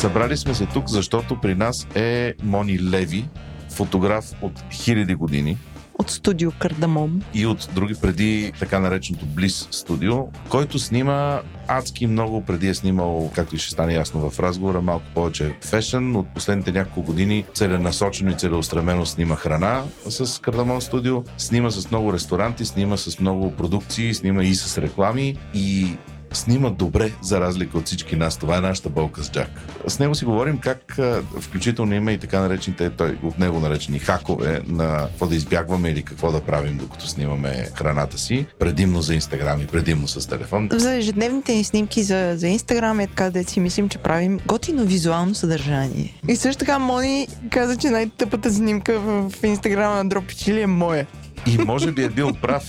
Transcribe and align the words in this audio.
Събрали 0.00 0.36
сме 0.36 0.54
се 0.54 0.66
тук, 0.66 0.88
защото 0.88 1.40
при 1.40 1.54
нас 1.54 1.86
е 1.94 2.34
Мони 2.42 2.90
Леви, 2.90 3.28
фотограф 3.70 4.24
от 4.42 4.52
хиляди 4.72 5.14
години 5.14 5.56
От 5.98 6.10
студио 6.10 6.50
Кардамон. 6.58 7.22
и 7.34 7.46
от 7.46 7.68
други 7.74 7.94
преди 8.02 8.52
така 8.58 8.80
нареченото 8.80 9.26
Близ 9.26 9.68
студио, 9.70 10.16
който 10.48 10.78
снима 10.78 11.40
адски 11.68 12.06
много 12.06 12.44
преди 12.44 12.68
е 12.68 12.74
снимал, 12.74 13.30
както 13.34 13.56
и 13.56 13.58
ще 13.58 13.70
стане 13.70 13.94
ясно 13.94 14.30
в 14.30 14.40
разговора, 14.40 14.80
малко 14.80 15.04
повече 15.14 15.56
фешън. 15.62 16.16
От 16.16 16.28
последните 16.34 16.72
няколко 16.72 17.02
години 17.02 17.44
целенасочено 17.54 18.30
и 18.30 18.34
целеустремено 18.34 19.06
снима 19.06 19.36
храна 19.36 19.82
с 20.08 20.40
Кардамон 20.40 20.80
студио, 20.80 21.22
снима 21.38 21.70
с 21.70 21.90
много 21.90 22.12
ресторанти, 22.12 22.64
снима 22.64 22.96
с 22.96 23.20
много 23.20 23.56
продукции, 23.56 24.14
снима 24.14 24.42
и 24.44 24.54
с 24.54 24.78
реклами 24.78 25.36
и 25.54 25.96
снима 26.32 26.70
добре, 26.70 27.12
за 27.22 27.40
разлика 27.40 27.78
от 27.78 27.86
всички 27.86 28.16
нас. 28.16 28.36
Това 28.36 28.56
е 28.56 28.60
нашата 28.60 28.88
болка 28.88 29.24
с 29.24 29.30
Джак. 29.30 29.48
С 29.86 29.98
него 29.98 30.14
си 30.14 30.24
говорим 30.24 30.58
как 30.58 30.98
включително 31.40 31.94
има 31.94 32.12
и 32.12 32.18
така 32.18 32.40
наречените, 32.40 32.90
той 32.90 33.18
от 33.22 33.38
него 33.38 33.60
наречени 33.60 33.98
хакове 33.98 34.60
на 34.66 35.06
какво 35.10 35.26
да 35.26 35.34
избягваме 35.34 35.88
или 35.88 36.02
какво 36.02 36.32
да 36.32 36.40
правим, 36.40 36.76
докато 36.76 37.08
снимаме 37.08 37.68
храната 37.74 38.18
си. 38.18 38.46
Предимно 38.58 39.02
за 39.02 39.14
Инстаграм 39.14 39.60
и 39.60 39.66
предимно 39.66 40.08
с 40.08 40.28
телефон. 40.28 40.68
За 40.72 40.94
ежедневните 40.94 41.54
ни 41.54 41.64
снимки 41.64 42.02
за, 42.02 42.32
за 42.36 42.48
Инстаграм 42.48 43.00
е 43.00 43.06
така, 43.06 43.30
да 43.30 43.44
си 43.44 43.60
мислим, 43.60 43.88
че 43.88 43.98
правим 43.98 44.40
готино 44.46 44.84
визуално 44.84 45.34
съдържание. 45.34 46.20
И 46.28 46.36
също 46.36 46.58
така 46.58 46.78
Мони 46.78 47.28
каза, 47.50 47.76
че 47.76 47.90
най-тъпата 47.90 48.52
снимка 48.52 49.00
в, 49.00 49.32
Инстаграма 49.42 49.94
на 49.94 50.08
Дропи 50.08 50.36
Чили 50.36 50.60
е 50.60 50.66
моя. 50.66 51.06
И 51.46 51.58
може 51.58 51.92
би 51.92 52.04
е 52.04 52.08
бил 52.08 52.32
прав. 52.42 52.68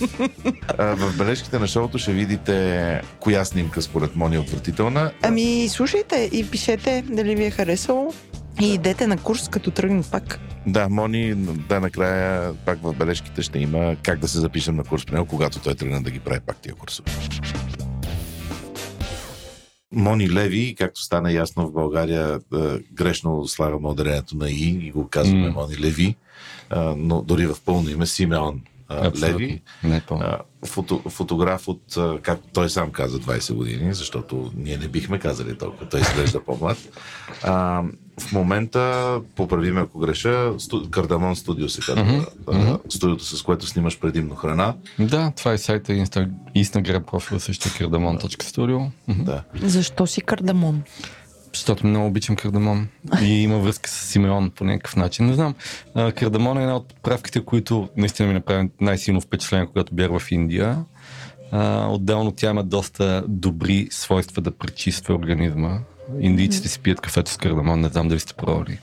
А, 0.78 0.84
В 0.96 1.16
бележките 1.18 1.58
на 1.58 1.66
шоуто 1.66 1.98
ще 1.98 2.12
видите 2.12 3.02
коя 3.20 3.44
снимка 3.44 3.82
според 3.82 4.16
Мони 4.16 4.36
е 4.36 4.38
отвратителна. 4.38 5.12
Ами, 5.22 5.68
слушайте 5.68 6.30
и 6.32 6.50
пишете 6.50 7.04
дали 7.08 7.36
ви 7.36 7.44
е 7.44 7.50
харесало. 7.50 8.12
И 8.60 8.74
идете 8.74 9.06
на 9.06 9.16
курс, 9.16 9.48
като 9.48 9.70
тръгнем 9.70 10.04
пак. 10.10 10.40
Да, 10.66 10.88
Мони, 10.88 11.34
да, 11.68 11.80
накрая 11.80 12.54
пак 12.54 12.78
в 12.82 12.92
бележките 12.92 13.42
ще 13.42 13.58
има 13.58 13.96
как 14.02 14.18
да 14.18 14.28
се 14.28 14.38
запишем 14.38 14.76
на 14.76 14.84
курс 14.84 15.04
при 15.04 15.14
него, 15.14 15.26
когато 15.26 15.58
той 15.58 15.74
тръгне 15.74 16.00
да 16.00 16.10
ги 16.10 16.18
прави 16.18 16.40
пак 16.40 16.56
тия 16.56 16.74
курсове. 16.74 17.10
Мони 19.94 20.30
Леви, 20.30 20.74
както 20.78 21.02
стана 21.02 21.32
ясно 21.32 21.68
в 21.68 21.72
България, 21.72 22.40
грешно 22.92 23.46
слагаме 23.46 23.88
ударението 23.88 24.36
на 24.36 24.50
И 24.50 24.86
и 24.86 24.90
го 24.90 25.08
казваме 25.08 25.48
М. 25.48 25.52
Мони 25.52 25.78
Леви, 25.78 26.16
а, 26.72 26.94
но 26.96 27.22
дори 27.22 27.46
в 27.46 27.56
пълно 27.64 27.90
име 27.90 28.06
Симеон 28.06 28.60
Леви. 29.22 29.62
Не 29.84 29.96
е 29.96 30.00
пълно. 30.00 30.24
А, 30.24 30.38
фото, 30.66 31.02
фотограф 31.08 31.68
от, 31.68 31.82
както 32.22 32.48
той 32.52 32.70
сам 32.70 32.90
каза, 32.90 33.18
20 33.18 33.54
години, 33.54 33.94
защото 33.94 34.52
ние 34.56 34.76
не 34.76 34.88
бихме 34.88 35.18
казали 35.18 35.58
толкова. 35.58 35.88
Той 35.88 36.00
изглежда 36.00 36.40
по-млад. 36.46 36.78
А, 37.42 37.82
в 38.20 38.32
момента, 38.32 39.20
поправиме 39.36 39.80
ако 39.80 39.98
греша, 39.98 40.52
сту, 40.58 40.90
Кардамон 40.90 41.36
студио 41.36 41.68
се 41.68 41.80
казва. 41.80 42.26
Студиото, 42.88 43.24
с 43.24 43.42
което 43.42 43.66
снимаш 43.66 44.00
предимно 44.00 44.34
храна. 44.34 44.74
Да, 44.98 45.32
това 45.36 45.52
е 45.52 45.58
сайта 45.58 45.92
и. 45.92 46.04
Instagram 46.56 47.00
профила 47.00 47.40
също 47.40 47.68
cardamon.studio. 47.68 48.90
Мгм. 49.08 49.24
Да. 49.24 49.42
Защо 49.62 50.06
си 50.06 50.20
кардамон? 50.20 50.82
Защото 51.54 51.86
много 51.86 52.06
обичам 52.06 52.36
кардамон 52.36 52.88
и 53.22 53.42
има 53.42 53.58
връзка 53.58 53.90
с 53.90 53.92
Симеон 53.92 54.50
по 54.50 54.64
някакъв 54.64 54.96
начин. 54.96 55.26
Не 55.26 55.34
знам, 55.34 55.54
кардамон 55.94 56.58
е 56.58 56.62
една 56.62 56.76
от 56.76 56.88
подправките, 56.88 57.44
които 57.44 57.88
наистина 57.96 58.28
ми 58.28 58.34
направи 58.34 58.70
най-силно 58.80 59.20
впечатление, 59.20 59.66
когато 59.66 59.94
бях 59.94 60.18
в 60.18 60.30
Индия. 60.30 60.84
Отделно 61.88 62.32
тя 62.32 62.50
има 62.50 62.64
доста 62.64 63.24
добри 63.28 63.88
свойства 63.90 64.42
да 64.42 64.50
пречиства 64.50 65.14
организма. 65.14 65.78
Индийците 66.20 66.68
си 66.68 66.80
пият 66.80 67.00
кафето 67.00 67.30
с 67.30 67.36
кардамон, 67.36 67.80
не 67.80 67.88
знам 67.88 68.08
дали 68.08 68.20
сте 68.20 68.34
пробвали. 68.34 68.78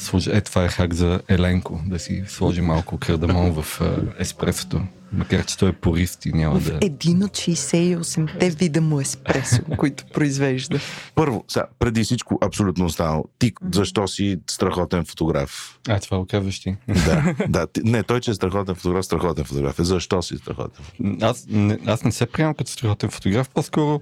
Сложи, 0.00 0.30
е, 0.30 0.40
това 0.40 0.64
е 0.64 0.68
хак 0.68 0.94
за 0.94 1.20
Еленко, 1.28 1.80
да 1.86 1.98
си 1.98 2.24
сложи 2.28 2.60
малко 2.60 2.98
кардамон 2.98 3.62
в 3.62 3.80
а, 3.80 3.96
еспресото. 4.18 4.80
Макар, 5.12 5.44
че 5.44 5.58
той 5.58 5.68
е 5.68 5.72
порист 5.72 6.26
и 6.26 6.32
няма 6.32 6.58
В 6.60 6.64
да... 6.64 6.78
един 6.82 7.22
от 7.24 7.30
68-те 7.30 8.50
вида 8.50 8.80
му 8.80 9.00
еспресо, 9.00 9.62
които 9.78 10.04
произвежда. 10.14 10.78
Първо, 11.14 11.44
сега, 11.48 11.66
преди 11.78 12.04
всичко, 12.04 12.38
абсолютно 12.42 12.86
останало. 12.86 13.24
Ти, 13.38 13.52
защо 13.72 14.08
си 14.08 14.38
страхотен 14.50 15.04
фотограф? 15.04 15.78
А, 15.88 16.00
това 16.00 16.18
го 16.18 16.26
казваш 16.26 16.60
ти. 16.60 16.76
Да, 16.88 17.34
да. 17.48 17.66
Ти, 17.66 17.80
не, 17.84 18.02
той, 18.02 18.20
че 18.20 18.30
е 18.30 18.34
страхотен 18.34 18.74
фотограф, 18.74 19.04
страхотен 19.04 19.44
фотограф. 19.44 19.78
Е, 19.78 19.84
защо 19.84 20.22
си 20.22 20.36
страхотен? 20.36 20.84
Аз 21.22 21.46
не, 21.48 21.78
аз 21.86 22.04
не 22.04 22.12
се 22.12 22.26
приемам 22.26 22.54
като 22.54 22.70
страхотен 22.70 23.10
фотограф, 23.10 23.50
по-скоро 23.50 24.00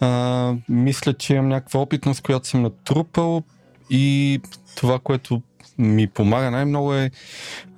а, 0.00 0.54
мисля, 0.68 1.14
че 1.14 1.34
имам 1.34 1.48
някаква 1.48 1.80
опитност, 1.80 2.22
която 2.22 2.48
съм 2.48 2.62
натрупал 2.62 3.42
и 3.90 4.40
това, 4.76 4.98
което 4.98 5.42
ми 5.78 6.06
помага 6.06 6.50
най-много 6.50 6.94
е, 6.94 7.10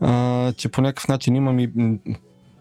а, 0.01 0.53
че 0.53 0.69
по 0.69 0.81
някакъв 0.81 1.09
начин 1.09 1.37
имам 1.37 1.59
и 1.59 1.71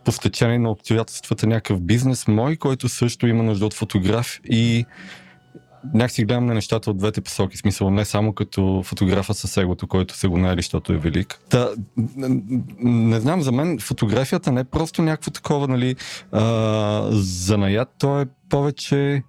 по 0.05 0.11
стечение 0.11 0.59
на 0.59 0.71
обстоятелствата 0.71 1.47
някакъв 1.47 1.81
бизнес 1.81 2.27
мой, 2.27 2.55
който 2.55 2.89
също 2.89 3.27
има 3.27 3.43
нужда 3.43 3.65
от 3.65 3.73
фотограф 3.73 4.39
и 4.45 4.85
някакси 5.93 6.25
гледам 6.25 6.45
на 6.45 6.53
нещата 6.53 6.91
от 6.91 6.97
двете 6.97 7.21
посоки. 7.21 7.57
Смисъл 7.57 7.89
не 7.89 8.05
само 8.05 8.33
като 8.33 8.81
фотографа 8.85 9.33
с 9.33 9.57
егото, 9.57 9.87
който 9.87 10.17
се 10.17 10.27
го 10.27 10.37
наели, 10.37 10.61
защото 10.61 10.93
е 10.93 10.97
велик. 10.97 11.39
Та, 11.49 11.69
не, 11.97 12.41
не 12.79 13.19
знам, 13.19 13.41
за 13.41 13.51
мен 13.51 13.79
фотографията 13.79 14.51
не 14.51 14.61
е 14.61 14.63
просто 14.63 15.01
някакво 15.01 15.31
такова, 15.31 15.67
нали, 15.67 15.95
а, 16.31 17.07
занаят, 17.11 17.89
то 17.99 18.21
е 18.21 18.25
повече 18.49 19.23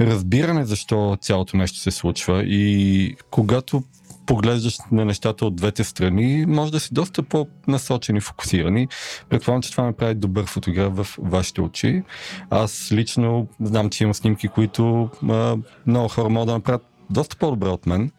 разбиране 0.00 0.64
защо 0.64 1.16
цялото 1.20 1.56
нещо 1.56 1.78
се 1.78 1.90
случва 1.90 2.42
и 2.42 3.16
когато 3.30 3.82
поглеждаш 4.26 4.78
на 4.92 5.04
нещата 5.04 5.46
от 5.46 5.56
двете 5.56 5.84
страни, 5.84 6.46
може 6.46 6.72
да 6.72 6.80
си 6.80 6.94
доста 6.94 7.22
по-насочени, 7.22 8.20
фокусирани. 8.20 8.88
Предполагам, 9.28 9.62
че 9.62 9.70
това 9.70 9.84
ме 9.84 9.92
прави 9.92 10.14
добър 10.14 10.46
фотограф 10.46 10.92
в 10.94 11.16
вашите 11.18 11.60
очи. 11.60 12.02
Аз 12.50 12.92
лично 12.92 13.46
знам, 13.60 13.90
че 13.90 14.04
има 14.04 14.14
снимки, 14.14 14.48
които 14.48 15.10
а, 15.28 15.56
много 15.86 16.08
хора 16.08 16.28
могат 16.28 16.46
да 16.46 16.52
направят 16.52 16.86
доста 17.10 17.36
по-добре 17.36 17.68
от 17.68 17.86
мен. 17.86 18.10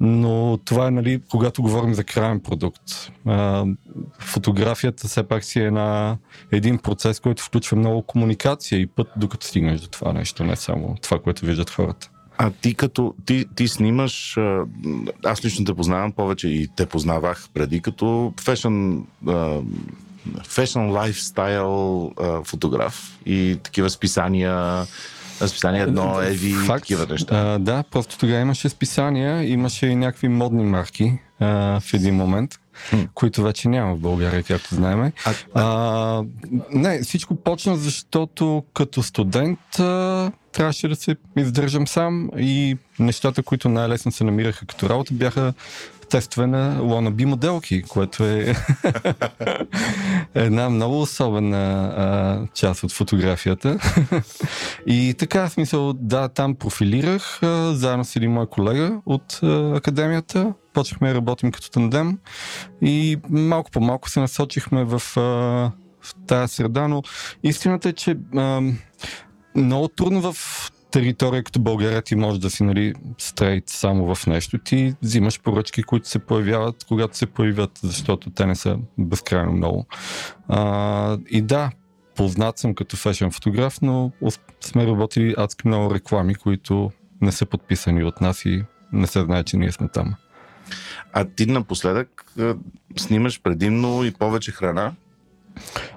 Но 0.00 0.58
това 0.64 0.86
е, 0.86 0.90
нали, 0.90 1.22
когато 1.30 1.62
говорим 1.62 1.94
за 1.94 2.04
крайен 2.04 2.40
продукт. 2.40 3.12
А, 3.26 3.64
фотографията 4.18 5.08
все 5.08 5.22
пак 5.22 5.44
си 5.44 5.60
е 5.60 5.70
на 5.70 6.18
един 6.52 6.78
процес, 6.78 7.20
който 7.20 7.42
включва 7.42 7.76
много 7.76 8.02
комуникация 8.02 8.80
и 8.80 8.86
път, 8.86 9.08
докато 9.16 9.46
стигнеш 9.46 9.80
до 9.80 9.88
това 9.88 10.12
нещо, 10.12 10.44
не 10.44 10.56
само 10.56 10.94
това, 11.02 11.18
което 11.18 11.46
виждат 11.46 11.70
хората. 11.70 12.10
А 12.38 12.50
ти 12.50 12.74
като 12.74 13.14
ти, 13.26 13.44
ти 13.54 13.68
снимаш, 13.68 14.38
аз 15.24 15.44
лично 15.44 15.64
те 15.64 15.74
познавам 15.74 16.12
повече 16.12 16.48
и 16.48 16.68
те 16.76 16.86
познавах 16.86 17.48
преди 17.54 17.80
като 17.80 18.32
фешън 18.40 19.06
фешън 20.48 20.90
лайфстайл 20.90 22.10
фотограф 22.44 23.18
и 23.26 23.58
такива 23.62 23.90
списания 23.90 24.84
списания 25.46 25.82
едно, 25.82 26.20
Еви, 26.22 26.52
Факт. 26.52 26.82
такива 26.82 27.06
неща. 27.06 27.54
А, 27.54 27.58
да, 27.58 27.82
просто 27.90 28.18
тогава 28.18 28.40
имаше 28.40 28.68
списания, 28.68 29.48
имаше 29.52 29.86
и 29.86 29.96
някакви 29.96 30.28
модни 30.28 30.64
марки 30.64 31.18
а, 31.40 31.80
в 31.80 31.94
един 31.94 32.14
момент, 32.14 32.50
Хм. 32.90 32.96
които 33.14 33.42
вече 33.42 33.68
няма 33.68 33.94
в 33.94 33.98
България, 33.98 34.42
както 34.42 34.74
знаем. 34.74 35.12
А, 35.24 35.34
А, 35.54 36.24
не, 36.70 37.02
всичко 37.02 37.34
почна, 37.34 37.76
защото 37.76 38.64
като 38.74 39.02
студент 39.02 39.78
а, 39.78 40.32
трябваше 40.54 40.88
да 40.88 40.96
се 40.96 41.16
издържам 41.36 41.86
сам 41.86 42.30
и 42.38 42.76
нещата, 42.98 43.42
които 43.42 43.68
най-лесно 43.68 44.12
се 44.12 44.24
намираха 44.24 44.66
като 44.66 44.88
работа, 44.88 45.14
бяха 45.14 45.54
тестове 46.10 46.46
на 46.46 46.80
wannabe 46.80 47.24
моделки, 47.24 47.82
което 47.82 48.24
е 48.24 48.54
една 50.34 50.70
много 50.70 51.00
особена 51.00 51.94
а, 51.96 52.46
част 52.54 52.84
от 52.84 52.92
фотографията. 52.92 53.78
и 54.86 55.14
така, 55.18 55.48
смисъл, 55.48 55.92
да, 55.92 56.28
там 56.28 56.54
профилирах 56.54 57.42
а, 57.42 57.74
заедно 57.74 58.04
с 58.04 58.16
един 58.16 58.32
мой 58.32 58.46
колега 58.46 59.00
от 59.06 59.40
а, 59.42 59.76
академията. 59.76 60.52
Почнахме 60.72 61.08
да 61.08 61.14
работим 61.14 61.52
като 61.52 61.70
тандем 61.70 62.18
и 62.82 63.16
малко 63.30 63.70
по 63.70 63.80
малко 63.80 64.10
се 64.10 64.20
насочихме 64.20 64.84
в, 64.84 65.02
а, 65.16 65.20
в 66.00 66.14
тази 66.26 66.54
среда, 66.54 66.88
но 66.88 67.02
истината 67.42 67.88
е, 67.88 67.92
че 67.92 68.16
а, 68.36 68.60
много 69.56 69.88
трудно 69.88 70.32
в 70.32 70.36
територия 70.90 71.42
като 71.42 71.60
България 71.60 72.02
ти 72.02 72.16
може 72.16 72.40
да 72.40 72.50
си 72.50 72.62
нали, 72.62 72.94
стрейт 73.18 73.68
само 73.68 74.14
в 74.14 74.26
нещо. 74.26 74.58
Ти 74.58 74.94
взимаш 75.02 75.40
поръчки, 75.40 75.82
които 75.82 76.08
се 76.08 76.18
появяват, 76.18 76.84
когато 76.88 77.16
се 77.16 77.26
появят, 77.26 77.70
защото 77.82 78.30
те 78.30 78.46
не 78.46 78.54
са 78.54 78.78
безкрайно 78.98 79.52
много. 79.52 79.86
А, 80.48 81.18
и 81.30 81.42
да, 81.42 81.70
познат 82.16 82.58
съм 82.58 82.74
като 82.74 82.96
фешен 82.96 83.30
фотограф, 83.30 83.78
но 83.82 84.12
сме 84.60 84.86
работили 84.86 85.34
адски 85.38 85.68
много 85.68 85.94
реклами, 85.94 86.34
които 86.34 86.90
не 87.20 87.32
са 87.32 87.46
подписани 87.46 88.04
от 88.04 88.20
нас 88.20 88.44
и 88.44 88.64
не 88.92 89.06
се 89.06 89.20
знае, 89.20 89.44
че 89.44 89.56
ние 89.56 89.72
сме 89.72 89.88
там. 89.88 90.14
а 91.12 91.24
ти 91.24 91.46
напоследък 91.46 92.24
снимаш 92.96 93.42
предимно 93.42 94.04
и 94.04 94.10
повече 94.10 94.52
храна. 94.52 94.92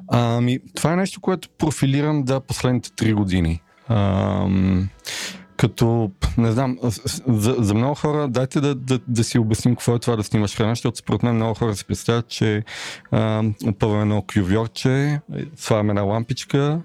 Ами, 0.08 0.60
това 0.76 0.94
е 0.94 0.96
нещо, 0.96 1.22
което 1.22 1.50
профилирам 1.58 2.24
да 2.24 2.40
последните 2.40 2.92
три 2.92 3.14
години. 3.14 3.62
Ам, 3.90 4.90
като, 5.58 6.12
не 6.38 6.52
знам, 6.52 6.78
за, 7.28 7.56
за 7.60 7.74
много 7.74 7.96
хора, 7.96 8.28
дайте 8.28 8.62
да, 8.62 8.76
да, 8.76 9.00
да 9.08 9.24
си 9.24 9.40
обясним 9.40 9.76
какво 9.76 9.96
е 9.96 10.00
това 10.00 10.16
да 10.16 10.24
снимаш 10.24 10.58
храна, 10.58 10.72
защото 10.72 10.98
според 10.98 11.24
мен 11.24 11.36
много 11.36 11.54
хора 11.54 11.76
се 11.76 11.86
представят, 11.86 12.28
че 12.28 12.64
опъваме 13.68 14.02
едно 14.02 14.24
клювьорче, 14.34 15.22
слагаме 15.56 15.90
една 15.90 16.02
лампичка. 16.02 16.82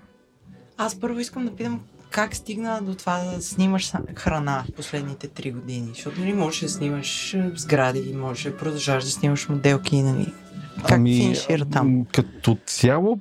Аз 0.79 1.01
първо 1.01 1.19
искам 1.19 1.45
да 1.45 1.57
питам 1.57 1.81
как 2.13 2.37
стигна 2.37 2.81
до 2.83 2.95
това 2.95 3.19
да 3.19 3.43
снимаш 3.43 3.93
храна 4.15 4.65
последните 4.77 5.29
три 5.29 5.51
години? 5.51 5.89
Защото 5.95 6.21
нали 6.21 6.33
можеш 6.33 6.61
да 6.61 6.69
снимаш 6.69 7.37
сгради, 7.55 8.15
можеш 8.17 8.45
да 8.45 8.57
продължаваш 8.57 9.05
да 9.05 9.11
снимаш 9.11 9.49
моделки, 9.49 10.03
нали? 10.03 10.33
Как 10.81 10.91
ами, 10.91 11.17
финишира 11.17 11.65
там? 11.65 12.07
Като 12.13 12.57
цяло 12.67 13.21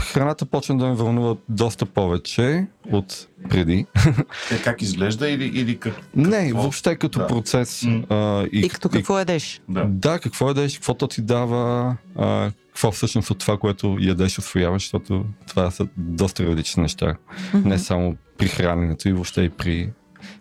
храната 0.00 0.46
почна 0.46 0.78
да 0.78 0.86
ме 0.86 0.94
вълнува 0.94 1.36
доста 1.48 1.86
повече 1.86 2.66
от 2.92 3.28
преди. 3.50 3.86
Е, 4.52 4.62
как 4.62 4.82
изглежда 4.82 5.28
или, 5.28 5.44
или 5.44 5.78
как? 5.78 5.94
Не, 6.16 6.44
какво? 6.44 6.62
въобще 6.62 6.96
като 6.96 7.18
да. 7.18 7.26
процес. 7.26 7.80
Mm. 7.80 8.04
А, 8.10 8.48
и, 8.52 8.60
и 8.60 8.68
като 8.68 8.88
какво 8.88 9.18
едеш? 9.18 9.60
Да. 9.68 9.84
да, 9.88 10.18
какво 10.18 10.50
едеш, 10.50 10.74
какво 10.74 10.94
то 10.94 11.06
ти 11.06 11.22
дава, 11.22 11.96
а, 12.16 12.50
какво 12.74 12.92
всъщност 12.92 13.30
от 13.30 13.38
това, 13.38 13.58
което 13.58 13.96
ядеш, 14.00 14.38
освояваш, 14.38 14.82
защото 14.82 15.24
това 15.46 15.70
са 15.70 15.86
доста 15.96 16.46
различни 16.46 16.82
неща. 16.82 17.06
Mm-hmm. 17.06 17.64
Не 17.64 17.78
само 17.78 18.16
при 18.38 18.48
храненето 18.48 19.08
и 19.08 19.12
въобще 19.12 19.42
и 19.42 19.50
при 19.50 19.92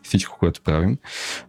всичко, 0.04 0.38
което 0.40 0.62
правим. 0.62 0.98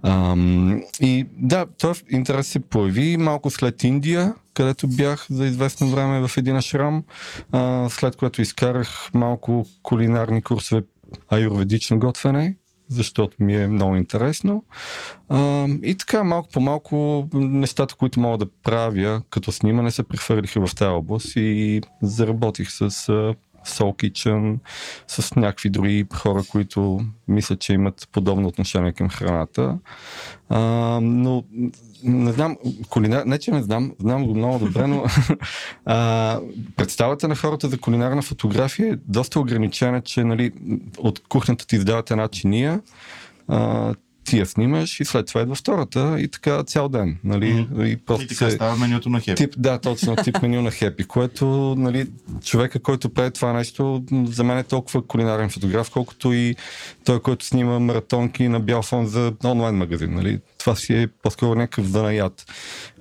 Ам, 0.03 0.83
и 1.01 1.27
да, 1.37 1.67
този 1.79 2.03
интерес 2.11 2.47
се 2.47 2.61
появи 2.61 3.17
малко 3.17 3.51
след 3.51 3.85
Индия, 3.85 4.35
където 4.55 4.89
бях 4.89 5.27
за 5.31 5.47
известно 5.47 5.89
време 5.89 6.29
в 6.29 6.37
един 6.37 6.57
ашрам, 6.57 7.05
а, 7.53 7.89
след 7.91 8.17
което 8.17 8.43
изкарах 8.43 9.11
малко 9.15 9.67
кулинарни 9.83 10.43
курсове 10.43 10.83
аюрведично 11.33 11.99
готвене, 11.99 12.57
защото 12.89 13.37
ми 13.41 13.57
е 13.57 13.69
много 13.69 13.97
интересно. 13.97 14.65
А, 15.29 15.67
и 15.83 15.95
така, 15.95 16.25
малко 16.25 16.49
по 16.49 16.61
малко 16.61 17.29
нещата, 17.35 17.95
които 17.95 18.21
мога 18.21 18.39
да 18.39 18.47
правя 18.63 19.23
като 19.31 19.53
снимане, 19.53 19.91
се 19.91 20.03
прехвърлиха 20.03 20.67
в 20.67 20.75
тази 20.75 20.89
област 20.89 21.33
и 21.37 21.81
заработих 22.03 22.71
с 22.71 23.11
Soul 23.67 23.93
Kitchen, 23.93 24.59
с 25.09 25.37
някакви 25.37 25.71
други 25.71 26.07
хора, 26.15 26.43
които 26.51 27.01
мислят, 27.29 27.61
че 27.61 27.73
имат 27.73 28.09
подобно 28.13 28.49
отношение 28.49 28.93
към 28.93 29.09
храната. 29.09 29.79
А, 30.49 30.61
но 31.03 31.45
не 32.05 32.33
знам, 32.33 32.57
кулинар... 32.89 33.25
не 33.25 33.39
че 33.39 33.51
не 33.51 33.63
знам, 33.63 33.93
знам 34.01 34.27
го 34.27 34.35
много 34.35 34.59
добре, 34.59 34.87
но 34.87 35.05
а, 35.85 36.41
представата 36.77 37.29
на 37.29 37.37
хората 37.37 37.69
за 37.69 37.79
кулинарна 37.79 38.23
фотография 38.23 38.93
е 38.93 38.99
доста 39.07 39.41
ограничена, 39.41 40.01
че 40.01 40.25
нали, 40.25 40.53
от 40.99 41.23
кухнята 41.29 41.67
ти 41.67 41.77
издават 41.77 42.11
една 42.11 42.29
чиния, 42.29 42.81
а, 43.49 43.95
ти 44.25 44.39
я 44.39 44.47
снимаш 44.47 45.01
и 45.01 45.05
след 45.05 45.27
това 45.27 45.41
идва 45.41 45.55
втората 45.55 46.17
и 46.21 46.29
така 46.29 46.65
цял 46.65 46.89
ден. 46.89 47.19
Нали? 47.25 47.47
Mm-hmm. 47.47 47.85
И, 47.85 47.97
просто 47.97 48.25
и 48.25 48.29
така 48.29 48.51
се... 48.51 48.57
става 48.57 48.77
менюто 48.77 49.09
на 49.09 49.21
хепи. 49.21 49.37
Тип, 49.37 49.55
да, 49.59 49.79
точно, 49.79 50.17
тип 50.17 50.43
меню 50.43 50.63
на 50.63 50.71
хепи, 50.71 51.05
което 51.05 51.75
нали, 51.79 52.07
човека, 52.45 52.81
който 52.81 53.11
прави 53.11 53.31
това 53.31 53.53
нещо, 53.53 54.05
за 54.25 54.45
мен 54.45 54.59
е 54.59 54.63
толкова 54.63 55.07
кулинарен 55.07 55.51
фотограф, 55.51 55.91
колкото 55.91 56.33
и 56.33 56.57
той, 57.05 57.21
който 57.21 57.47
снима 57.47 57.79
маратонки 57.79 58.49
на 58.49 58.61
бял 58.61 58.83
фон 58.83 59.07
за 59.07 59.33
онлайн 59.45 59.75
магазин. 59.75 60.15
Нали? 60.15 60.41
Това 60.65 60.77
си 60.77 60.95
е 60.95 61.07
по-скоро 61.07 61.55
някакъв 61.55 61.87
занаят. 61.87 62.53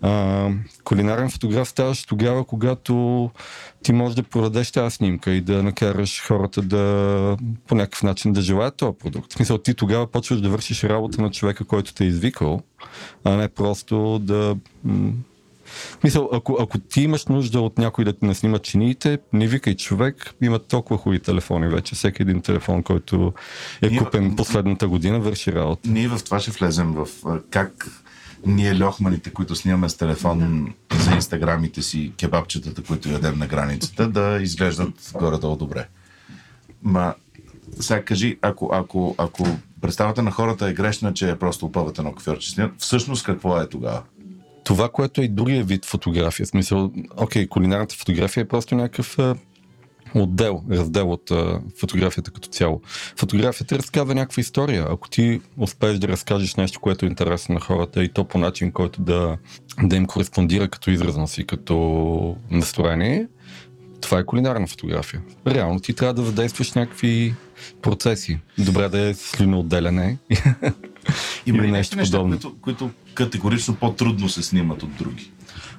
А, 0.02 0.50
кулинарен 0.84 1.30
фотограф 1.30 1.70
ставаш 1.70 2.06
тогава, 2.06 2.46
когато 2.46 3.32
ти 3.84 3.94
можеш 3.94 4.16
да 4.16 4.24
продадеш 4.24 4.72
тази 4.72 4.96
снимка 4.96 5.32
и 5.32 5.42
да 5.42 5.64
накараш 5.64 6.24
хората 6.28 6.62
да 6.62 7.38
по 7.68 7.76
някакъв 7.76 8.04
начин 8.04 8.34
да 8.34 8.42
желаят 8.42 8.78
този 8.78 8.98
продукт. 8.98 9.32
В 9.32 9.36
смисъл, 9.36 9.58
ти 9.58 9.74
тогава 9.74 10.08
почваш 10.08 10.42
да 10.42 10.50
вършиш 10.50 10.84
работа 10.84 11.22
на 11.22 11.32
човека, 11.32 11.66
който 11.66 11.94
те 11.94 12.04
е 12.04 12.08
извикал, 12.08 12.62
а 13.24 13.36
не 13.36 13.48
просто 13.48 14.20
да... 14.20 14.56
Мисъл, 16.04 16.30
ако, 16.34 16.58
ако 16.60 16.80
ти 16.80 17.02
имаш 17.02 17.26
нужда 17.26 17.62
от 17.62 17.78
някой 17.78 18.06
да 18.06 18.14
ти 18.14 18.26
наснима 18.26 18.60
чиниите, 18.60 19.20
не 19.34 19.48
викай 19.48 19.76
човек, 19.76 20.34
има 20.42 20.60
толкова 20.60 20.98
хубави 20.98 21.20
телефони 21.20 21.68
вече. 21.68 21.96
Всеки 21.96 22.22
един 22.22 22.42
телефон, 22.42 22.84
който 22.84 23.34
е 23.82 23.90
ние, 23.90 24.00
купен 24.00 24.36
последната 24.36 24.88
година, 24.88 25.20
върши 25.20 25.52
работа. 25.54 25.90
Ние 25.90 26.08
в 26.08 26.24
това 26.24 26.40
ще 26.40 26.52
влезем 26.52 26.94
в 26.94 27.08
как 27.50 27.88
ние 28.46 28.84
льохманите, 28.84 29.30
които 29.30 29.56
снимаме 29.56 29.90
с 29.90 29.98
телефон 29.98 30.68
за 30.94 31.12
инстаграмите 31.12 31.82
си, 31.82 32.14
кебабчетата, 32.18 32.84
които 32.84 33.10
ядем 33.10 33.40
на 33.40 33.48
границата, 33.48 34.08
да 34.08 34.40
изглеждат 34.42 35.12
горе-долу 35.14 35.56
добре. 35.56 35.88
Ма, 36.84 37.14
сега 37.80 38.04
кажи, 38.04 38.38
ако, 38.42 38.70
ако, 38.74 39.16
ако 39.18 39.48
представата 39.82 40.24
на 40.24 40.32
хората 40.32 40.68
е 40.68 40.74
грешна, 40.74 41.14
че 41.14 41.30
е 41.30 41.40
просто 41.40 41.66
опъвате 41.66 42.02
на 42.02 42.14
кофеорче, 42.14 42.70
всъщност 42.78 43.24
какво 43.24 43.62
е 43.62 43.70
тогава? 43.70 44.02
Това, 44.64 44.90
което 44.90 45.22
е 45.22 45.24
и 45.24 45.28
другия 45.28 45.64
вид 45.64 45.86
фотография, 45.86 46.46
в 46.46 46.50
смисъл, 46.50 46.92
окей, 47.18 47.48
кулинарната 47.48 47.96
фотография 47.96 48.42
е 48.42 48.48
просто 48.48 48.76
някакъв 48.76 49.18
отдел, 50.16 50.64
раздел 50.72 51.12
от 51.12 51.32
а, 51.32 51.62
фотографията 51.80 52.32
като 52.32 52.50
цяло. 52.50 52.82
Фотографията 53.18 53.78
разказва 53.78 54.16
някаква 54.16 54.42
история. 54.42 54.88
Ако 54.90 55.10
ти 55.10 55.42
успееш 55.58 56.00
да 56.00 56.08
разкажеш 56.08 56.56
нещо, 56.56 56.80
което 56.80 57.06
е 57.06 57.10
интересно 57.10 57.56
на 57.56 57.62
хората 57.62 58.04
и 58.04 58.10
то 58.10 58.24
по 58.24 58.38
начин, 58.38 58.72
който 58.72 59.02
да, 59.02 59.38
да 59.84 59.96
им 59.96 60.06
кореспондира 60.06 60.68
като 60.68 60.92
изразност 60.92 61.38
и 61.38 61.46
като 61.46 62.36
настроение, 62.52 63.28
това 64.02 64.20
е 64.20 64.26
кулинарна 64.26 64.68
фотография. 64.68 65.22
Реално 65.48 65.80
ти 65.80 65.94
трябва 65.94 66.14
да 66.14 66.22
въздействаш 66.22 66.74
някакви 66.74 67.36
процеси. 67.82 68.40
Добре 68.58 68.90
да 68.90 69.00
е 69.00 69.14
слюноотделяне. 69.14 70.18
Има 71.46 71.64
ли 71.64 71.72
нещо 71.72 71.98
подобно? 71.98 72.28
Неща, 72.28 72.42
които, 72.42 72.56
които 72.62 72.90
категорично 73.14 73.76
по-трудно 73.76 74.30
се 74.30 74.44
снимат 74.44 74.84
от 74.84 74.96
други? 74.96 75.32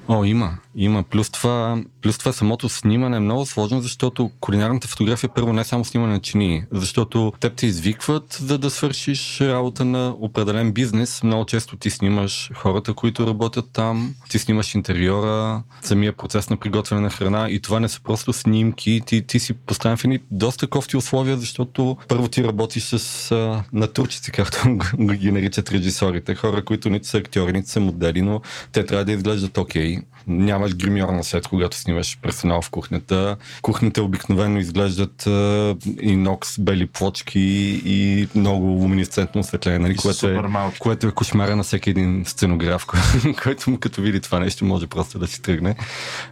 О, 0.09 0.25
има. 0.25 0.59
Има. 0.77 1.03
Плюс 1.03 1.31
това, 1.31 1.83
плюс 2.03 2.19
това 2.19 2.33
самото 2.33 2.69
снимане 2.69 3.17
е 3.17 3.21
много 3.21 3.47
сложно, 3.47 3.81
защото 3.81 4.31
кулинарната 4.41 4.89
фотография 4.89 5.31
първо 5.35 5.53
не 5.53 5.61
е 5.61 5.65
само 5.65 5.85
снимане 5.85 6.13
на 6.13 6.21
чини, 6.21 6.65
защото 6.73 7.33
теб 7.41 7.57
те 7.57 7.67
извикват 7.67 8.39
за 8.41 8.59
да 8.59 8.71
свършиш 8.71 9.41
работа 9.41 9.85
на 9.85 10.15
определен 10.21 10.73
бизнес. 10.73 11.23
Много 11.23 11.45
често 11.45 11.77
ти 11.77 11.91
снимаш 11.91 12.51
хората, 12.55 12.95
които 12.95 13.27
работят 13.27 13.65
там, 13.73 14.15
ти 14.31 14.39
снимаш 14.39 14.75
интериора, 14.75 15.63
самия 15.83 16.13
процес 16.13 16.51
на 16.51 16.57
приготвяне 16.57 17.03
на 17.03 17.11
храна 17.11 17.51
и 17.51 17.61
това 17.61 17.81
не 17.81 17.89
са 17.89 18.01
просто 18.01 18.33
снимки. 18.33 19.01
Ти, 19.07 19.27
ти 19.27 19.39
си 19.39 19.53
поставен 19.53 19.97
в 19.97 20.05
едни 20.05 20.19
доста 20.31 20.67
кофти 20.67 20.97
условия, 20.97 21.37
защото 21.37 21.97
първо 22.09 22.29
ти 22.29 22.45
работиш 22.45 22.83
с 22.83 23.33
а, 23.33 23.63
натурчици, 23.73 24.33
както 24.33 24.59
ги 25.15 25.33
наричат 25.33 25.71
режисорите, 25.71 26.35
хора, 26.35 26.65
които 26.65 26.91
нито 26.91 27.07
са 27.07 27.19
актьори, 27.19 27.53
нито 27.53 27.69
са 27.69 27.81
модели, 27.81 28.23
но 28.23 28.41
те 28.73 28.87
трябва 28.87 29.05
да 29.05 29.13
изглеждат 29.13 29.59
окей. 29.59 29.94
Okay 29.94 29.94
the 29.97 30.14
нямаш 30.27 30.77
гримьор 30.77 31.09
на 31.09 31.25
сет, 31.25 31.49
когато 31.49 31.77
снимаш 31.77 32.19
персонал 32.23 32.63
в 32.63 32.71
кухнята. 32.71 33.37
Кухните 33.63 34.01
обикновено 34.01 34.59
изглеждат 34.59 35.27
а, 35.27 35.77
инокс, 36.01 36.59
бели 36.59 36.87
плочки 36.87 37.41
и 37.85 38.29
много 38.35 38.67
луминесцентно 38.67 39.41
осветление, 39.41 39.79
нали? 39.79 39.97
което, 39.97 40.29
е, 40.29 40.43
което 40.79 41.07
е 41.07 41.11
кошмара 41.11 41.57
на 41.57 41.63
всеки 41.63 41.91
един 41.91 42.25
сценограф, 42.27 42.87
който 43.43 43.71
му 43.71 43.79
като 43.79 44.03
види 44.03 44.21
това 44.21 44.39
нещо 44.39 44.65
може 44.65 44.87
просто 44.87 45.19
да 45.19 45.27
си 45.27 45.43
тръгне. 45.43 45.77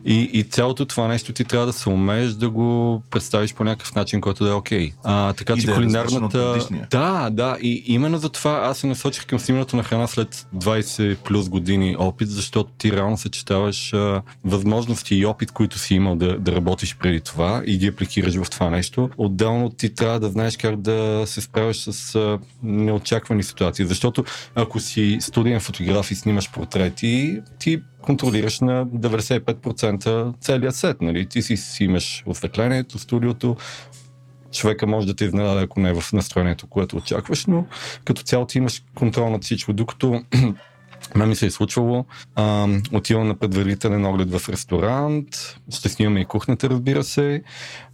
И, 0.04 0.30
и 0.32 0.42
цялото 0.42 0.86
това 0.86 1.08
нещо 1.08 1.32
ти 1.32 1.44
трябва 1.44 1.66
да 1.66 1.72
се 1.72 1.88
умееш 1.88 2.32
да 2.32 2.50
го 2.50 3.02
представиш 3.10 3.54
по 3.54 3.64
някакъв 3.64 3.94
начин, 3.94 4.20
който 4.20 4.44
да 4.44 4.50
е 4.50 4.54
окей. 4.54 4.90
Okay. 4.90 4.94
А, 5.04 5.32
така 5.32 5.56
че 5.56 5.66
да 5.66 5.72
е 5.72 5.74
кулинарната... 5.74 6.68
Да, 6.90 7.30
да. 7.30 7.56
И 7.60 7.82
именно 7.86 8.18
за 8.18 8.28
това 8.28 8.60
аз 8.64 8.78
се 8.78 8.86
насочих 8.86 9.26
към 9.26 9.38
снимането 9.38 9.76
на 9.76 9.82
храна 9.82 10.06
след 10.06 10.46
20 10.56 11.16
плюс 11.16 11.48
години 11.48 11.96
опит, 11.98 12.30
защото 12.30 12.70
ти 12.78 12.92
реално 12.92 13.16
съчетаваш 13.16 13.81
имаш 13.82 13.92
а, 13.92 14.22
възможности 14.44 15.14
и 15.14 15.26
опит, 15.26 15.52
които 15.52 15.78
си 15.78 15.94
имал 15.94 16.16
да, 16.16 16.38
да 16.38 16.52
работиш 16.52 16.96
преди 16.96 17.20
това 17.20 17.62
и 17.66 17.78
ги 17.78 17.86
апликираш 17.86 18.34
в 18.36 18.50
това 18.50 18.70
нещо. 18.70 19.10
Отделно 19.16 19.70
ти 19.70 19.94
трябва 19.94 20.20
да 20.20 20.28
знаеш 20.28 20.56
как 20.56 20.80
да 20.80 21.22
се 21.26 21.40
справиш 21.40 21.76
с 21.76 22.14
а, 22.14 22.38
неочаквани 22.62 23.42
ситуации, 23.42 23.86
защото 23.86 24.24
ако 24.54 24.80
си 24.80 25.18
студиен 25.20 25.60
фотограф 25.60 26.10
и 26.10 26.14
снимаш 26.14 26.52
портрети, 26.52 27.40
ти 27.58 27.82
контролираш 28.02 28.60
на 28.60 28.86
95% 28.86 30.34
целият 30.40 30.76
сет. 30.76 31.00
Нали? 31.02 31.26
Ти 31.26 31.42
си, 31.42 31.56
си 31.56 31.84
имаш 31.84 32.22
осветлението, 32.26 32.98
студиото, 32.98 33.56
човека 34.52 34.86
може 34.86 35.06
да 35.06 35.14
те 35.14 35.24
изненада, 35.24 35.60
ако 35.60 35.80
не 35.80 35.90
е 35.90 35.94
в 35.94 36.12
настроението, 36.12 36.66
което 36.66 36.96
очакваш, 36.96 37.46
но 37.46 37.66
като 38.04 38.22
цяло 38.22 38.46
ти 38.46 38.58
имаш 38.58 38.82
контрол 38.94 39.30
над 39.30 39.44
всичко, 39.44 39.72
докато 39.72 40.22
Ме 41.14 41.26
ми 41.26 41.36
се 41.36 41.46
е 41.46 41.50
случвало. 41.50 42.04
А, 42.34 42.68
отивам 42.92 43.28
на 43.28 43.34
предварителен 43.34 44.04
оглед 44.04 44.30
в 44.38 44.48
ресторант. 44.48 45.58
Ще 45.70 45.88
снимаме 45.88 46.20
и 46.20 46.24
кухнята, 46.24 46.70
разбира 46.70 47.04
се. 47.04 47.42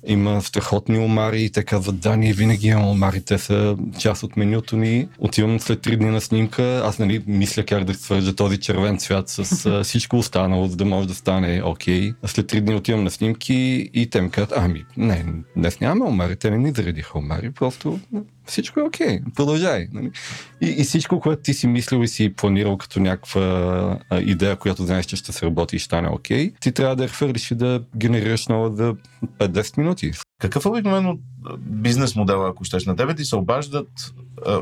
Има 0.07 0.43
страхотни 0.43 0.99
омари 0.99 1.43
и 1.43 1.51
те 1.51 1.63
казват, 1.63 2.01
да, 2.01 2.17
ние 2.17 2.33
винаги 2.33 2.69
имаме 2.69 2.87
омари, 2.87 3.21
те 3.21 3.39
са 3.39 3.77
част 3.99 4.23
от 4.23 4.37
менюто 4.37 4.77
ни. 4.77 5.09
Отивам 5.19 5.61
след 5.61 5.81
три 5.81 5.97
дни 5.97 6.11
на 6.11 6.21
снимка, 6.21 6.83
аз 6.85 6.99
нали 6.99 7.23
мисля 7.27 7.65
как 7.65 7.85
да 7.85 7.95
свържа 7.95 8.37
този 8.37 8.59
червен 8.59 8.99
цвят 8.99 9.29
с 9.29 9.67
а, 9.67 9.85
всичко 9.85 10.19
останало, 10.19 10.67
за 10.67 10.77
да 10.77 10.85
може 10.85 11.09
да 11.09 11.15
стане 11.15 11.63
окей. 11.65 12.13
Okay. 12.13 12.27
След 12.27 12.47
три 12.47 12.61
дни 12.61 12.75
отивам 12.75 13.05
на 13.05 13.11
снимки 13.11 13.91
и 13.95 14.11
те 14.11 14.21
ми 14.21 14.31
казват, 14.31 14.53
ами, 14.57 14.85
не, 14.97 15.25
днес 15.57 15.81
нямаме 15.81 16.05
омари, 16.05 16.37
те 16.37 16.51
не 16.51 16.59
ни 16.59 16.71
заредиха 16.71 17.19
омари, 17.19 17.51
просто 17.51 18.01
всичко 18.49 18.81
е 18.81 18.83
окей, 18.83 19.07
okay, 19.07 19.35
продължай. 19.35 19.89
Нали? 19.93 20.11
И, 20.61 20.67
и 20.67 20.85
всичко, 20.85 21.21
което 21.21 21.43
ти 21.43 21.55
си 21.55 21.67
мислил 21.67 22.03
и 22.03 22.09
си 22.09 22.35
планирал 22.37 22.77
като 22.77 23.01
някаква 23.01 23.99
идея, 24.21 24.57
която 24.57 24.87
знаеш, 24.87 25.07
че 25.07 25.17
ще 25.17 25.33
се 25.33 25.47
работи 25.47 25.77
и 25.77 25.79
ще 25.79 25.85
стане 25.85 26.09
окей, 26.09 26.51
okay, 26.51 26.61
ти 26.61 26.73
трябва 26.73 26.97
да 26.97 27.03
я 27.03 27.09
хвърлиш 27.09 27.51
и 27.51 27.55
да 27.55 27.83
генерираш 27.97 28.47
нова 28.47 28.77
за 28.77 28.95
5-10 29.39 29.79
минути. 29.79 30.13
Какъв 30.41 30.65
е 30.65 30.69
обикновено 30.69 31.19
бизнес 31.59 32.17
модел, 32.17 32.47
ако 32.47 32.65
щеш 32.65 32.87
на 32.87 32.97
тебе, 32.97 33.15
ти 33.15 33.25
се 33.25 33.37
обаждат, 33.37 33.89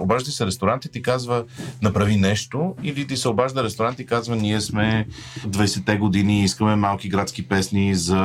обажда 0.00 0.30
се 0.30 0.46
ресторант 0.46 0.84
и 0.84 0.90
ти 0.90 1.02
казва 1.02 1.44
направи 1.82 2.16
нещо 2.16 2.74
или 2.82 3.06
ти 3.06 3.16
се 3.16 3.28
обажда 3.28 3.64
ресторант 3.64 3.98
и 3.98 4.06
казва 4.06 4.36
ние 4.36 4.60
сме 4.60 5.06
20-те 5.40 5.96
години, 5.96 6.44
искаме 6.44 6.76
малки 6.76 7.08
градски 7.08 7.48
песни 7.48 7.94
за, 7.94 8.16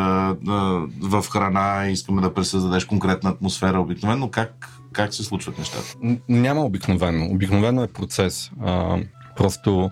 в 0.99 1.25
храна, 1.31 1.87
искаме 1.89 2.21
да 2.21 2.33
пресъздадеш 2.33 2.85
конкретна 2.85 3.29
атмосфера. 3.29 3.79
Обикновено 3.79 4.29
как, 4.29 4.80
как 4.93 5.13
се 5.13 5.23
случват 5.23 5.57
нещата? 5.57 5.95
Няма 6.29 6.61
обикновено. 6.61 7.25
Обикновено 7.25 7.83
е 7.83 7.87
процес. 7.87 8.51
Просто 9.37 9.91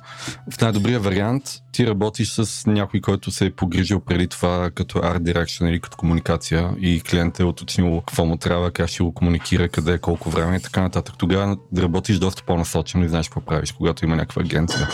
в 0.51 0.61
най-добрия 0.61 0.99
вариант 0.99 1.43
ти 1.79 1.87
работиш 1.87 2.29
с 2.29 2.67
някой, 2.67 3.01
който 3.01 3.31
се 3.31 3.45
е 3.45 3.51
погрижил 3.51 3.99
преди 3.99 4.27
това 4.27 4.69
като 4.75 4.99
art 4.99 5.19
direction 5.19 5.69
или 5.69 5.79
като 5.79 5.97
комуникация 5.97 6.69
и 6.79 7.01
клиент 7.01 7.39
е 7.39 7.43
уточнил 7.43 7.99
какво 7.99 8.25
му 8.25 8.37
трябва, 8.37 8.71
как 8.71 8.89
ще 8.89 9.03
го 9.03 9.13
комуникира, 9.13 9.69
къде, 9.69 9.97
колко 9.97 10.29
време 10.29 10.55
и 10.55 10.61
така 10.61 10.81
нататък. 10.81 11.15
Тогава 11.17 11.57
да 11.71 11.81
работиш 11.81 12.17
доста 12.17 12.43
по-насочено 12.43 13.05
и 13.05 13.09
знаеш 13.09 13.27
какво 13.27 13.41
правиш, 13.41 13.71
когато 13.71 14.05
има 14.05 14.15
някаква 14.15 14.41
агенция. 14.41 14.89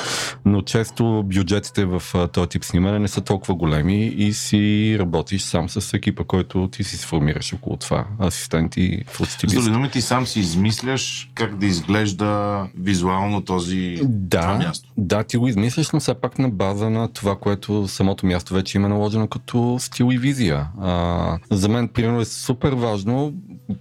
Но 0.45 0.61
често 0.61 1.23
бюджетите 1.25 1.85
в 1.85 2.03
този 2.33 2.49
тип 2.49 2.63
снимане 2.63 2.99
не 2.99 3.07
са 3.07 3.21
толкова 3.21 3.55
големи 3.55 4.05
и 4.05 4.33
си 4.33 4.95
работиш 4.99 5.41
сам 5.41 5.69
с 5.69 5.93
екипа, 5.93 6.23
който 6.23 6.69
ти 6.71 6.83
си 6.83 6.97
сформираш 6.97 7.53
около 7.53 7.77
това. 7.77 8.07
Асистенти, 8.19 9.03
фотостилист. 9.07 9.63
С 9.63 9.69
думи, 9.69 9.91
ти 9.91 10.01
сам 10.01 10.27
си 10.27 10.39
измисляш 10.39 11.31
как 11.35 11.57
да 11.57 11.65
изглежда 11.65 12.61
визуално 12.77 13.41
този 13.41 13.99
да, 14.03 14.41
това 14.41 14.57
място. 14.57 14.89
Да, 14.97 15.23
ти 15.23 15.37
го 15.37 15.47
измисляш, 15.47 15.91
но 15.91 15.99
все 15.99 16.13
пак 16.13 16.39
на 16.39 16.49
база 16.49 16.74
на 16.81 17.07
това, 17.07 17.35
което 17.35 17.87
самото 17.87 18.25
място 18.25 18.53
вече 18.53 18.77
има 18.77 18.89
наложено 18.89 19.27
като 19.27 19.77
стил 19.79 20.09
и 20.11 20.17
визия. 20.17 20.67
А, 20.81 21.37
за 21.51 21.69
мен, 21.69 21.87
примерно, 21.87 22.21
е 22.21 22.25
супер 22.25 22.73
важно 22.73 23.33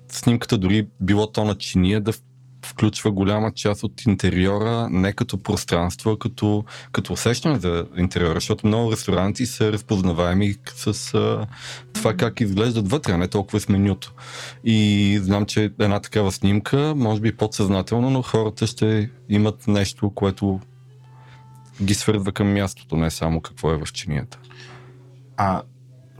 снимката 0.09 0.59
дори 0.59 0.87
било 1.01 1.33
то 1.33 1.45
на 1.45 1.55
чиния 1.55 2.01
да 2.01 2.13
включва 2.65 3.11
голяма 3.11 3.53
част 3.53 3.83
от 3.85 4.07
интериора 4.07 4.89
не 4.91 5.13
като 5.13 5.39
пространство, 5.39 6.11
а 6.11 6.19
като, 6.19 6.65
като 6.93 7.13
усещане 7.13 7.59
за 7.59 7.87
интериора, 7.97 8.35
защото 8.35 8.67
много 8.67 8.93
ресторанти 8.93 9.47
са 9.47 9.73
разпознаваеми 9.73 10.55
с 10.77 11.15
а, 11.15 11.47
това 11.93 12.15
как 12.15 12.41
изглеждат 12.41 12.91
вътре, 12.91 13.13
а 13.13 13.19
не 13.19 13.29
толкова 13.29 13.61
с 13.61 13.69
менюто. 13.69 14.13
И 14.65 15.19
знам, 15.23 15.47
че 15.47 15.65
една 15.81 16.01
такава 16.01 16.33
снимка, 16.33 16.95
може 16.97 17.21
би 17.21 17.37
подсъзнателно, 17.37 18.11
но 18.11 18.23
хората 18.23 18.67
ще 18.67 19.11
имат 19.29 19.67
нещо, 19.69 20.11
което 20.11 20.61
ги 21.83 21.95
свързва 21.95 22.33
към 22.33 22.53
мястото, 22.53 22.97
не 22.97 23.11
само 23.11 23.41
какво 23.41 23.71
е 23.71 23.77
в 23.77 23.93
чинията. 23.93 24.39
А 25.37 25.63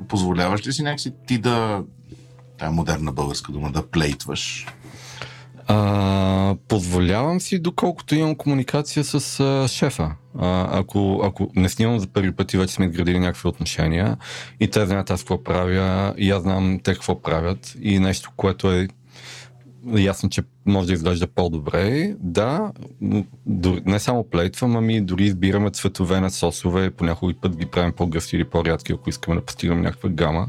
позволяваш 0.09 0.67
ли 0.67 0.73
си 0.73 0.83
някакси 0.83 1.13
ти 1.27 1.39
да, 1.39 1.83
тая 2.59 2.71
модерна 2.71 3.13
българска 3.13 3.53
дума, 3.53 3.73
да 3.73 3.87
плейтваш? 3.87 4.67
А, 5.67 6.55
позволявам 6.69 7.41
си, 7.41 7.59
доколкото 7.59 8.15
имам 8.15 8.35
комуникация 8.35 9.05
с 9.05 9.41
а, 9.41 9.69
шефа. 9.69 10.15
А, 10.39 10.79
ако, 10.79 11.21
ако 11.25 11.51
не 11.57 11.69
снимам 11.69 11.99
за 11.99 12.07
първи 12.07 12.33
път 12.33 12.53
и 12.53 12.57
вече 12.57 12.75
сме 12.75 12.87
изградили 12.87 13.19
някакви 13.19 13.49
отношения 13.49 14.17
и 14.61 14.71
те 14.71 14.87
знаят 14.87 15.11
аз 15.11 15.21
какво 15.21 15.43
правя 15.43 16.15
и 16.19 16.31
аз 16.31 16.43
знам 16.43 16.81
те 16.85 16.95
какво 16.95 17.23
правят 17.23 17.77
и 17.81 17.99
нещо, 17.99 18.31
което 18.37 18.73
е 18.73 18.89
ясно, 19.87 20.29
че 20.29 20.43
може 20.67 20.87
да 20.87 20.93
изглежда 20.93 21.27
по-добре. 21.27 22.15
Да, 22.21 22.73
не 23.87 23.99
само 23.99 24.25
плейтвам, 24.25 24.77
ами 24.77 25.01
дори 25.01 25.25
избираме 25.25 25.71
цветове 25.71 26.21
на 26.21 26.31
сосове, 26.31 26.91
понякога 26.91 27.35
път 27.43 27.57
ги 27.57 27.67
правим 27.67 27.93
по-гъсти 27.93 28.37
или 28.37 28.45
по-рядки, 28.45 28.93
ако 28.93 29.11
искаме 29.11 29.37
да 29.37 29.45
постигнем 29.45 29.81
някаква 29.81 30.09
гама. 30.09 30.49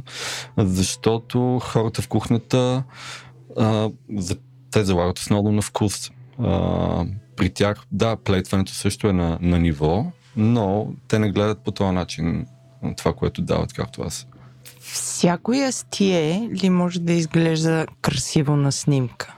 Защото 0.57 1.59
хората 1.63 2.01
в 2.01 2.07
кухнята 2.07 2.83
а, 3.57 3.89
те 4.71 4.83
залагат 4.83 5.19
основно 5.19 5.51
на 5.51 5.61
вкус. 5.61 6.11
А, 6.39 7.05
при 7.35 7.49
тях, 7.49 7.83
да, 7.91 8.15
плейтването 8.15 8.71
също 8.71 9.07
е 9.07 9.13
на, 9.13 9.37
на 9.41 9.59
ниво, 9.59 10.05
но 10.35 10.93
те 11.07 11.19
не 11.19 11.31
гледат 11.31 11.63
по 11.63 11.71
този 11.71 11.91
начин 11.91 12.45
това, 12.97 13.13
което 13.13 13.41
дават, 13.41 13.73
както 13.73 14.01
аз. 14.01 14.27
Всяко 14.95 15.53
ястие 15.53 16.49
ли 16.63 16.69
може 16.69 16.99
да 16.99 17.13
изглежда 17.13 17.85
красиво 18.01 18.55
на 18.55 18.71
снимка? 18.71 19.35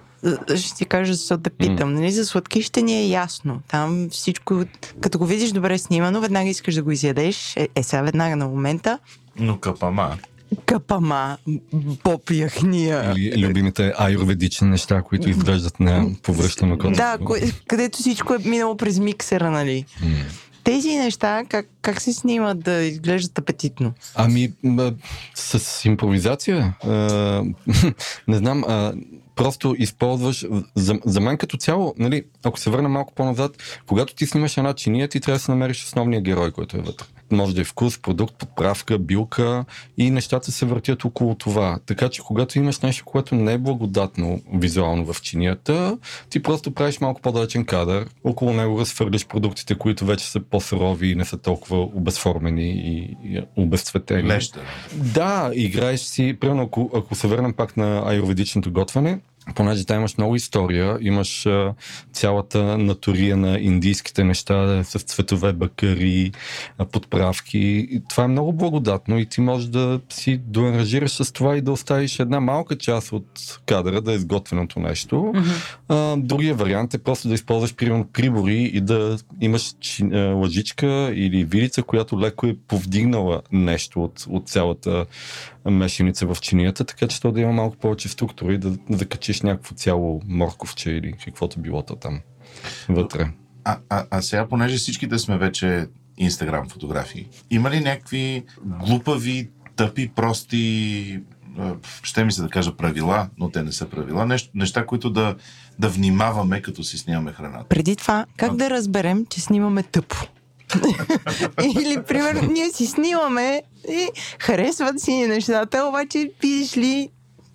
Ще 0.56 0.76
ти 0.76 0.86
кажа, 0.86 1.14
защо 1.14 1.38
да 1.38 1.50
питам. 1.50 1.90
Mm. 1.90 1.94
Нали, 1.94 2.12
за 2.12 2.26
сладкишите 2.26 2.82
ни 2.82 2.94
е 2.94 3.08
ясно. 3.08 3.62
Там 3.68 4.08
всичко, 4.12 4.64
като 5.02 5.18
го 5.18 5.26
видиш 5.26 5.52
добре 5.52 5.78
снимано, 5.78 6.22
веднага 6.22 6.50
искаш 6.50 6.76
да 6.76 6.84
го 6.84 6.92
изядеш. 6.92 7.58
Е, 7.58 7.68
е 7.76 7.84
сега 7.84 8.02
веднага 8.02 8.36
на 8.36 8.48
момента. 8.48 9.00
Но 9.40 9.58
капама. 9.58 10.18
Капама, 10.66 11.38
поп 12.04 12.32
яхния. 12.32 13.14
Или 13.18 13.48
любимите 13.48 13.94
аюрведични 13.98 14.70
неща, 14.70 15.02
които 15.02 15.30
изглеждат 15.30 15.80
на 15.80 16.10
повръщано 16.24 16.78
като. 16.78 16.92
Да, 16.94 17.18
където 17.68 17.98
всичко 17.98 18.34
е 18.34 18.38
минало 18.46 18.78
през 18.78 19.00
миксера, 19.00 19.52
нали? 19.52 19.86
Mm. 20.04 20.47
Тези 20.68 20.98
неща, 20.98 21.44
как, 21.50 21.68
как 21.82 22.02
се 22.02 22.14
снимат 22.14 22.60
да 22.60 22.84
изглеждат 22.84 23.40
апетитно? 23.40 23.94
Ами, 24.16 24.54
с 25.36 25.86
импровизация. 25.86 26.74
А, 26.84 26.90
не 28.28 28.38
знам, 28.38 28.64
а, 28.68 28.94
просто 29.36 29.76
използваш, 29.78 30.46
за, 30.76 31.00
за 31.06 31.20
мен 31.20 31.38
като 31.38 31.58
цяло, 31.58 31.94
нали, 31.98 32.24
ако 32.44 32.60
се 32.60 32.70
върна 32.70 32.90
малко 32.90 33.14
по-назад, 33.14 33.82
когато 33.88 34.16
ти 34.16 34.26
снимаш 34.26 34.58
една 34.58 34.74
чиния, 34.74 35.08
ти 35.08 35.20
трябва 35.20 35.36
да 35.36 35.44
се 35.44 35.52
намериш 35.52 35.84
основния 35.84 36.22
герой, 36.22 36.52
който 36.52 36.78
е 36.78 36.82
вътре 36.82 37.06
може 37.32 37.56
да 37.56 37.62
е 37.62 37.64
вкус, 37.64 38.00
продукт, 38.00 38.36
подправка, 38.36 39.00
билка 39.00 39.66
и 39.98 40.10
нещата 40.10 40.52
се 40.52 40.66
въртят 40.66 41.06
около 41.06 41.36
това. 41.36 41.80
Така 41.86 42.10
че 42.10 42.22
когато 42.22 42.58
имаш 42.60 42.80
нещо, 42.80 43.06
което 43.06 43.36
не 43.36 43.54
е 43.54 43.58
благодатно 43.58 44.42
визуално 44.54 45.14
в 45.14 45.22
чинията, 45.22 45.98
ти 46.30 46.42
просто 46.42 46.72
правиш 46.72 47.00
малко 47.00 47.22
по-далечен 47.22 47.66
кадър, 47.66 48.08
около 48.24 48.54
него 48.54 48.80
разфърляш 48.80 49.28
продуктите, 49.28 49.76
които 49.76 50.06
вече 50.06 50.26
са 50.26 50.40
по-сурови 50.40 51.08
и 51.08 51.16
не 51.16 51.26
са 51.26 51.38
толкова 51.38 51.78
обезформени 51.78 52.70
и 52.70 53.42
обезцветени. 53.56 54.28
Неща. 54.28 54.60
Да, 54.94 55.52
играеш 55.54 56.00
си, 56.00 56.38
примерно 56.40 56.64
ако, 56.64 56.92
ако 56.96 57.16
се 57.16 57.28
върнем 57.28 57.54
пак 57.54 57.78
на 57.78 58.04
аюрведичното 58.06 58.72
готвене, 58.72 59.20
понеже 59.56 59.86
там 59.86 59.98
имаш 59.98 60.18
много 60.18 60.36
история, 60.36 60.98
имаш 61.02 61.46
а, 61.46 61.74
цялата 62.14 62.78
натурия 62.78 63.38
на 63.38 63.60
индийските 63.60 64.24
неща 64.24 64.84
с 64.84 65.00
цветове 65.00 65.54
бакари, 65.54 66.32
подправки. 66.92 67.58
И 67.92 68.02
това 68.10 68.24
е 68.24 68.28
много 68.28 68.54
благодатно 68.54 69.20
и 69.20 69.26
ти 69.26 69.42
можеш 69.42 69.68
да 69.68 70.00
си 70.10 70.38
доаранжираш 70.38 71.12
с 71.12 71.34
това 71.34 71.58
и 71.58 71.62
да 71.62 71.72
оставиш 71.72 72.20
една 72.20 72.40
малка 72.40 72.78
част 72.78 73.12
от 73.12 73.60
кадъра 73.66 74.02
да 74.02 74.12
е 74.12 74.16
изготвеното 74.16 74.80
нещо. 74.80 75.16
Mm-hmm. 75.16 75.78
А, 75.88 76.18
другия 76.18 76.56
вариант 76.56 76.94
е 76.94 76.98
просто 76.98 77.28
да 77.28 77.34
използваш 77.34 77.76
примерно 77.76 78.08
прибори 78.14 78.72
и 78.74 78.82
да 78.82 79.18
имаш 79.42 79.76
чи, 79.80 80.04
а, 80.04 80.18
лъжичка 80.18 81.12
или 81.14 81.44
вилица, 81.44 81.84
която 81.84 82.20
леко 82.20 82.46
е 82.46 82.56
повдигнала 82.68 83.42
нещо 83.52 84.04
от, 84.04 84.26
от 84.30 84.50
цялата 84.50 85.06
мешеница 85.72 86.26
в 86.26 86.38
чинията, 86.42 86.86
така 86.86 87.08
че 87.08 87.22
то 87.22 87.32
да 87.32 87.42
има 87.42 87.52
малко 87.52 87.78
повече 87.78 88.10
структура 88.10 88.54
и 88.54 88.58
да, 88.58 88.78
да 88.90 89.06
качиш 89.06 89.42
някакво 89.42 89.76
цяло 89.76 90.22
морковче 90.28 90.92
или 90.92 91.14
каквото 91.26 91.60
било 91.60 91.84
то 91.84 91.96
там 91.96 92.20
вътре. 92.90 93.32
А, 93.64 93.78
а, 93.90 94.06
а 94.12 94.22
сега, 94.22 94.48
понеже 94.48 94.78
всичките 94.78 95.20
сме 95.20 95.38
вече 95.38 95.88
инстаграм 96.18 96.70
фотографии, 96.70 97.28
има 97.50 97.72
ли 97.72 97.80
някакви 97.80 98.44
глупави, 98.66 99.50
тъпи, 99.76 100.12
прости 100.16 101.22
ще 102.04 102.24
ми 102.24 102.32
се 102.32 102.42
да 102.42 102.50
кажа 102.50 102.78
правила, 102.78 103.30
но 103.38 103.50
те 103.50 103.64
не 103.64 103.72
са 103.72 103.90
правила. 103.90 104.26
Нещо, 104.26 104.50
неща, 104.54 104.86
които 104.86 105.10
да, 105.10 105.36
да 105.80 105.90
внимаваме, 105.90 106.62
като 106.62 106.84
си 106.84 106.98
снимаме 106.98 107.32
храната. 107.32 107.66
Преди 107.70 107.96
това, 107.96 108.26
как 108.38 108.52
а... 108.52 108.56
да 108.56 108.70
разберем, 108.70 109.26
че 109.26 109.42
снимаме 109.42 109.84
тъпо? 109.84 110.16
Или, 111.64 112.04
примерно, 112.08 112.52
ние 112.52 112.70
си 112.70 112.86
снимаме 112.86 113.62
и 113.90 114.08
харесват 114.40 115.00
си 115.00 115.28
нещата, 115.28 115.86
обаче, 115.86 116.32
видиш 116.42 116.78
ли, 116.78 117.10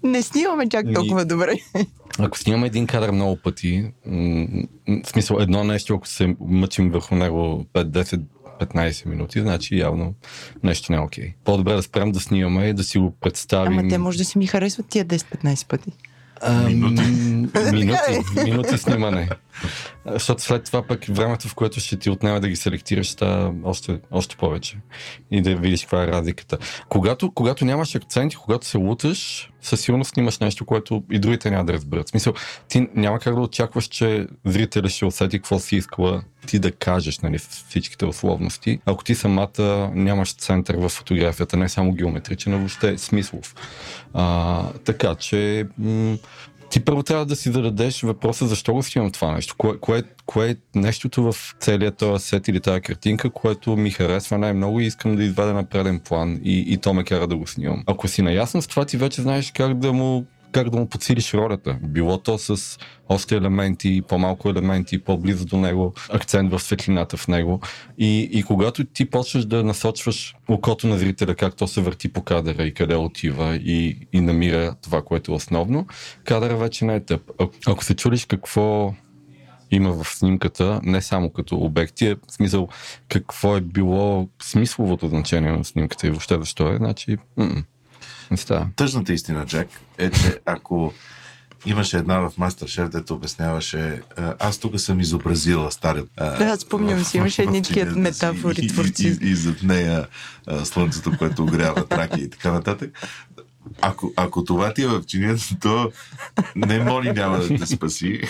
Не 0.04 0.22
снимаме 0.22 0.68
чак 0.68 0.86
толкова 0.94 1.24
добре. 1.24 1.54
Ако 2.18 2.38
снимаме 2.38 2.66
един 2.66 2.86
кадър 2.86 3.10
много 3.10 3.36
пъти, 3.36 3.84
в 5.04 5.08
смисъл 5.08 5.36
едно 5.36 5.64
нещо, 5.64 5.94
ако 5.94 6.08
се 6.08 6.36
мъчим 6.40 6.90
върху 6.90 7.14
него 7.14 7.64
5, 7.74 7.84
10, 7.84 8.20
15 8.60 9.06
минути, 9.06 9.40
значи 9.40 9.78
явно 9.78 10.14
нещо 10.62 10.92
не 10.92 10.98
е 10.98 11.00
окей. 11.00 11.34
По-добре 11.44 11.74
да 11.74 11.82
спрем 11.82 12.12
да 12.12 12.20
снимаме 12.20 12.68
и 12.68 12.74
да 12.74 12.84
си 12.84 12.98
го 12.98 13.10
представим. 13.20 13.78
Ама 13.78 13.88
те 13.88 13.98
може 13.98 14.18
да 14.18 14.24
си 14.24 14.38
ми 14.38 14.46
харесват 14.46 14.86
тия 14.86 15.06
10-15 15.06 15.66
пъти. 15.66 15.92
Минути. 16.50 17.02
Минути, 17.72 18.42
минути 18.44 18.78
снимане. 18.78 19.28
Защото 20.06 20.42
след 20.42 20.64
това 20.64 20.82
пък 20.82 21.04
времето, 21.04 21.48
в 21.48 21.54
което 21.54 21.80
ще 21.80 21.96
ти 21.96 22.10
отнеме 22.10 22.40
да 22.40 22.48
ги 22.48 22.56
селектираш, 22.56 23.10
става 23.10 23.54
още, 23.64 24.00
още 24.10 24.36
повече. 24.36 24.76
И 25.30 25.42
да 25.42 25.56
видиш 25.56 25.80
каква 25.80 26.02
е 26.02 26.06
разликата. 26.06 26.58
Когато, 26.88 27.32
когато 27.32 27.64
нямаш 27.64 27.94
акценти, 27.94 28.36
когато 28.36 28.66
се 28.66 28.78
луташ, 28.78 29.51
със 29.62 29.80
сигурност 29.80 30.10
снимаш 30.10 30.38
нещо, 30.38 30.64
което 30.64 31.02
и 31.10 31.18
другите 31.18 31.50
няма 31.50 31.64
да 31.64 31.72
разберат. 31.72 32.06
В 32.06 32.10
смисъл, 32.10 32.34
ти 32.68 32.88
няма 32.94 33.18
как 33.18 33.34
да 33.34 33.40
очакваш, 33.40 33.84
че 33.84 34.26
зрителя 34.44 34.88
ще 34.88 35.04
усети 35.04 35.38
какво 35.38 35.58
си 35.58 35.76
искала 35.76 36.22
ти 36.46 36.58
да 36.58 36.72
кажеш, 36.72 37.18
нали, 37.18 37.38
с 37.38 37.64
всичките 37.68 38.06
условности. 38.06 38.80
Ако 38.86 39.04
ти 39.04 39.14
самата 39.14 39.90
нямаш 39.94 40.34
център 40.34 40.76
в 40.76 40.88
фотографията, 40.88 41.56
не 41.56 41.68
само 41.68 41.92
геометричен, 41.92 42.54
а 42.54 42.56
въобще 42.56 42.98
смислов. 42.98 43.54
А, 44.14 44.64
така 44.84 45.14
че 45.14 45.66
м- 45.78 46.16
ти 46.72 46.80
първо 46.80 47.02
трябва 47.02 47.26
да 47.26 47.36
си 47.36 47.52
зададеш 47.52 48.02
въпроса 48.02 48.46
защо 48.46 48.72
го 48.72 48.82
снимам 48.82 49.10
това 49.10 49.32
нещо. 49.32 49.54
Кое, 49.58 49.78
кое, 49.80 50.02
кое 50.26 50.50
е 50.50 50.56
нещото 50.78 51.32
в 51.32 51.54
целият 51.60 51.96
този 51.96 52.24
сет 52.24 52.48
или 52.48 52.60
тази 52.60 52.80
картинка, 52.80 53.30
което 53.30 53.76
ми 53.76 53.90
харесва 53.90 54.38
най-много 54.38 54.80
и 54.80 54.84
искам 54.84 55.16
да 55.16 55.24
извадя 55.24 55.52
на 55.52 55.64
преден 55.64 56.00
план 56.00 56.40
и, 56.44 56.64
и 56.72 56.76
то 56.76 56.94
ме 56.94 57.04
кара 57.04 57.26
да 57.26 57.36
го 57.36 57.46
снимам. 57.46 57.82
Ако 57.86 58.08
си 58.08 58.22
наясно 58.22 58.62
с 58.62 58.66
това, 58.66 58.84
ти 58.84 58.96
вече 58.96 59.22
знаеш 59.22 59.52
как 59.52 59.78
да 59.78 59.92
му 59.92 60.24
как 60.52 60.70
да 60.70 60.78
му 60.78 60.88
подсилиш 60.88 61.34
ролята. 61.34 61.78
Било 61.82 62.18
то 62.18 62.38
с 62.38 62.78
още 63.08 63.36
елементи, 63.36 64.02
по-малко 64.08 64.48
елементи, 64.50 65.04
по-близо 65.04 65.46
до 65.46 65.56
него, 65.56 65.94
акцент 66.10 66.52
в 66.52 66.60
светлината 66.60 67.16
в 67.16 67.28
него. 67.28 67.60
И, 67.98 68.28
и 68.32 68.42
когато 68.42 68.84
ти 68.84 69.10
почваш 69.10 69.44
да 69.44 69.64
насочваш 69.64 70.34
окото 70.48 70.86
на 70.86 70.98
зрителя, 70.98 71.34
как 71.34 71.56
то 71.56 71.66
се 71.66 71.80
върти 71.80 72.12
по 72.12 72.22
кадъра 72.22 72.62
и 72.62 72.74
къде 72.74 72.96
отива 72.96 73.56
и, 73.56 74.08
и 74.12 74.20
намира 74.20 74.74
това, 74.82 75.02
което 75.02 75.32
е 75.32 75.34
основно, 75.34 75.86
кадъра 76.24 76.56
вече 76.56 76.84
не 76.84 76.94
е 76.94 77.04
тъп. 77.04 77.30
А- 77.40 77.48
Ако 77.66 77.84
се 77.84 77.94
чудиш 77.94 78.24
какво 78.24 78.94
има 79.70 79.92
в 79.92 80.08
снимката, 80.08 80.80
не 80.82 81.02
само 81.02 81.30
като 81.30 81.56
обекти, 81.56 82.06
е 82.06 82.14
в 82.14 82.32
смисъл 82.32 82.68
какво 83.08 83.56
е 83.56 83.60
било 83.60 84.28
смисловото 84.42 85.08
значение 85.08 85.52
на 85.52 85.64
снимката 85.64 86.06
и 86.06 86.10
въобще 86.10 86.38
защо 86.38 86.72
е, 86.72 86.76
значи 86.76 87.16
м-м, 87.36 87.64
не 88.32 88.38
става. 88.38 88.66
Тъжната 88.76 89.12
истина, 89.12 89.46
Джак, 89.46 89.68
е, 89.98 90.10
че 90.10 90.38
ако 90.46 90.92
имаше 91.66 91.96
една 91.96 92.18
в 92.18 92.32
Мастершеф, 92.38 92.88
дето 92.88 93.14
обясняваше, 93.14 94.00
аз 94.38 94.58
тук 94.58 94.80
съм 94.80 95.00
изобразила 95.00 95.72
стари. 95.72 96.02
а, 96.16 96.38
Да, 96.38 96.56
спомням 96.56 97.04
си, 97.04 97.16
имаше 97.16 97.42
едни 97.42 97.62
такива 97.62 97.90
метафори, 97.92 98.60
и- 98.60 98.64
и- 98.64 98.68
творци. 98.68 99.18
И, 99.22 99.30
и, 99.30 99.34
зад 99.34 99.62
нея 99.62 100.06
а, 100.46 100.64
слънцето, 100.64 101.12
което 101.18 101.42
огрява 101.42 101.86
траки 101.86 102.20
и 102.20 102.30
така 102.30 102.52
нататък. 102.52 102.98
Ако, 103.80 104.12
ако 104.16 104.44
това 104.44 104.74
ти 104.74 104.82
е 104.82 104.86
в 104.86 105.02
чинията, 105.02 105.42
то 105.60 105.92
не 106.56 106.78
моли 106.80 107.12
няма 107.12 107.38
да 107.38 107.48
те 107.48 107.66
спаси, 107.66 108.20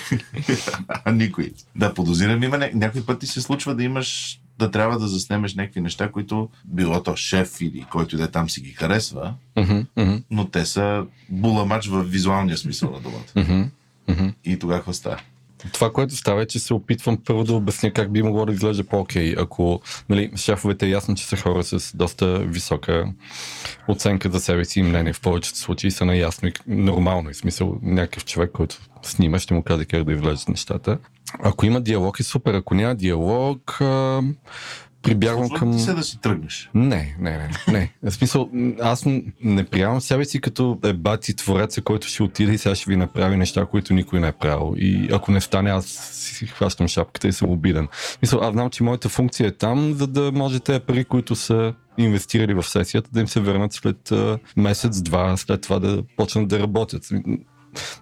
а 1.04 1.12
никой. 1.12 1.52
Да, 1.76 1.94
подозирам, 1.94 2.42
има 2.42 2.56
ня- 2.56 2.74
някой 2.74 3.02
път 3.02 3.18
ти 3.18 3.26
се 3.26 3.40
случва 3.40 3.74
да 3.74 3.82
имаш 3.82 4.40
да 4.58 4.70
трябва 4.70 4.98
да 4.98 5.08
заснемеш 5.08 5.54
някакви 5.54 5.80
неща, 5.80 6.10
които 6.10 6.48
било 6.64 7.02
то 7.02 7.16
шеф 7.16 7.60
или 7.60 7.86
който 7.90 8.16
да 8.16 8.24
е 8.24 8.28
там 8.28 8.50
си 8.50 8.60
ги 8.60 8.70
харесва, 8.72 9.34
Мгм, 9.56 9.78
мгм, 9.96 10.16
но 10.30 10.48
те 10.48 10.66
са 10.66 11.04
буламач 11.28 11.86
в 11.86 12.02
визуалния 12.02 12.58
смисъл 12.58 12.90
на 12.90 13.00
думата. 13.00 13.22
мгм, 13.36 13.62
мгм. 14.08 14.28
И 14.44 14.58
тогава 14.58 14.80
какво 14.80 14.92
става? 14.92 15.16
Това, 15.72 15.92
което 15.92 16.16
става 16.16 16.42
е, 16.42 16.46
че 16.46 16.58
се 16.58 16.74
опитвам 16.74 17.18
първо 17.24 17.44
да 17.44 17.54
обясня 17.54 17.92
как 17.92 18.12
би 18.12 18.22
могло 18.22 18.46
да 18.46 18.52
изглежда 18.52 18.84
по-окей. 18.84 19.34
Ако 19.38 19.80
нали, 20.08 20.30
шефовете 20.36 20.86
е 20.86 20.90
ясно, 20.90 21.14
че 21.14 21.26
са 21.26 21.36
хора 21.36 21.64
с 21.64 21.96
доста 21.96 22.38
висока 22.38 23.12
оценка 23.88 24.30
за 24.30 24.40
себе 24.40 24.64
си 24.64 24.80
и 24.80 24.82
мнение, 24.82 25.12
в 25.12 25.20
повечето 25.20 25.58
случаи 25.58 25.90
са 25.90 26.04
наясно 26.04 26.48
и 26.48 26.52
нормално. 26.66 27.30
И 27.30 27.34
смисъл 27.34 27.78
някакъв 27.82 28.24
човек, 28.24 28.50
който 28.52 28.76
снима, 29.02 29.38
ще 29.38 29.54
му 29.54 29.62
каже 29.62 29.84
как 29.84 30.04
да 30.04 30.12
изглеждат 30.12 30.48
нещата. 30.48 30.98
Ако 31.42 31.66
има 31.66 31.80
диалог 31.80 32.20
е 32.20 32.22
супер, 32.22 32.54
ако 32.54 32.74
няма 32.74 32.94
диалог, 32.94 33.80
а, 33.80 34.22
прибягвам 35.02 35.46
Случва 35.46 35.58
към... 35.58 35.78
се 35.78 35.92
да 35.94 36.02
си 36.02 36.18
тръгнеш. 36.20 36.70
Не, 36.74 37.16
не, 37.20 37.30
не, 37.30 37.50
не. 37.68 37.92
В 38.10 38.14
смисъл, 38.14 38.50
аз 38.80 39.04
не 39.44 39.64
приемам 39.64 40.00
себе 40.00 40.24
си 40.24 40.40
като 40.40 40.78
е 40.84 40.92
бати 40.92 41.36
твореца, 41.36 41.82
който 41.82 42.06
ще 42.06 42.22
отиде 42.22 42.52
и 42.52 42.58
сега 42.58 42.74
ще 42.74 42.90
ви 42.90 42.96
направи 42.96 43.36
неща, 43.36 43.66
които 43.66 43.94
никой 43.94 44.20
не 44.20 44.28
е 44.28 44.32
правил. 44.32 44.74
И 44.76 45.08
ако 45.12 45.32
не 45.32 45.40
стане, 45.40 45.70
аз 45.70 45.86
си 46.12 46.46
хващам 46.46 46.88
шапката 46.88 47.28
и 47.28 47.32
съм 47.32 47.50
обиден. 47.50 47.88
В 47.92 48.12
Смисъл, 48.18 48.40
аз 48.42 48.52
знам, 48.52 48.70
че 48.70 48.82
моята 48.82 49.08
функция 49.08 49.46
е 49.46 49.52
там, 49.52 49.94
за 49.94 50.06
да 50.06 50.32
може 50.32 50.60
тези 50.60 50.80
пари, 50.80 51.04
които 51.04 51.36
са 51.36 51.74
инвестирали 51.98 52.54
в 52.54 52.62
сесията, 52.62 53.10
да 53.12 53.20
им 53.20 53.28
се 53.28 53.40
върнат 53.40 53.72
след 53.72 54.12
месец-два, 54.56 55.36
след 55.36 55.62
това 55.62 55.78
да 55.78 56.02
почнат 56.16 56.48
да 56.48 56.58
работят. 56.58 57.08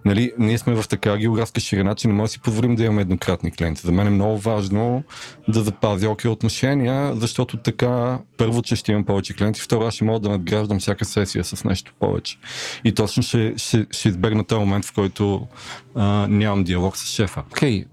Нали, 0.04 0.33
ние 0.38 0.59
сме 0.59 0.74
в 0.74 0.88
такава 0.88 1.18
географска 1.18 1.61
ширина, 1.61 1.94
че 1.94 2.09
не 2.09 2.14
може 2.14 2.28
да 2.28 2.33
си 2.33 2.40
позволим 2.40 2.74
да 2.76 2.85
имаме 2.85 3.02
еднократни 3.02 3.50
клиенти. 3.50 3.80
За 3.80 3.92
мен 3.92 4.06
е 4.06 4.11
много 4.11 4.38
важно 4.38 5.02
да 5.48 5.62
запазя 5.62 6.11
окей 6.11 6.30
отношения, 6.30 7.16
защото 7.16 7.56
така, 7.56 8.18
първо, 8.37 8.62
че 8.62 8.76
ще 8.76 8.92
имам 8.92 9.04
повече 9.04 9.35
клиенти, 9.35 9.61
второ, 9.61 9.85
аз 9.85 9.94
ще 9.94 10.04
мога 10.04 10.20
да 10.20 10.28
надграждам 10.28 10.78
всяка 10.78 11.04
сесия 11.04 11.44
с 11.44 11.64
нещо 11.64 11.92
повече. 12.00 12.38
И 12.85 12.92
точно 12.94 13.22
ще, 13.22 13.54
ще, 13.56 13.87
ще 13.90 14.09
избегна 14.09 14.44
този 14.44 14.61
момент, 14.61 14.85
в 14.85 14.92
който 14.92 15.46
а, 15.94 16.26
нямам 16.28 16.64
диалог 16.64 16.96
с 16.96 17.06
шефа. 17.06 17.42
Окей, 17.50 17.85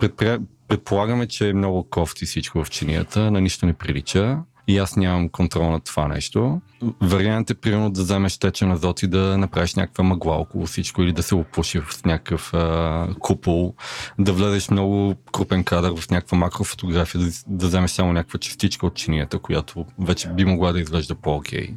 предприя... 0.00 0.38
предполагаме, 0.68 1.26
че 1.26 1.48
е 1.48 1.52
много 1.52 1.84
кофти 1.90 2.26
всичко 2.26 2.64
в 2.64 2.70
чинията, 2.70 3.30
на 3.30 3.40
нищо 3.40 3.66
не 3.66 3.72
прилича. 3.72 4.38
И 4.68 4.78
аз 4.78 4.96
нямам 4.96 5.28
контрол 5.28 5.70
над 5.70 5.84
това 5.84 6.08
нещо. 6.08 6.60
Вариант 7.00 7.50
е, 7.50 7.54
примерно, 7.54 7.90
да 7.90 8.02
вземеш 8.02 8.38
течен 8.38 8.72
азот 8.72 9.02
и 9.02 9.06
да 9.06 9.38
направиш 9.38 9.74
някаква 9.74 10.04
мъгла 10.04 10.34
около 10.34 10.66
всичко 10.66 11.02
или 11.02 11.12
да 11.12 11.22
се 11.22 11.34
опуши 11.34 11.80
в 11.80 12.04
някакъв 12.04 12.54
а, 12.54 13.08
купол, 13.20 13.74
да 14.18 14.32
влезеш 14.32 14.70
много 14.70 15.14
крупен 15.32 15.64
кадър 15.64 15.92
в 15.96 16.10
някаква 16.10 16.38
макрофотография, 16.38 17.20
да, 17.20 17.30
да 17.46 17.66
вземеш 17.66 17.90
само 17.90 18.12
някаква 18.12 18.38
частичка 18.38 18.86
от 18.86 18.94
чинията, 18.94 19.38
която 19.38 19.86
вече 19.98 20.28
би 20.28 20.44
могла 20.44 20.72
да 20.72 20.80
изглежда 20.80 21.14
по-окей. 21.14 21.68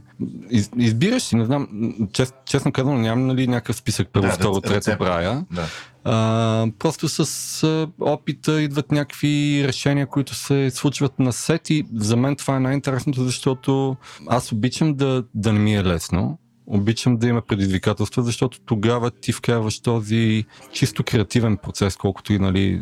Из, 0.49 0.69
избираш 0.77 1.23
си, 1.23 1.35
не 1.35 1.45
знам, 1.45 1.67
чест, 2.13 2.35
честно 2.45 2.71
казвам, 2.71 3.01
нямам 3.01 3.27
нали, 3.27 3.47
някакъв 3.47 3.75
списък 3.75 4.07
първо, 4.13 4.27
Да, 4.27 4.33
второ, 4.33 4.55
рецепт. 4.55 4.85
трето 4.85 5.03
брая. 5.03 5.45
Да. 5.51 5.65
А, 6.09 6.67
просто 6.79 7.09
с 7.09 7.63
а, 7.63 7.87
опита 7.99 8.61
идват 8.61 8.91
някакви 8.91 9.63
решения, 9.67 10.07
които 10.07 10.35
се 10.35 10.71
случват 10.71 11.19
на 11.19 11.33
сет 11.33 11.69
и 11.69 11.85
за 11.95 12.17
мен 12.17 12.35
това 12.35 12.55
е 12.55 12.59
най-интересното, 12.59 13.23
защото 13.23 13.95
аз 14.27 14.51
обичам 14.51 14.93
да, 14.97 15.23
да 15.35 15.53
не 15.53 15.59
ми 15.59 15.75
е 15.75 15.83
лесно. 15.83 16.39
Обичам 16.69 17.17
да 17.17 17.27
има 17.27 17.41
предизвикателства, 17.41 18.23
защото 18.23 18.59
тогава 18.59 19.11
ти 19.11 19.31
вкарваш 19.31 19.79
този 19.79 20.45
чисто 20.73 21.03
креативен 21.03 21.57
процес, 21.57 21.95
колкото 21.95 22.33
и 22.33 22.39
нали, 22.39 22.81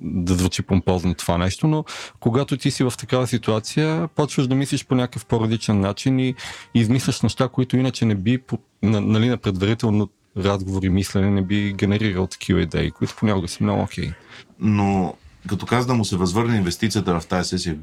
да 0.00 0.34
звучи 0.34 0.62
помпозно 0.62 1.14
това 1.14 1.38
нещо, 1.38 1.66
но 1.66 1.84
когато 2.20 2.56
ти 2.56 2.70
си 2.70 2.84
в 2.84 2.92
такава 2.98 3.26
ситуация, 3.26 4.08
почваш 4.08 4.46
да 4.46 4.54
мислиш 4.54 4.86
по 4.86 4.94
някакъв 4.94 5.26
по-различен 5.26 5.80
начин 5.80 6.18
и, 6.18 6.34
измисляш 6.74 7.22
неща, 7.22 7.48
които 7.48 7.76
иначе 7.76 8.04
не 8.04 8.14
би 8.14 8.38
нали, 8.82 9.28
на 9.28 9.36
предварително 9.36 10.08
разговори, 10.36 10.88
мислене 10.88 11.30
не 11.30 11.42
би 11.42 11.72
генерирал 11.72 12.26
такива 12.26 12.60
идеи, 12.60 12.90
които 12.90 13.14
понякога 13.18 13.48
са 13.48 13.64
много 13.64 13.82
окей. 13.82 14.12
Но 14.58 15.14
като 15.46 15.66
каза 15.66 15.86
да 15.86 15.94
му 15.94 16.04
се 16.04 16.16
възвърне 16.16 16.56
инвестицията 16.56 17.20
в 17.20 17.26
тази 17.26 17.48
сесия, 17.48 17.76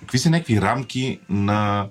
какви 0.00 0.18
са 0.18 0.30
някакви 0.30 0.60
рамки 0.60 1.20
на, 1.28 1.88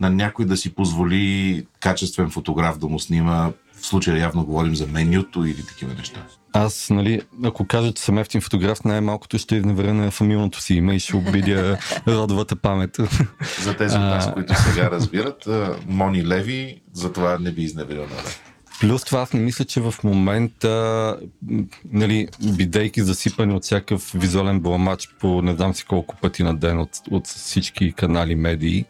на 0.00 0.10
някой 0.10 0.44
да 0.44 0.56
си 0.56 0.74
позволи 0.74 1.66
качествен 1.80 2.30
фотограф 2.30 2.78
да 2.78 2.88
му 2.88 3.00
снима? 3.00 3.52
В 3.80 3.86
случая 3.86 4.18
явно 4.18 4.44
говорим 4.44 4.76
за 4.76 4.86
менюто 4.86 5.44
или 5.44 5.66
такива 5.66 5.94
неща. 5.94 6.26
Аз, 6.52 6.90
нали, 6.90 7.20
ако 7.44 7.66
кажа, 7.66 7.92
че 7.92 8.02
съм 8.02 8.18
ефтин 8.18 8.40
фотограф, 8.40 8.84
най-малкото 8.84 9.38
ще 9.38 9.56
изневеря 9.56 9.94
на 9.94 10.10
фамилното 10.10 10.60
си 10.60 10.74
име 10.74 10.94
и 10.94 11.00
ще 11.00 11.16
обидя 11.16 11.78
родовата 12.08 12.56
памет. 12.56 12.96
За 13.62 13.76
тези 13.76 13.96
от 13.96 14.02
нас, 14.02 14.32
които 14.32 14.54
сега 14.54 14.90
разбират, 14.90 15.48
Мони 15.86 16.26
Леви, 16.26 16.82
за 16.92 17.12
това 17.12 17.38
не 17.40 17.50
би 17.52 17.62
изневерил 17.62 18.02
на 18.02 18.16
Плюс 18.80 19.04
това 19.04 19.20
аз 19.20 19.32
не 19.32 19.40
мисля, 19.40 19.64
че 19.64 19.80
в 19.80 19.94
момента, 20.04 21.16
нали, 21.92 22.28
бидейки 22.56 23.02
засипани 23.02 23.54
от 23.54 23.62
всякакъв 23.62 24.12
визуален 24.14 24.60
бламач 24.60 25.08
по 25.20 25.42
не 25.42 25.52
знам 25.52 25.74
си 25.74 25.84
колко 25.84 26.16
пъти 26.16 26.42
на 26.42 26.56
ден 26.56 26.80
от, 26.80 26.90
от 27.10 27.26
всички 27.26 27.92
канали, 27.92 28.34
медии, 28.34 28.84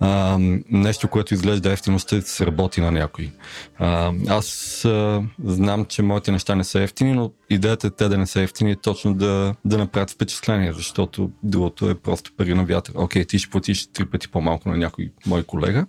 а, 0.00 0.38
нещо, 0.70 1.08
което 1.08 1.34
изглежда 1.34 1.72
ефтино, 1.72 1.98
ще 1.98 2.22
се 2.22 2.46
работи 2.46 2.80
на 2.80 2.92
някой. 2.92 3.30
А, 3.78 4.12
аз 4.28 4.84
а, 4.84 5.22
знам, 5.44 5.84
че 5.84 6.02
моите 6.02 6.32
неща 6.32 6.54
не 6.54 6.64
са 6.64 6.80
ефтини, 6.80 7.12
но 7.12 7.32
идеята 7.50 7.86
е 7.86 7.90
те 7.90 8.08
да 8.08 8.18
не 8.18 8.26
са 8.26 8.40
ефтини 8.40 8.70
е 8.70 8.76
точно 8.76 9.14
да, 9.14 9.54
да 9.64 9.78
направят 9.78 10.10
впечатление, 10.10 10.72
защото 10.72 11.30
другото 11.42 11.90
е 11.90 11.94
просто 11.94 12.32
пари 12.36 12.54
на 12.54 12.64
вятър. 12.64 12.92
Окей, 12.96 13.24
ти 13.24 13.38
ще 13.38 13.50
платиш 13.50 13.86
три 13.86 14.06
пъти 14.06 14.28
по-малко 14.28 14.68
на 14.68 14.76
някой 14.76 15.10
мой 15.26 15.42
колега, 15.42 15.86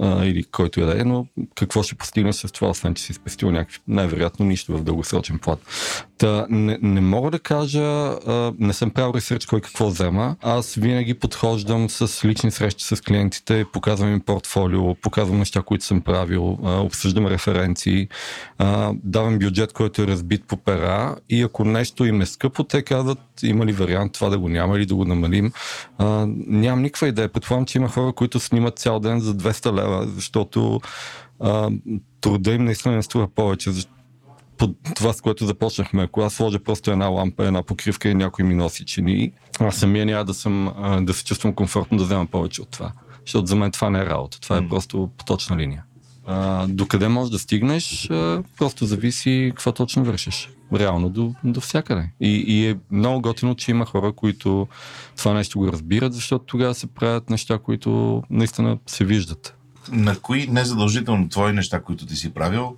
а, 0.00 0.24
или 0.24 0.44
който 0.44 0.80
и 0.80 0.84
да 0.84 1.00
е, 1.00 1.04
но 1.04 1.26
какво 1.54 1.82
ще 1.82 1.94
постигнеш 1.94 2.36
с 2.36 2.52
това, 2.52 2.68
освен 2.68 2.94
че 2.94 3.02
си 3.02 3.12
спестил 3.12 3.50
някакви, 3.50 3.78
най-вероятно 3.88 4.46
нищо 4.46 4.76
в 4.76 4.82
дългосрочен 4.82 5.38
план. 5.38 5.56
Та, 6.18 6.46
не, 6.50 6.78
не 6.82 7.00
мога 7.00 7.30
да 7.30 7.38
кажа, 7.38 7.82
а, 7.82 8.52
не 8.58 8.72
съм 8.72 8.90
правил 8.90 9.12
ресърч 9.14 9.46
кой 9.46 9.60
какво 9.60 9.86
взема. 9.86 10.36
Аз 10.42 10.74
винаги 10.74 11.14
подхождам 11.14 11.90
с 11.90 12.24
лични 12.24 12.50
срещи 12.50 12.84
с 12.84 13.02
клиентите, 13.02 13.64
показвам 13.72 14.12
им 14.12 14.20
портфолио, 14.20 14.94
показвам 14.94 15.38
неща, 15.38 15.62
които 15.62 15.84
съм 15.84 16.00
правил, 16.00 16.58
а, 16.64 16.80
обсъждам 16.80 17.26
референции, 17.26 18.08
а, 18.58 18.92
давам 19.04 19.38
бюджет, 19.38 19.72
който 19.72 20.02
е 20.02 20.06
разбит 20.06 20.44
по 20.48 20.56
пера 20.56 21.16
и 21.28 21.42
ако 21.42 21.64
нещо 21.64 22.04
им 22.04 22.20
е 22.20 22.26
скъпо, 22.26 22.64
те 22.64 22.82
казват 22.82 23.18
има 23.42 23.66
ли 23.66 23.72
вариант 23.72 24.12
това 24.12 24.28
да 24.28 24.38
го 24.38 24.48
няма 24.48 24.76
или 24.76 24.86
да 24.86 24.94
го 24.94 25.04
намалим. 25.04 25.52
А, 25.98 26.26
нямам 26.46 26.82
никаква 26.82 27.08
идея. 27.08 27.28
Предполагам, 27.28 27.66
че 27.66 27.78
има 27.78 27.88
хора, 27.88 28.12
които 28.12 28.40
снимат 28.40 28.78
цял 28.78 29.00
ден 29.00 29.20
за 29.20 29.34
200 29.34 29.75
лева, 29.76 30.06
защото 30.06 30.80
а, 31.40 31.70
труда 32.20 32.52
им 32.52 32.64
наистина 32.64 32.94
не 32.94 33.02
струва 33.02 33.28
повече. 33.28 33.70
Под 34.58 34.70
това, 34.94 35.12
с 35.12 35.20
което 35.20 35.46
започнахме, 35.46 36.02
ако 36.02 36.20
аз 36.20 36.34
сложа 36.34 36.58
просто 36.58 36.90
една 36.90 37.06
лампа, 37.06 37.46
една 37.46 37.62
покривка 37.62 38.08
и 38.08 38.14
някой 38.14 38.44
ми 38.44 38.54
носи 38.54 38.84
чини, 38.84 39.32
аз 39.60 39.76
самия 39.76 40.06
няма 40.06 40.24
да, 40.24 40.34
съм, 40.34 40.68
а, 40.68 41.00
да 41.00 41.14
се 41.14 41.24
чувствам 41.24 41.54
комфортно 41.54 41.98
да 41.98 42.04
взема 42.04 42.26
повече 42.26 42.62
от 42.62 42.70
това. 42.70 42.92
Защото 43.26 43.46
за 43.46 43.56
мен 43.56 43.70
това 43.70 43.90
не 43.90 43.98
е 43.98 44.06
работа. 44.06 44.40
Това 44.40 44.56
е 44.56 44.60
mm. 44.60 44.68
просто 44.68 45.10
поточна 45.18 45.56
линия. 45.56 45.84
А, 46.26 46.66
докъде 46.66 47.08
можеш 47.08 47.30
да 47.30 47.38
стигнеш, 47.38 48.10
а, 48.10 48.42
просто 48.58 48.86
зависи 48.86 49.52
какво 49.56 49.72
точно 49.72 50.04
вършиш. 50.04 50.50
Реално 50.74 51.08
до, 51.08 51.34
до 51.44 51.60
всякъде. 51.60 52.10
И, 52.20 52.44
и 52.46 52.68
е 52.68 52.76
много 52.90 53.20
готино, 53.20 53.54
че 53.54 53.70
има 53.70 53.86
хора, 53.86 54.12
които 54.12 54.68
това 55.16 55.34
нещо 55.34 55.58
го 55.58 55.72
разбират, 55.72 56.12
защото 56.12 56.44
тогава 56.44 56.74
се 56.74 56.86
правят 56.86 57.30
неща, 57.30 57.58
които 57.58 58.22
наистина 58.30 58.78
се 58.86 59.04
виждат. 59.04 59.56
На 59.92 60.18
кои 60.18 60.46
незадължително 60.46 61.28
твои 61.28 61.52
неща, 61.52 61.80
които 61.80 62.06
ти 62.06 62.16
си 62.16 62.34
правил, 62.34 62.76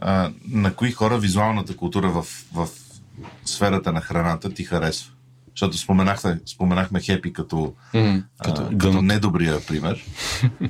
а, 0.00 0.30
на 0.48 0.74
кои 0.74 0.92
хора 0.92 1.18
визуалната 1.18 1.76
култура 1.76 2.08
в, 2.08 2.26
в 2.54 2.68
сферата 3.44 3.92
на 3.92 4.00
храната 4.00 4.50
ти 4.50 4.64
харесва? 4.64 5.12
Защото 5.50 5.78
споменахме, 5.78 6.40
споменахме 6.46 7.00
Хепи 7.00 7.32
като, 7.32 7.74
mm, 7.94 8.22
като, 8.44 8.62
а, 8.62 8.78
като 8.78 9.02
недобрия 9.02 9.66
пример. 9.66 10.04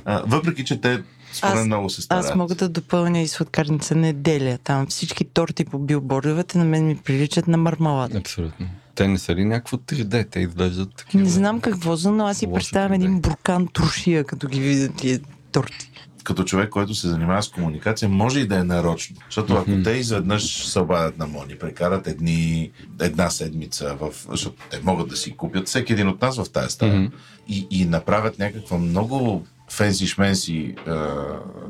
А, 0.05 0.23
въпреки, 0.25 0.65
че 0.65 0.81
те 0.81 1.03
според 1.33 1.65
много 1.65 1.89
се 1.89 2.01
стараят. 2.01 2.25
Аз 2.25 2.35
мога 2.35 2.55
да 2.55 2.69
допълня 2.69 3.19
и 3.19 3.27
сладкарница 3.27 3.95
неделя. 3.95 4.57
Там 4.63 4.87
всички 4.87 5.25
торти 5.25 5.65
по 5.65 5.79
билбордовете 5.79 6.57
на 6.57 6.65
мен 6.65 6.87
ми 6.87 6.97
приличат 6.97 7.47
на 7.47 7.57
мармалад. 7.57 8.15
Абсолютно. 8.15 8.67
Те 8.95 9.07
не 9.07 9.17
са 9.19 9.35
ли 9.35 9.45
някакво 9.45 9.77
3D? 9.77 10.29
Те 10.31 10.39
изглеждат 10.39 10.95
такива. 10.95 11.23
Не 11.23 11.29
знам 11.29 11.61
какво 11.61 11.95
за, 11.95 12.11
но 12.11 12.27
аз 12.27 12.37
си 12.37 12.47
представям 12.53 12.93
един 12.93 13.21
буркан 13.21 13.67
трошия, 13.67 14.23
като 14.23 14.47
ги 14.47 14.59
видя 14.59 14.89
тия 14.93 15.19
торти 15.51 15.91
като 16.27 16.43
човек, 16.43 16.69
който 16.69 16.95
се 16.95 17.07
занимава 17.07 17.43
с 17.43 17.49
комуникация, 17.49 18.09
може 18.09 18.39
и 18.39 18.47
да 18.47 18.57
е 18.57 18.63
нарочно. 18.63 19.15
Защото 19.25 19.53
ако 19.53 19.69
mm-hmm. 19.69 19.83
те 19.83 19.91
изведнъж 19.91 20.67
се 20.67 20.79
обадят 20.79 21.17
на 21.17 21.27
Мони, 21.27 21.57
прекарат 21.57 22.07
едни, 22.07 22.71
една 23.01 23.29
седмица, 23.29 23.95
в, 24.01 24.13
защото 24.29 24.63
те 24.69 24.79
могат 24.83 25.09
да 25.09 25.15
си 25.15 25.35
купят 25.37 25.67
всеки 25.67 25.93
един 25.93 26.07
от 26.07 26.21
нас 26.21 26.43
в 26.43 26.51
тази 26.51 26.69
стая 26.69 26.93
mm-hmm. 26.93 27.11
и, 27.47 27.67
и 27.71 27.85
направят 27.85 28.39
някаква 28.39 28.77
много 28.77 29.45
фенси 29.69 30.07
шменси 30.07 30.75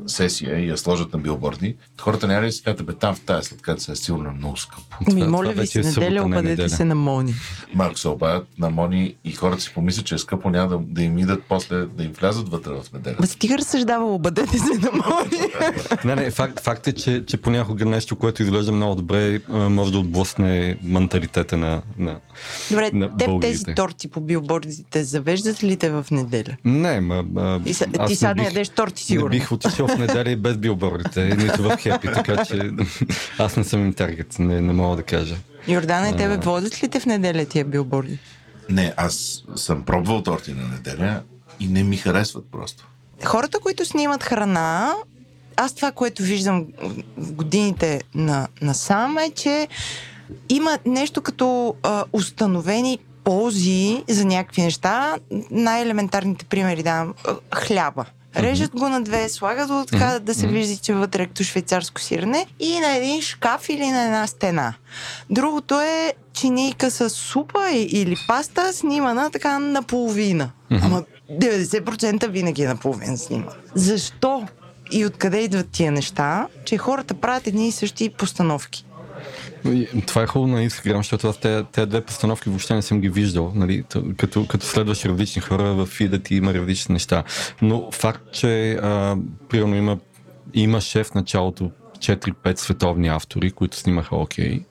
сесия 0.06 0.58
и 0.58 0.68
я 0.68 0.78
сложат 0.78 1.12
на 1.12 1.18
билборди, 1.18 1.76
хората 2.00 2.26
няма 2.26 2.46
ли 2.46 2.52
си 2.52 2.62
кажат, 2.62 2.86
бе 2.86 2.92
там 2.92 3.14
в 3.14 3.20
тази 3.20 3.48
сладката 3.48 3.92
е 3.92 3.96
сигурно 3.96 4.32
много 4.32 4.56
скъпо. 4.56 5.12
Ми, 5.14 5.22
моля 5.22 5.52
ви 5.52 5.66
се, 5.66 5.80
неделя 5.80 6.24
обадете 6.24 6.68
се 6.68 6.84
на 6.84 6.94
Мони. 6.94 7.34
Малко 7.74 7.98
се 7.98 8.08
обадят 8.08 8.46
на 8.58 8.70
Мони 8.70 9.14
и 9.24 9.32
хората 9.32 9.62
си 9.62 9.72
помислят, 9.74 10.06
че 10.06 10.14
е 10.14 10.18
скъпо, 10.18 10.50
няма 10.50 10.68
да, 10.68 10.78
да 10.78 11.02
им 11.02 11.18
идат 11.18 11.42
после, 11.48 11.76
да 11.76 12.04
им 12.04 12.12
влязат 12.12 12.48
вътре 12.48 12.70
в 12.70 12.92
неделя. 12.92 13.16
Ма 13.20 13.26
стига 13.26 13.58
разсъждава, 13.58 14.14
обадете 14.14 14.58
се 14.58 14.74
на 14.74 14.90
Мони. 14.92 15.52
не, 16.04 16.14
не, 16.14 16.30
факт, 16.30 16.60
факт 16.60 16.86
е, 16.86 16.92
че, 16.92 17.24
че 17.26 17.36
понякога 17.36 17.84
нещо, 17.84 18.16
което 18.16 18.42
изглежда 18.42 18.72
много 18.72 18.94
добре, 18.94 19.40
може 19.48 19.92
да 19.92 19.98
отблъсне 19.98 20.78
менталитета 20.82 21.56
на, 21.56 21.82
на 21.98 22.20
Добре, 22.70 22.90
на 22.92 23.16
теб 23.16 23.40
тези 23.40 23.64
торти 23.64 24.08
по 24.08 24.20
билбордите 24.20 25.04
завеждат 25.04 25.64
ли 25.64 25.76
те 25.76 25.90
в 25.90 26.06
неделя? 26.10 26.56
Не, 26.64 27.00
ма... 27.00 27.24
ма 27.32 27.60
и 27.66 27.74
са, 27.74 27.86
ти 28.06 28.16
сега 28.16 28.34
не 28.34 28.44
ядеш 28.44 28.68
торти, 28.68 29.04
сигурно. 29.04 29.28
Не 29.28 29.38
бих 29.38 29.52
отишъл 29.52 29.88
в 29.88 29.98
неделя 29.98 30.30
и 30.30 30.36
без 30.36 30.56
билбордите, 30.56 31.24
нито 31.24 31.62
в 31.62 31.76
хепи, 31.76 32.08
така 32.14 32.44
че 32.44 32.70
аз 33.38 33.56
не 33.56 33.64
съм 33.64 33.80
им 33.80 33.92
таргет, 33.92 34.38
не, 34.38 34.60
не 34.60 34.72
мога 34.72 34.96
да 34.96 35.02
кажа. 35.02 35.36
Йордана, 35.68 36.08
и 36.08 36.16
тебе 36.16 36.36
водят 36.36 36.82
ли 36.82 36.88
те 36.88 37.00
в 37.00 37.06
неделя 37.06 37.44
тия 37.44 37.64
билборди? 37.64 38.18
Не, 38.70 38.94
аз 38.96 39.42
съм 39.56 39.82
пробвал 39.82 40.22
торти 40.22 40.52
на 40.52 40.68
неделя 40.68 41.22
и 41.60 41.68
не 41.68 41.82
ми 41.82 41.96
харесват 41.96 42.44
просто. 42.52 42.88
Хората, 43.24 43.60
които 43.60 43.84
снимат 43.84 44.22
храна, 44.22 44.94
аз 45.56 45.74
това, 45.74 45.92
което 45.92 46.22
виждам 46.22 46.66
в 47.16 47.32
годините 47.32 48.00
на, 48.14 48.48
насам 48.62 49.18
е, 49.18 49.30
че 49.30 49.68
има 50.48 50.78
нещо 50.86 51.22
като 51.22 51.74
а, 51.82 52.04
установени 52.12 52.98
ползи 53.28 54.04
за 54.08 54.24
някакви 54.24 54.62
неща. 54.62 55.16
Най-елементарните 55.50 56.44
примери 56.44 56.82
давам. 56.82 57.14
Хляба. 57.54 58.04
Режат 58.36 58.70
го 58.70 58.88
на 58.88 59.02
две, 59.02 59.28
слагат 59.28 59.68
го 59.68 59.84
така 59.84 60.04
mm-hmm. 60.04 60.18
да 60.18 60.34
се 60.34 60.46
вижда, 60.46 60.76
че 60.76 60.94
вътре 60.94 61.22
е 61.22 61.26
като 61.26 61.44
швейцарско 61.44 62.00
сирене 62.00 62.46
и 62.60 62.80
на 62.80 62.96
един 62.96 63.22
шкаф 63.22 63.68
или 63.68 63.90
на 63.90 64.04
една 64.04 64.26
стена. 64.26 64.74
Другото 65.30 65.80
е 65.80 66.12
чинийка 66.32 66.90
с 66.90 67.10
супа 67.10 67.70
или 67.72 68.16
паста, 68.28 68.72
снимана 68.72 69.30
така 69.30 69.58
наполовина. 69.58 70.50
Mm-hmm. 70.70 70.80
Ама 70.82 71.02
90% 71.30 72.28
винаги 72.28 72.62
е 72.62 72.68
наполовина 72.68 73.16
снима. 73.16 73.52
Защо 73.74 74.46
и 74.90 75.06
откъде 75.06 75.38
идват 75.38 75.70
тия 75.70 75.92
неща, 75.92 76.46
че 76.64 76.78
хората 76.78 77.14
правят 77.14 77.46
едни 77.46 77.68
и 77.68 77.72
същи 77.72 78.10
постановки? 78.10 78.84
Това 80.06 80.22
е 80.22 80.26
хубаво 80.26 80.52
на 80.52 80.70
Instagram, 80.70 80.96
защото 80.96 81.28
аз 81.28 81.40
тези, 81.40 81.64
тези 81.72 81.86
две 81.86 82.00
постановки 82.00 82.48
въобще 82.48 82.74
не 82.74 82.82
съм 82.82 83.00
ги 83.00 83.08
виждал. 83.08 83.52
Нали? 83.54 83.84
Като, 84.16 84.46
като 84.46 84.66
следваш 84.66 85.04
различни 85.04 85.42
хора 85.42 85.64
в 85.64 85.86
фида 85.86 86.18
ти 86.18 86.34
има 86.34 86.54
различни 86.54 86.92
неща. 86.92 87.24
Но 87.62 87.90
факт, 87.92 88.22
че 88.32 88.72
а, 88.72 89.16
примерно 89.48 89.76
има, 89.76 89.98
има 90.54 90.80
шеф 90.80 91.06
в 91.06 91.14
началото 91.14 91.70
4-5 91.98 92.58
световни 92.58 93.08
автори, 93.08 93.50
които 93.50 93.76
снимаха 93.76 94.16
окей. 94.16 94.60
Okay 94.60 94.64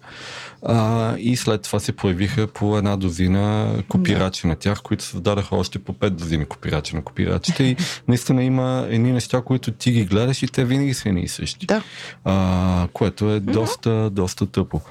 а, 0.65 1.15
и 1.17 1.37
след 1.37 1.61
това 1.61 1.79
се 1.79 1.91
появиха 1.91 2.47
по 2.47 2.77
една 2.77 2.97
дозина 2.97 3.75
копирачи 3.89 4.41
да. 4.41 4.47
на 4.47 4.55
тях, 4.55 4.81
които 4.81 5.03
създадаха 5.03 5.55
още 5.55 5.79
по 5.79 5.93
пет 5.93 6.15
дозини 6.15 6.45
копирачи 6.45 6.95
на 6.95 7.01
копирачите. 7.01 7.63
И 7.63 7.75
наистина 8.07 8.43
има 8.43 8.87
едни 8.89 9.11
неща, 9.11 9.41
които 9.41 9.71
ти 9.71 9.91
ги 9.91 10.05
гледаш 10.05 10.43
и 10.43 10.47
те 10.47 10.65
винаги 10.65 10.93
са 10.93 11.09
едни 11.09 11.21
и 11.21 11.27
същи. 11.27 11.65
Да. 11.65 11.83
А, 12.25 12.87
което 12.93 13.31
е 13.31 13.39
доста, 13.39 14.09
доста 14.09 14.45
тъпо. 14.45 14.81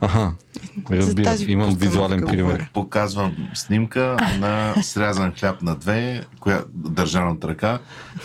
Ага, 0.00 0.32
разбира, 0.90 1.36
имам 1.48 1.74
визуален 1.74 2.24
пример. 2.26 2.70
Показвам 2.72 3.36
снимка 3.54 4.16
на 4.38 4.74
срязан 4.82 5.32
хляб 5.32 5.62
на 5.62 5.74
две, 5.74 6.24
коя 6.40 6.64
държа 6.74 7.20
на 7.20 7.36
ръка, 7.44 7.78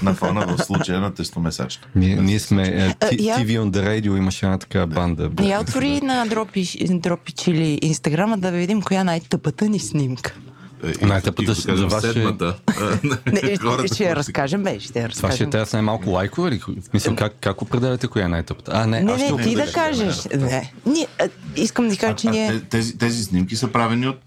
на 0.03 0.13
фона 0.13 0.47
в 0.47 0.63
случая 0.63 0.99
на 0.99 1.13
тестомесачка. 1.13 1.87
Ние, 1.95 2.15
ние 2.15 2.39
сме 2.39 2.63
uh, 2.63 3.19
TV 3.19 3.45
on 3.45 3.71
the 3.71 3.87
Radio, 3.87 4.17
имаше 4.17 4.45
една 4.45 4.57
така 4.57 4.87
банда. 4.87 5.31
Я 5.41 5.61
отвори 5.61 6.01
на 6.01 6.25
Дропи, 6.25 6.87
Дропи 6.89 7.31
Чили 7.31 7.79
Инстаграма 7.81 8.37
да 8.37 8.51
видим 8.51 8.81
коя 8.81 9.03
най-тъпата 9.03 9.69
ни 9.69 9.79
снимка. 9.79 10.35
Е, 10.83 11.05
Най-тъпата 11.05 11.55
ще 11.55 11.75
за 11.75 11.87
вас 11.87 12.01
седмата. 12.01 12.55
не, 13.25 13.87
ще 13.93 14.03
я 14.03 14.15
разкажем, 14.15 14.63
бе, 14.63 14.79
ще 14.79 14.99
я 14.99 15.09
разкажем. 15.09 15.29
Това 15.29 15.35
ще 15.35 15.43
е 15.43 15.49
тази 15.49 15.75
най-малко 15.75 16.09
лайкове 16.09 16.49
или? 16.49 16.59
В 16.59 16.83
смисъл, 16.83 17.15
как, 17.15 17.33
как 17.41 17.61
определяте 17.61 18.07
коя 18.07 18.25
е 18.25 18.27
най-тъпата? 18.27 18.71
А, 18.75 18.87
не, 18.87 19.03
не, 19.03 19.15
не, 19.15 19.31
не 19.31 19.43
ти 19.43 19.55
да, 19.55 19.71
кажеш. 19.71 20.25
Не. 20.37 20.73
Ние, 20.85 21.07
а, 21.19 21.29
искам 21.55 21.89
да 21.89 21.97
кажа, 21.97 22.15
че 22.15 22.29
ние... 22.29 22.59
Тези, 22.59 22.97
тези 22.97 23.23
снимки 23.23 23.55
са 23.55 23.67
правени 23.67 24.07
от 24.07 24.21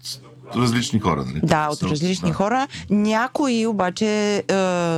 различни 0.55 0.99
хора, 0.99 1.23
нали? 1.27 1.39
Да, 1.43 1.69
от 1.69 1.83
различни 1.83 2.29
да. 2.29 2.35
хора. 2.35 2.67
Някои 2.89 3.67
обаче 3.67 4.35
е, 4.37 4.43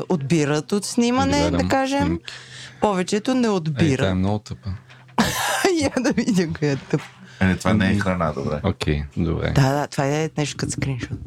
отбират 0.10 0.72
от 0.72 0.86
снимане, 0.86 1.52
да, 1.52 1.58
да 1.58 1.68
кажем. 1.68 2.06
Снимки. 2.06 2.34
Повечето 2.82 3.34
не 3.34 3.50
отбират. 3.50 3.92
Е, 3.92 3.98
това 3.98 4.10
е 4.10 4.14
много 4.14 4.40
тъпа. 4.40 4.70
Я 5.82 5.92
да 6.00 6.12
видим 6.12 6.54
коя 6.54 6.72
е 6.72 6.76
тъпа. 6.76 7.04
Е, 7.40 7.56
това 7.56 7.74
не 7.74 7.92
е 7.92 8.00
храна, 8.00 8.34
добре. 8.34 8.62
Окей, 8.64 9.02
okay, 9.02 9.24
добре. 9.24 9.52
Да, 9.56 9.74
да, 9.74 9.88
това 9.88 10.08
е 10.08 10.30
нещо 10.38 10.58
като 10.58 10.72
скриншот 10.72 11.20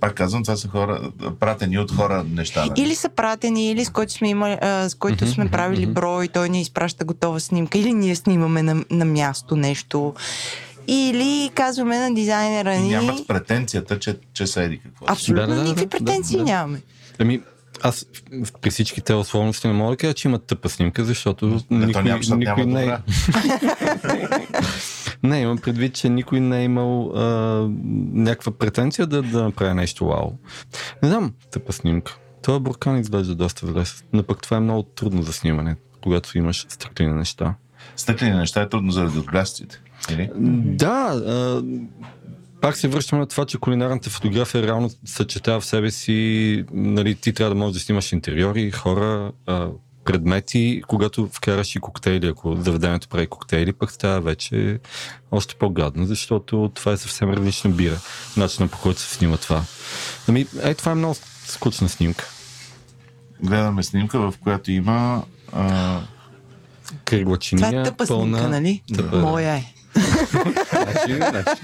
пак 0.00 0.14
казвам, 0.14 0.42
това 0.42 0.56
са 0.56 0.68
хора, 0.68 1.10
пратени 1.40 1.78
от 1.78 1.92
хора 1.92 2.24
неща. 2.30 2.66
Нали? 2.66 2.82
Или 2.82 2.94
са 2.94 3.08
пратени, 3.08 3.70
или 3.70 3.84
с 3.84 3.90
който 3.90 4.12
сме, 4.12 4.28
имали, 4.28 4.58
а, 4.60 4.88
с 4.88 4.94
който 4.94 5.24
mm-hmm, 5.24 5.34
сме 5.34 5.50
правили 5.50 5.86
mm-hmm. 5.86 5.92
брой, 5.92 6.28
той 6.28 6.48
ни 6.48 6.60
изпраща 6.60 7.04
готова 7.04 7.40
снимка, 7.40 7.78
или 7.78 7.92
ние 7.92 8.16
снимаме 8.16 8.62
на, 8.62 8.84
на 8.90 9.04
място 9.04 9.56
нещо. 9.56 10.14
Или 10.88 11.50
казваме 11.54 11.98
на 11.98 12.14
дизайнера 12.14 12.78
ни... 12.78 12.88
И 12.88 12.90
нямат 12.90 13.26
претенцията, 13.26 13.98
че, 13.98 14.16
че 14.32 14.46
са 14.46 14.62
еди 14.62 14.78
какво. 14.78 15.06
Абсолютно 15.08 15.46
да, 15.46 15.54
да, 15.54 15.62
никакви 15.62 15.84
да, 15.84 15.90
претенции 15.90 16.36
да, 16.36 16.44
да. 16.44 16.50
нямаме. 16.50 16.82
Ами, 17.18 17.40
аз 17.82 18.06
при 18.60 18.70
всички 18.70 19.00
тези 19.00 19.16
условности 19.16 19.66
не 19.66 19.72
мога 19.72 19.90
да 19.90 19.96
кажа, 19.96 20.14
че 20.14 20.28
имат 20.28 20.44
тъпа 20.44 20.68
снимка, 20.68 21.04
защото 21.04 21.60
не, 21.70 21.86
никой, 21.86 22.02
няма, 22.02 22.36
никой 22.36 22.66
не 22.66 22.84
е... 22.84 22.96
не, 25.22 25.40
имам 25.40 25.58
предвид, 25.58 25.94
че 25.94 26.08
никой 26.08 26.40
не 26.40 26.60
е 26.60 26.64
имал 26.64 27.12
а, 27.14 27.24
някаква 28.12 28.52
претенция 28.52 29.06
да, 29.06 29.22
да 29.22 29.42
направи 29.42 29.74
нещо 29.74 30.06
вау. 30.06 30.30
Не 31.02 31.08
знам, 31.08 31.34
тъпа 31.50 31.72
снимка. 31.72 32.18
Това 32.42 32.60
буркан 32.60 32.98
изглежда 32.98 33.34
доста 33.34 33.66
зле, 33.66 33.84
но 34.12 34.22
пък 34.22 34.42
това 34.42 34.56
е 34.56 34.60
много 34.60 34.82
трудно 34.82 35.22
за 35.22 35.32
снимане, 35.32 35.76
когато 36.02 36.38
имаш 36.38 36.66
стъклени 36.68 37.14
неща. 37.14 37.54
Стъклени 37.96 38.36
неща 38.36 38.62
е 38.62 38.68
трудно 38.68 38.92
заради 38.92 39.18
отблясъците. 39.18 39.80
Или? 40.10 40.30
Да, 40.76 41.22
а, 41.26 41.62
пак 42.60 42.76
се 42.76 42.88
връщаме 42.88 43.20
на 43.20 43.26
това, 43.26 43.46
че 43.46 43.58
кулинарната 43.58 44.10
фотография 44.10 44.62
реално 44.62 44.90
съчетава 45.04 45.60
в 45.60 45.64
себе 45.64 45.90
си, 45.90 46.64
нали, 46.72 47.14
ти 47.14 47.32
трябва 47.32 47.54
да 47.54 47.60
можеш 47.60 47.74
да 47.74 47.80
снимаш 47.80 48.12
интериори, 48.12 48.70
хора, 48.70 49.32
а, 49.46 49.68
предмети, 50.04 50.82
когато 50.88 51.28
вкараш 51.32 51.76
и 51.76 51.80
коктейли, 51.80 52.26
ако 52.26 52.56
заведението 52.56 53.08
прави 53.08 53.26
коктейли, 53.26 53.72
пък 53.72 53.90
става 53.90 54.20
вече 54.20 54.78
още 55.30 55.54
по-гадно, 55.54 56.06
защото 56.06 56.70
това 56.74 56.92
е 56.92 56.96
съвсем 56.96 57.30
различна 57.30 57.70
бира, 57.70 57.96
начина 58.36 58.68
по 58.68 58.78
който 58.78 59.00
се 59.00 59.14
снима 59.14 59.36
това. 59.36 59.62
Ами, 60.28 60.46
е, 60.62 60.74
това 60.74 60.92
е 60.92 60.94
много 60.94 61.16
скучна 61.46 61.88
снимка. 61.88 62.28
Гледаме 63.42 63.82
снимка, 63.82 64.18
в 64.18 64.34
която 64.42 64.72
има 64.72 65.22
а, 65.52 66.00
Кръгла 67.04 67.38
Това 67.38 67.68
е 67.68 67.82
тъпа 67.82 68.06
пълна... 68.06 68.38
снимка, 68.38 68.50
нали? 68.50 68.82
Тъпа. 68.94 69.16
Моя 69.16 69.54
е. 69.54 69.64
Значи, 70.70 71.14
значи, 71.16 71.60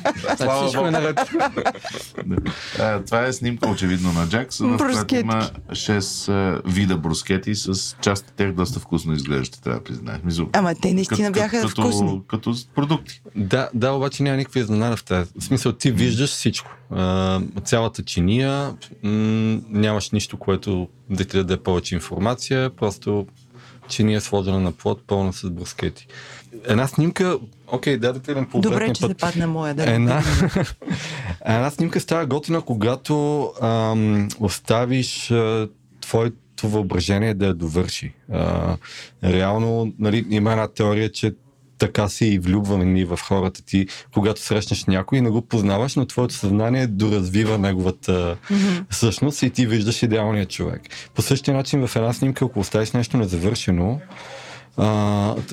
значи 0.47 1.37
е. 1.37 2.83
А, 2.83 3.05
това 3.05 3.27
е 3.27 3.33
снимка 3.33 3.69
очевидно 3.69 4.13
на 4.13 4.29
Джакс, 4.29 4.59
в 4.59 4.77
която 4.77 5.15
има 5.15 5.51
6 5.71 6.29
а, 6.33 6.63
вида 6.67 6.97
брускети 6.97 7.55
с 7.55 7.97
част 8.01 8.29
от 8.29 8.33
тях 8.37 8.53
доста 8.53 8.81
вкусно 8.81 9.13
изглеждат, 9.13 9.61
трябва 9.63 9.79
да 9.81 9.85
признаем. 9.85 10.21
Ама 10.53 10.75
те 10.83 10.95
наистина 10.95 11.31
бяха 11.31 11.61
като, 11.61 11.83
вкусни. 11.83 12.21
Като 12.29 12.55
продукти. 12.75 13.23
Да, 13.37 13.69
да, 13.75 13.93
обаче 13.93 14.23
няма 14.23 14.37
никаква 14.37 14.61
изненада 14.61 14.97
в 14.97 15.05
тази. 15.05 15.31
В 15.39 15.45
смисъл, 15.45 15.73
ти 15.73 15.91
виждаш 15.91 16.31
всичко. 16.31 16.71
А, 16.91 17.41
цялата 17.65 18.03
чиния, 18.05 18.75
м- 19.03 19.61
нямаш 19.69 20.11
нищо, 20.11 20.37
което 20.37 20.89
да 21.11 21.25
ти 21.25 21.37
даде 21.37 21.57
повече 21.57 21.95
информация, 21.95 22.71
просто 22.71 23.27
чиния 23.89 24.17
е 24.17 24.21
сложена 24.21 24.61
на 24.61 24.73
плод, 24.73 25.03
пълна 25.07 25.33
с 25.33 25.51
брускети. 25.51 26.07
Една 26.65 26.87
снимка, 26.87 27.39
окей, 27.67 27.97
да 27.97 28.13
да 28.13 28.21
тръгнем 28.21 28.47
по 28.47 28.61
Добре, 28.61 28.93
че 28.93 29.01
се 29.01 29.09
път. 29.09 29.19
падна 29.19 29.47
моя. 29.47 29.75
Да. 29.75 29.95
Една, 29.95 30.23
една 31.47 31.71
снимка 31.71 32.01
става 32.01 32.27
готина, 32.27 32.61
когато 32.61 33.45
ам, 33.63 34.29
оставиш 34.41 35.31
а, 35.31 35.69
твоето 36.01 36.69
въображение 36.69 37.35
да 37.35 37.47
я 37.47 37.55
довърши. 37.55 38.13
А, 38.33 38.77
реално, 39.25 39.93
нали, 39.99 40.27
има 40.31 40.53
една 40.53 40.69
теория, 40.69 41.13
че 41.13 41.33
така 41.79 42.09
се 42.09 42.27
и 42.27 42.39
влюбваме 42.39 42.85
ние 42.85 43.05
в 43.05 43.19
хората 43.23 43.65
ти, 43.65 43.87
когато 44.15 44.41
срещнеш 44.41 44.85
някой 44.85 45.19
и 45.19 45.21
не 45.21 45.31
го 45.31 45.43
познаваш, 45.43 45.97
но 45.97 46.07
твоето 46.07 46.35
съзнание 46.35 46.87
доразвива 46.87 47.59
неговата 47.59 48.37
същност 48.91 49.43
и 49.43 49.51
ти 49.51 49.67
виждаш 49.67 50.03
идеалния 50.03 50.47
човек. 50.47 50.83
По 51.15 51.23
същия 51.23 51.57
начин 51.57 51.87
в 51.87 51.97
една 51.97 52.13
снимка, 52.13 52.45
ако 52.45 52.61
оставиш 52.61 52.93
нещо 52.93 53.17
незавършено, 53.17 54.01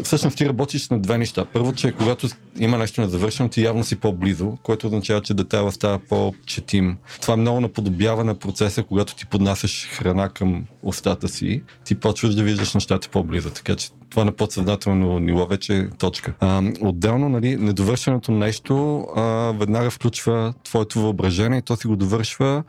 всъщност 0.04 0.38
ти 0.38 0.50
работиш 0.50 0.90
на 0.90 1.00
две 1.00 1.18
неща. 1.18 1.46
Първо, 1.46 1.74
че 1.74 1.92
когато 1.92 2.28
има 2.60 2.78
нещо 2.78 3.02
незавършено, 3.02 3.50
ти 3.50 3.64
явно 3.64 3.84
си 3.84 3.96
по-близо, 3.96 4.58
което 4.64 4.88
означава, 4.88 5.22
че 5.22 5.34
детайла 5.34 5.72
става 5.72 6.00
по-четим. 6.00 6.98
Това 7.22 7.38
много 7.38 7.62
наподобява 7.62 8.24
на 8.24 8.36
процеса, 8.36 8.84
когато 8.84 9.16
ти 9.16 9.26
поднасяш 9.26 9.88
храна 9.92 10.30
към 10.30 10.66
устата 10.84 11.28
си, 11.28 11.64
ти 11.86 11.96
почваш 11.96 12.36
да 12.36 12.44
виждаш 12.44 12.74
нещата 12.74 13.10
по-близо. 13.10 13.50
Така 13.50 13.76
че 13.76 13.90
това 14.10 14.26
на 14.26 14.32
подсъзнателно 14.32 15.20
ниво 15.20 15.46
вече 15.46 15.78
е 15.78 15.90
точка. 15.90 16.34
А, 16.40 16.62
отделно, 16.82 17.30
нали, 17.30 17.56
недовършеното 17.56 18.32
нещо 18.32 19.06
а, 19.16 19.22
веднага 19.60 19.90
включва 19.90 20.54
твоето 20.64 21.02
въображение 21.02 21.60
и 21.60 21.62
то 21.62 21.76
си 21.76 21.88
го 21.88 21.96
довършва 21.96 22.64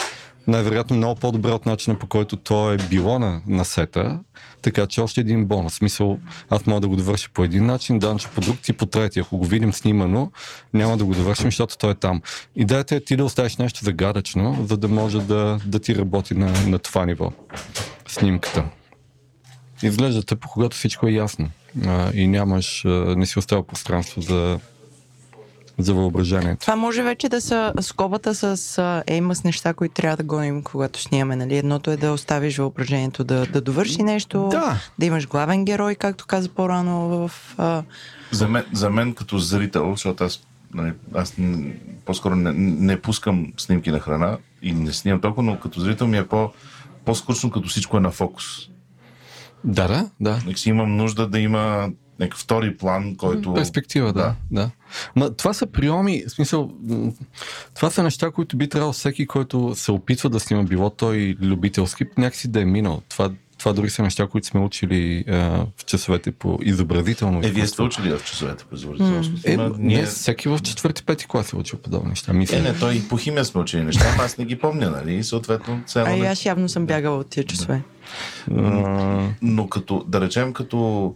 най-вероятно 0.46 0.96
много 0.96 1.20
по-добре 1.20 1.50
от 1.50 1.66
начина 1.66 1.98
по 1.98 2.07
който 2.07 2.37
то 2.37 2.72
е 2.72 2.76
било 2.76 3.18
на, 3.18 3.40
на 3.46 3.64
сета. 3.64 4.20
Така 4.62 4.87
че 4.87 5.00
още 5.00 5.20
един 5.20 5.44
бонус. 5.44 5.74
Смисъл, 5.74 6.18
аз 6.50 6.66
мога 6.66 6.80
да 6.80 6.88
го 6.88 6.96
довърша 6.96 7.30
по 7.35 7.44
един 7.44 7.66
начин, 7.66 7.98
Данчо 7.98 8.28
по 8.35 8.40
друг 8.40 8.68
и 8.68 8.72
по 8.72 8.87
трети. 8.87 9.20
Ако 9.20 9.38
го 9.38 9.44
видим 9.44 9.72
снимано, 9.72 10.30
няма 10.74 10.96
да 10.96 11.04
го 11.04 11.14
довършим, 11.14 11.44
защото 11.44 11.78
той 11.78 11.90
е 11.90 11.94
там. 11.94 12.22
Идеята 12.57 12.96
е 12.96 13.00
ти 13.00 13.16
да 13.16 13.24
оставиш 13.24 13.57
нещо 13.57 13.85
загадъчно, 13.85 14.66
за 14.68 14.76
да 14.76 14.88
може 14.88 15.20
да, 15.20 15.59
да 15.66 15.78
ти 15.78 15.96
работи 15.96 16.35
на, 16.35 16.52
на 16.66 16.78
това 16.78 17.07
ниво. 17.07 17.33
Снимката. 18.09 18.64
Изглежда 19.83 20.22
тъпо, 20.22 20.48
когато 20.48 20.76
всичко 20.76 21.07
е 21.07 21.12
ясно 21.12 21.50
а, 21.87 22.12
и 22.14 22.26
нямаш, 22.26 22.85
а, 22.85 22.88
не 22.88 23.26
си 23.26 23.38
оставил 23.38 23.62
пространство 23.62 24.20
за, 24.20 24.59
за 25.78 25.94
въображението. 25.94 26.60
Това 26.60 26.76
може 26.76 27.02
вече 27.02 27.28
да 27.28 27.40
са 27.40 27.72
скобата 27.80 28.34
с 28.34 28.78
а, 28.78 29.02
ейма 29.06 29.34
с 29.34 29.44
неща, 29.44 29.74
които 29.74 29.94
трябва 29.94 30.16
да 30.16 30.22
гоним, 30.22 30.62
когато 30.62 31.00
снимаме. 31.00 31.37
Нали? 31.37 31.56
Едното 31.56 31.90
е 31.90 31.96
да 31.96 32.12
оставиш 32.12 32.58
въображението 32.58 33.24
да, 33.24 33.46
да 33.46 33.60
довърши 33.60 34.02
нещо, 34.02 34.48
Да. 34.50 34.80
да 34.98 35.06
имаш 35.06 35.28
главен 35.28 35.64
герой, 35.64 35.94
както 35.94 36.26
каза 36.26 36.48
по-рано 36.48 37.08
в... 37.08 37.30
А, 37.58 37.82
За 38.30 38.48
мен, 38.48 38.64
за 38.72 38.90
мен 38.90 39.14
като 39.14 39.38
зрител, 39.38 39.90
защото 39.90 40.24
аз, 40.24 40.40
нали, 40.74 40.92
аз 41.14 41.34
по-скоро 42.04 42.37
не, 42.37 42.52
не 42.56 43.00
пускам 43.00 43.52
снимки 43.56 43.90
на 43.90 44.00
храна 44.00 44.38
и 44.62 44.72
не 44.72 44.92
снимам 44.92 45.20
толкова, 45.20 45.42
но 45.42 45.60
като 45.60 45.80
зрител 45.80 46.06
ми 46.06 46.18
е 46.18 46.26
по, 46.26 46.50
по-скучно, 47.04 47.50
като 47.50 47.68
всичко 47.68 47.96
е 47.96 48.00
на 48.00 48.10
фокус. 48.10 48.44
Да, 49.64 49.88
да, 49.88 50.10
да. 50.20 50.38
Нека 50.46 50.58
си 50.58 50.68
имам 50.68 50.96
нужда 50.96 51.28
да 51.28 51.38
има 51.38 51.90
някакъв 52.20 52.40
втори 52.40 52.77
план, 52.77 53.16
който... 53.16 53.55
Перспектива, 53.55 54.12
да. 54.12 54.35
да. 54.50 54.70
Ма, 55.16 55.31
това 55.31 55.53
са 55.53 55.66
приеми, 55.66 56.24
в 56.29 56.31
смисъл, 56.31 56.70
това 57.74 57.90
са 57.90 58.03
неща, 58.03 58.31
които 58.31 58.57
би 58.57 58.68
трябвало 58.68 58.92
всеки, 58.92 59.27
който 59.27 59.74
се 59.74 59.92
опитва 59.92 60.31
да 60.31 60.40
снима, 60.40 60.62
било 60.62 60.90
той 60.90 61.37
любителски, 61.42 62.05
някакси 62.18 62.48
да 62.48 62.61
е 62.61 62.64
минал. 62.64 63.03
Това, 63.09 63.31
това 63.59 63.72
дори 63.72 63.90
са 63.90 64.03
неща, 64.03 64.27
които 64.27 64.46
сме 64.46 64.61
учили 64.61 65.24
а, 65.29 65.35
в 65.77 65.85
часовете 65.87 66.33
по 66.33 66.59
изобразително 66.62 67.40
Е, 67.44 67.50
вие 67.50 67.66
сте 67.66 67.83
учили 67.83 68.11
в 68.11 68.24
часовете 68.24 68.64
по 68.64 68.74
изобразителство. 68.74 69.38
Е, 69.44 69.57
Ма, 69.57 69.74
ние... 69.79 70.07
всеки 70.07 70.48
в 70.48 70.59
четвърти, 70.62 71.05
пети 71.05 71.27
клас 71.27 71.53
е 71.53 71.57
учил 71.57 71.79
подобни 71.79 72.09
неща. 72.09 72.33
Мисля. 72.33 72.57
Е, 72.57 72.61
не, 72.61 72.79
той 72.79 72.94
и 72.94 73.09
по 73.09 73.16
химия 73.16 73.44
сме 73.44 73.61
учили 73.61 73.85
неща, 73.85 74.11
ама 74.14 74.24
аз 74.24 74.38
не 74.38 74.44
ги 74.44 74.59
помня, 74.59 74.90
нали? 74.90 75.14
И 75.14 75.24
съответно, 75.24 75.81
а 75.83 75.87
цяло 75.87 76.16
не... 76.16 76.27
аз 76.27 76.44
явно 76.44 76.68
съм 76.68 76.87
бягала 76.87 77.18
от 77.18 77.29
тия 77.29 77.44
часове. 77.44 77.83
А, 78.57 79.29
Но 79.42 79.68
като, 79.68 80.05
да 80.09 80.20
речем, 80.20 80.53
като 80.53 81.07
а, 81.07 81.11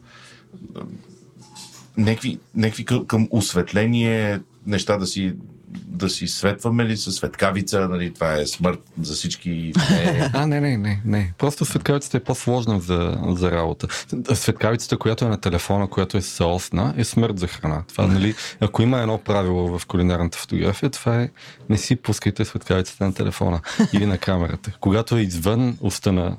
някакви, 1.96 2.38
някакви 2.54 2.84
към, 2.84 3.28
осветление 3.30 4.40
неща 4.66 4.96
да 4.96 5.06
си 5.06 5.34
да 5.70 6.08
си 6.08 6.28
светваме 6.28 6.84
ли 6.84 6.96
със 6.96 7.14
светкавица, 7.14 7.88
нали, 7.88 8.14
това 8.14 8.34
е 8.34 8.46
смърт 8.46 8.80
за 9.00 9.14
всички. 9.14 9.72
Не, 9.90 10.30
А, 10.34 10.46
не, 10.46 10.61
не, 10.61 10.76
не, 10.76 11.00
не. 11.04 11.34
Просто 11.38 11.64
светкавицата 11.64 12.16
е 12.16 12.20
по-сложна 12.20 12.80
за, 12.80 13.18
за 13.28 13.50
работа. 13.50 13.87
Светкавицата, 14.34 14.96
която 14.96 15.24
е 15.24 15.28
на 15.28 15.40
телефона, 15.40 15.87
която 15.87 16.16
е 16.16 16.22
съосна, 16.22 16.94
е 16.96 17.04
смърт 17.04 17.38
за 17.38 17.46
храна. 17.46 17.82
Това, 17.88 18.06
нали, 18.06 18.34
ако 18.61 18.82
има 18.82 19.00
едно 19.00 19.18
правило 19.18 19.78
в 19.78 19.87
кулинарната 19.87 20.38
фотография, 20.38 20.90
това 20.90 21.22
е 21.22 21.30
не 21.70 21.78
си 21.78 21.96
пускайте 21.96 22.44
светкавицата 22.44 23.04
на 23.04 23.14
телефона 23.14 23.61
или 23.92 24.06
на 24.06 24.18
камерата. 24.18 24.72
Когато 24.80 25.16
е 25.16 25.20
извън 25.20 25.78
уста 25.80 26.12
на 26.12 26.37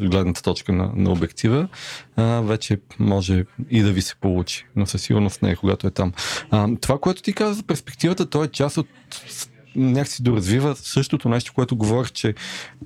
гледната 0.00 0.42
точка 0.42 0.72
на, 0.72 0.90
на 0.94 1.10
обектива, 1.10 1.68
а, 2.20 2.40
вече 2.40 2.78
може 2.98 3.44
и 3.70 3.82
да 3.82 3.92
ви 3.92 4.02
се 4.02 4.14
получи. 4.16 4.66
Но 4.76 4.86
със 4.86 5.02
сигурност 5.02 5.42
не 5.42 5.50
е, 5.50 5.56
когато 5.56 5.86
е 5.86 5.90
там. 5.90 6.12
А, 6.50 6.68
това, 6.80 6.98
което 6.98 7.22
ти 7.22 7.32
каза 7.32 7.54
за 7.54 7.62
перспективата, 7.62 8.30
то 8.30 8.44
е 8.44 8.48
част 8.48 8.76
от 8.76 8.86
някакси 9.76 10.22
доразвива 10.22 10.76
същото 10.76 11.28
нещо, 11.28 11.52
което 11.54 11.76
говорих, 11.76 12.12
че 12.12 12.34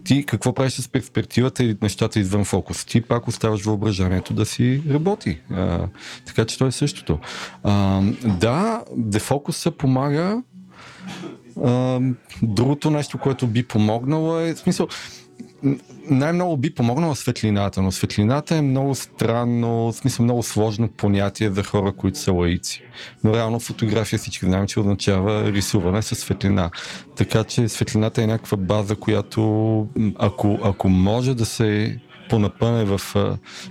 ти 0.04 0.26
какво 0.26 0.54
правиш 0.54 0.72
с 0.72 0.88
перспективата 0.88 1.64
и 1.64 1.76
нещата 1.82 2.20
извън 2.20 2.44
фокус. 2.44 2.84
Ти 2.84 3.00
пак 3.00 3.28
оставаш 3.28 3.62
въображението 3.62 4.34
да 4.34 4.46
си 4.46 4.82
работи. 4.90 5.40
А, 5.50 5.88
така 6.26 6.44
че 6.44 6.58
то 6.58 6.66
е 6.66 6.72
същото. 6.72 7.18
А, 7.62 8.02
да, 8.24 8.84
дефокуса 8.96 9.70
помага. 9.70 10.42
А, 11.64 12.00
другото 12.42 12.90
нещо, 12.90 13.18
което 13.18 13.46
би 13.46 13.62
помогнало 13.62 14.38
е, 14.38 14.54
в 14.54 14.58
смисъл, 14.58 14.88
най-много 16.10 16.56
би 16.56 16.74
помогнала 16.74 17.16
светлината, 17.16 17.82
но 17.82 17.92
светлината 17.92 18.56
е 18.56 18.62
много 18.62 18.94
странно, 18.94 19.92
в 19.92 19.92
смисъл 19.92 20.24
много 20.24 20.42
сложно 20.42 20.88
понятие 20.88 21.50
за 21.50 21.62
хора, 21.62 21.92
които 21.92 22.18
са 22.18 22.32
лаици. 22.32 22.82
Но 23.24 23.34
реално 23.34 23.60
фотография 23.60 24.18
всички 24.18 24.46
знаем, 24.46 24.66
че 24.66 24.80
означава 24.80 25.52
рисуване 25.52 26.02
с 26.02 26.14
светлина. 26.14 26.70
Така 27.16 27.44
че 27.44 27.68
светлината 27.68 28.22
е 28.22 28.26
някаква 28.26 28.56
база, 28.56 28.96
която 28.96 29.42
ако, 30.18 30.58
ако 30.62 30.88
може 30.88 31.34
да 31.34 31.46
се 31.46 31.98
понапъне 32.30 32.84
в 32.84 33.00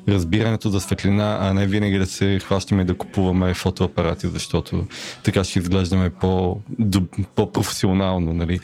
разбирането 0.08 0.70
за 0.70 0.80
светлина, 0.80 1.38
а 1.42 1.54
не 1.54 1.68
винаги 1.68 1.98
да 1.98 2.06
се 2.06 2.40
хващаме 2.40 2.82
и 2.82 2.86
да 2.86 2.98
купуваме 2.98 3.54
фотоапарати, 3.54 4.28
защото 4.28 4.86
така 5.24 5.44
ще 5.44 5.60
изглеждаме 5.60 6.10
по, 6.10 6.62
по-професионално. 7.36 8.34
Нали? 8.34 8.60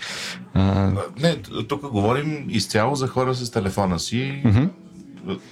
А, 0.54 0.91
не, 1.19 1.36
тук 1.67 1.82
говорим 1.82 2.45
изцяло 2.49 2.95
за 2.95 3.08
хора 3.08 3.36
с 3.36 3.52
телефона 3.52 3.99
си. 3.99 4.41
мгм. 4.45 4.63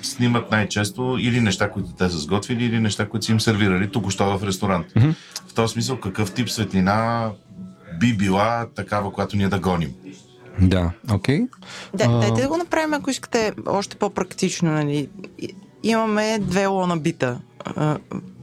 Снимат 0.02 0.52
най-често 0.52 1.18
или 1.20 1.42
неща, 1.42 1.72
които 1.72 1.90
те 1.98 2.10
са 2.10 2.18
сготвили, 2.18 2.66
или 2.66 2.80
неща, 2.80 3.10
които 3.10 3.26
са 3.26 3.32
им 3.32 3.40
сервирали 3.40 3.90
току-що 3.90 4.38
в 4.38 4.44
ресторант. 4.44 4.86
Мгм. 4.96 5.10
В 5.48 5.54
този 5.54 5.74
смисъл, 5.74 6.00
какъв 6.00 6.34
тип 6.34 6.50
светлина 6.50 7.32
би 8.00 8.14
била 8.14 8.68
такава, 8.76 9.12
която 9.12 9.38
ние 9.38 9.48
да 9.48 9.60
гоним? 9.60 9.94
Да, 10.62 10.92
окей. 11.12 11.48
Да, 11.94 12.04
А. 12.04 12.20
дайте 12.20 12.42
да 12.42 12.48
го 12.48 12.58
направим, 12.58 12.94
ако 12.94 13.10
искате 13.10 13.54
още 13.66 13.96
по-практично. 13.96 14.72
Нали. 14.72 15.10
Имаме 15.84 16.38
две 16.42 16.66
лона 16.66 16.98
бита 16.98 17.40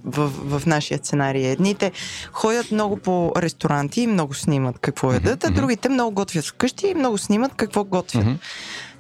в, 0.04 0.28
в 0.28 0.66
нашия 0.66 0.98
сценарий. 0.98 1.46
Едните 1.46 1.92
ходят 2.32 2.70
много 2.70 2.96
по 2.96 3.32
ресторанти 3.36 4.00
и 4.00 4.06
много 4.06 4.34
снимат 4.34 4.78
какво 4.78 5.12
ядат, 5.12 5.44
а 5.44 5.50
другите 5.50 5.88
много 5.88 6.14
готвят 6.14 6.44
вкъщи 6.44 6.86
и 6.86 6.94
много 6.94 7.18
снимат 7.18 7.52
какво 7.56 7.84
готвят. 7.84 8.24
Мгм. 8.24 8.34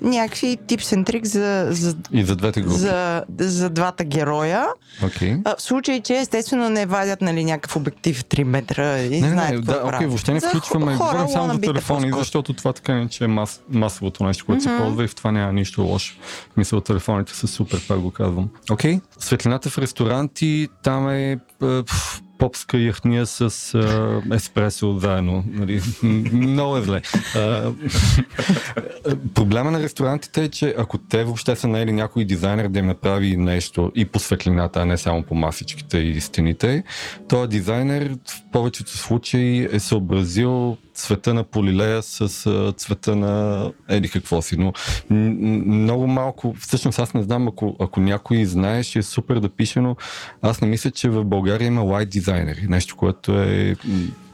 Някакви 0.00 0.58
tricks 1.04 1.24
за, 1.24 1.66
за, 1.70 1.96
И 2.12 2.24
за 2.24 2.36
двете 2.36 2.60
групи. 2.60 2.76
за, 2.76 3.24
за 3.38 3.70
двата 3.70 4.04
героя. 4.04 4.66
Окей. 5.04 5.36
А, 5.44 5.56
в 5.56 5.62
случай, 5.62 6.00
че 6.00 6.14
естествено 6.14 6.68
не 6.68 6.86
вадят 6.86 7.20
нали, 7.20 7.44
някакъв 7.44 7.76
обектив 7.76 8.24
3 8.24 8.42
метра 8.42 8.98
и 8.98 9.20
Не, 9.20 9.28
знаят 9.28 9.50
не, 9.52 9.60
да, 9.60 9.82
правят. 9.82 10.08
въобще 10.08 10.32
не 10.32 10.40
За 10.40 10.48
включваме. 10.48 10.86
хора, 10.86 11.08
Говорим 11.08 11.28
само 11.28 11.52
за 11.54 11.60
телефони, 11.60 12.12
защото 12.12 12.52
това 12.52 12.72
така 12.72 12.94
не 12.94 13.08
че 13.08 13.24
е 13.24 13.28
мас, 13.28 13.60
масовото 13.70 14.24
нещо, 14.24 14.46
което 14.46 14.62
се 14.62 14.68
Мгм. 14.68 14.78
ползва 14.78 15.04
и 15.04 15.08
в 15.08 15.14
това 15.14 15.32
няма 15.32 15.52
нищо 15.52 15.82
лошо. 15.82 16.16
Мисля, 16.56 16.80
телефоните 16.80 17.32
са 17.32 17.46
супер, 17.46 17.84
пак 17.88 18.00
го 18.00 18.10
казвам. 18.10 18.48
Окей, 18.70 19.00
светлината 19.18 19.70
в 19.70 19.78
ресторанти, 19.78 20.68
там 20.82 21.08
е, 21.08 21.32
е 21.62 21.82
попска 22.38 22.78
яхния 22.78 23.26
с 23.26 23.74
е, 24.30 24.34
еспресо 24.34 24.98
заедно. 24.98 25.44
Нали? 25.46 25.82
Много 26.32 26.76
е 26.76 26.82
зле. 26.82 27.02
А, 27.36 27.72
Проблема 29.34 29.70
на 29.70 29.82
ресторантите 29.82 30.44
е, 30.44 30.48
че 30.48 30.74
ако 30.78 30.98
те 30.98 31.24
въобще 31.24 31.56
са 31.56 31.68
наели 31.68 31.92
някой 31.92 32.24
дизайнер 32.24 32.68
да 32.68 32.78
им 32.78 32.86
направи 32.86 33.36
нещо 33.36 33.92
и 33.94 34.04
по 34.04 34.18
светлината, 34.18 34.80
а 34.80 34.84
не 34.84 34.98
само 34.98 35.22
по 35.22 35.34
масичките 35.34 35.98
и 35.98 36.20
стените, 36.20 36.84
този 37.28 37.48
дизайнер 37.48 38.10
в 38.26 38.52
повечето 38.52 38.90
случаи 38.90 39.68
е 39.72 39.80
съобразил 39.80 40.76
цвета 40.94 41.34
на 41.34 41.44
полилея 41.44 42.02
с 42.02 42.20
а, 42.46 42.72
цвета 42.72 43.16
на 43.16 43.64
еди 43.88 44.08
какво 44.08 44.42
си, 44.42 44.56
но 44.56 44.72
много 45.10 46.06
малко, 46.06 46.54
всъщност 46.60 46.98
аз 46.98 47.14
не 47.14 47.22
знам, 47.22 47.48
ако, 47.48 47.76
ако 47.80 48.00
някой 48.00 48.44
знае, 48.44 48.82
ще 48.82 48.98
е 48.98 49.02
супер 49.02 49.40
да 49.40 49.48
пише, 49.48 49.80
но 49.80 49.96
аз 50.42 50.60
не 50.60 50.66
мисля, 50.68 50.90
че 50.90 51.08
в 51.08 51.24
България 51.24 51.66
има 51.66 51.80
лайт 51.80 52.08
дизайнери, 52.08 52.66
нещо, 52.68 52.96
което 52.96 53.32
е, 53.40 53.76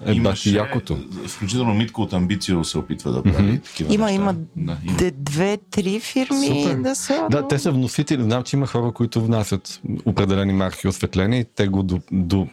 е 0.07 0.15
бати 0.15 0.55
якото. 0.55 0.99
Включително 1.27 1.75
Митко 1.75 2.03
от 2.03 2.13
Амбицио 2.13 2.65
се 2.65 2.79
опитва 2.79 3.13
да 3.13 3.23
прави 3.23 3.43
Мгм. 3.53 3.57
такива 3.65 3.95
Има, 3.95 4.07
неща. 4.07 4.23
има 4.23 4.35
Да, 4.57 4.77
има. 4.87 5.11
Две-три 5.13 6.01
фирми 6.01 6.47
Супер. 6.47 6.77
да 6.77 6.95
са. 6.95 7.27
Да, 7.31 7.49
те 7.49 7.59
са 7.59 7.73
вносители. 7.73 8.23
Знам, 8.23 8.43
че 8.43 8.57
има 8.57 8.67
хора, 8.67 8.93
които 8.93 9.25
внасят 9.25 9.81
определени 10.05 10.53
марки 10.53 10.89
осветление 10.89 11.41
и 11.41 11.45
те 11.55 11.69
го 11.69 11.83
до, 11.83 12.01
до 12.13 12.49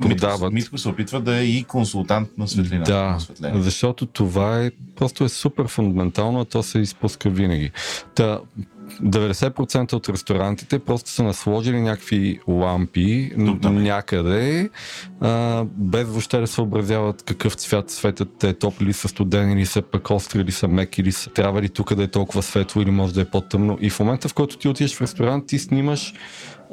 продават. 0.00 0.40
Митко, 0.40 0.54
Митко 0.54 0.78
се 0.78 0.88
опитва 0.88 1.20
да 1.20 1.36
е 1.36 1.44
и 1.44 1.64
консултант 1.64 2.28
на 2.38 2.48
светлина. 2.48 2.84
Да, 2.84 3.18
на 3.40 3.62
защото 3.62 4.06
това 4.06 4.60
е 4.60 4.70
просто 4.96 5.24
е 5.24 5.28
супер 5.28 5.68
фундаментално, 5.68 6.40
а 6.40 6.44
то 6.44 6.62
се 6.62 6.78
изпуска 6.78 7.30
винаги. 7.30 7.70
Та, 8.14 8.40
90% 9.02 9.92
от 9.92 10.08
ресторантите 10.08 10.78
просто 10.78 11.10
са 11.10 11.22
насложили 11.22 11.80
някакви 11.80 12.40
лампи 12.48 13.32
Тук 13.46 13.64
е. 13.64 13.68
някъде, 13.68 14.70
а, 15.20 15.64
без 15.64 16.08
въобще 16.08 16.40
да 16.40 16.46
съобразяват 16.46 17.22
какъв 17.22 17.54
цвят 17.54 17.90
светят 17.90 18.28
те, 18.38 18.54
топли 18.54 18.86
ли 18.86 18.92
са, 18.92 19.08
студени 19.08 19.56
ли 19.56 19.66
са, 19.66 19.82
пък 19.82 20.10
остри 20.10 20.44
ли 20.44 20.52
са, 20.52 20.68
меки 20.68 21.02
ли 21.02 21.12
са, 21.12 21.30
трябва 21.30 21.62
ли 21.62 21.68
тук 21.68 21.94
да 21.94 22.02
е 22.02 22.08
толкова 22.08 22.42
светло 22.42 22.82
или 22.82 22.90
може 22.90 23.14
да 23.14 23.20
е 23.20 23.24
по-тъмно. 23.24 23.78
И 23.80 23.90
в 23.90 24.00
момента, 24.00 24.28
в 24.28 24.34
който 24.34 24.58
ти 24.58 24.68
отидеш 24.68 24.96
в 24.96 25.00
ресторант, 25.00 25.46
ти 25.46 25.58
снимаш 25.58 26.14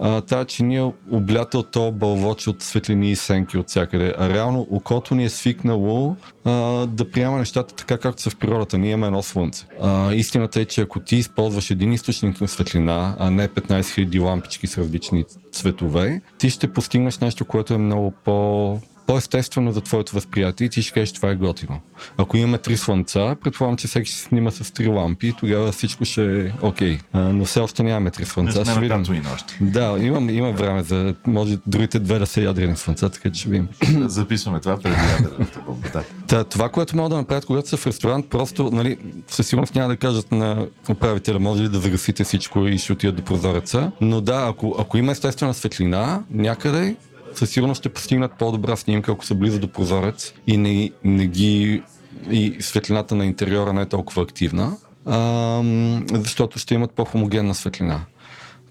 а, 0.02 0.22
тази 0.22 0.48
чиния 0.48 0.92
облята 1.12 1.60
от 1.60 1.72
този 1.72 1.92
бълвоч 1.92 2.48
от 2.48 2.62
светлини 2.62 3.12
и 3.12 3.16
сенки 3.16 3.58
от 3.58 3.70
всякъде. 3.70 4.14
А 4.18 4.30
реално 4.30 4.68
окото 4.72 5.16
ни 5.16 5.26
е 5.26 5.30
свикнало 5.30 6.16
а, 6.46 6.52
да 6.86 7.12
приема 7.12 7.38
нещата 7.38 7.76
така, 7.76 7.98
както 7.98 8.22
са 8.22 8.30
в 8.30 8.36
природата. 8.36 8.78
Ние 8.78 8.92
имаме 8.92 9.08
едно 9.08 9.24
слънце. 9.24 9.66
А, 9.82 10.14
истината 10.14 10.62
е, 10.62 10.66
че 10.66 10.82
ако 10.82 11.00
ти 11.00 11.16
използваш 11.16 11.72
един 11.72 11.94
източник 11.94 12.07
на 12.42 12.48
светлина, 12.48 13.16
а 13.20 13.32
не 13.32 13.48
15 13.48 13.82
000 13.82 14.22
лампички 14.22 14.68
с 14.68 14.78
различни 14.78 15.26
цветове, 15.52 16.22
ти 16.38 16.50
ще 16.50 16.74
постигнеш 16.74 17.20
нещо, 17.20 17.46
което 17.46 17.74
е 17.74 17.78
много 17.78 18.12
по 18.12 18.80
по-естествено 19.08 19.72
за 19.72 19.82
твоето 19.82 20.16
възприятие 20.16 20.66
и 20.66 20.70
ти 20.70 20.82
ще 20.82 20.94
кажеш, 20.94 21.14
това 21.14 21.30
е 21.30 21.36
готино. 21.36 21.80
Ако 22.18 22.38
имаме 22.38 22.58
три 22.58 22.78
слънца, 22.78 23.36
предполагам, 23.44 23.78
че 23.78 23.88
всеки 23.88 24.12
ще 24.12 24.20
снима 24.20 24.52
с 24.52 24.74
три 24.74 24.88
лампи 24.88 25.28
и 25.28 25.34
тогава 25.34 25.72
всичко 25.72 26.06
ще 26.06 26.46
е 26.46 26.52
окей. 26.62 27.00
А, 27.14 27.20
но 27.20 27.46
все 27.46 27.60
още 27.60 27.84
нямаме 27.84 28.12
три 28.12 28.22
Не 28.22 28.28
слънца. 28.28 28.54
сме 28.54 28.64
Ще 28.66 28.74
на 28.74 28.80
видим. 28.80 29.04
Татуин 29.04 29.24
още. 29.34 29.58
Да, 29.62 29.98
имам, 30.00 30.30
има 30.30 30.52
време 30.52 30.84
за, 30.84 31.16
може 31.28 31.58
другите 31.68 32.00
две 32.00 32.20
да 32.20 32.26
са 32.26 32.42
ядрени 32.42 32.78
слънца, 32.78 33.10
така 33.10 33.32
че 33.32 33.40
ще 33.40 33.50
видим. 33.50 33.68
Записваме 34.08 34.60
това 34.60 34.78
преди 34.78 34.96
ядрената 34.96 35.60
бомба. 35.66 35.90
Да. 35.94 36.04
Та, 36.28 36.44
това, 36.44 36.70
което 36.70 36.96
могат 36.96 37.10
да 37.10 37.18
направят, 37.18 37.46
когато 37.46 37.70
са 37.70 37.78
в 37.78 37.88
ресторант, 37.88 38.30
просто, 38.30 38.72
нали, 38.72 38.98
със 39.28 39.48
сигурност 39.48 39.76
няма 39.76 39.88
да 39.88 39.98
кажат 39.98 40.32
на 40.32 40.68
управителя, 40.90 41.40
може 41.40 41.64
ли 41.64 41.70
да 41.70 41.80
загасите 41.80 42.24
всичко 42.24 42.68
и 42.68 42.78
ще 42.78 42.94
отидат 42.94 43.16
до 43.16 43.22
прозореца. 43.22 43.92
Но 44.02 44.22
да, 44.22 44.46
ако, 44.50 44.76
ако 44.80 44.98
има 44.98 45.12
естествена 45.12 45.54
светлина 45.54 46.24
някъде, 46.32 46.96
със 47.38 47.50
сигурност 47.50 47.80
ще 47.80 47.90
постигнат 47.90 48.34
по-добра 48.34 48.76
снимка, 48.76 49.12
ако 49.12 49.26
са 49.26 49.36
близо 49.36 49.60
до 49.60 49.68
прозорец 49.68 50.34
и 50.48 50.58
не, 50.58 50.92
не 51.04 51.28
ги 51.28 51.84
и 52.30 52.58
светлината 52.60 53.16
на 53.16 53.26
интериора 53.26 53.74
не 53.74 53.82
е 53.82 53.86
толкова 53.86 54.24
активна, 54.24 54.78
ам, 55.06 56.06
защото 56.12 56.60
ще 56.60 56.76
имат 56.76 56.92
по-хомогенна 56.92 57.56
светлина. 57.56 58.02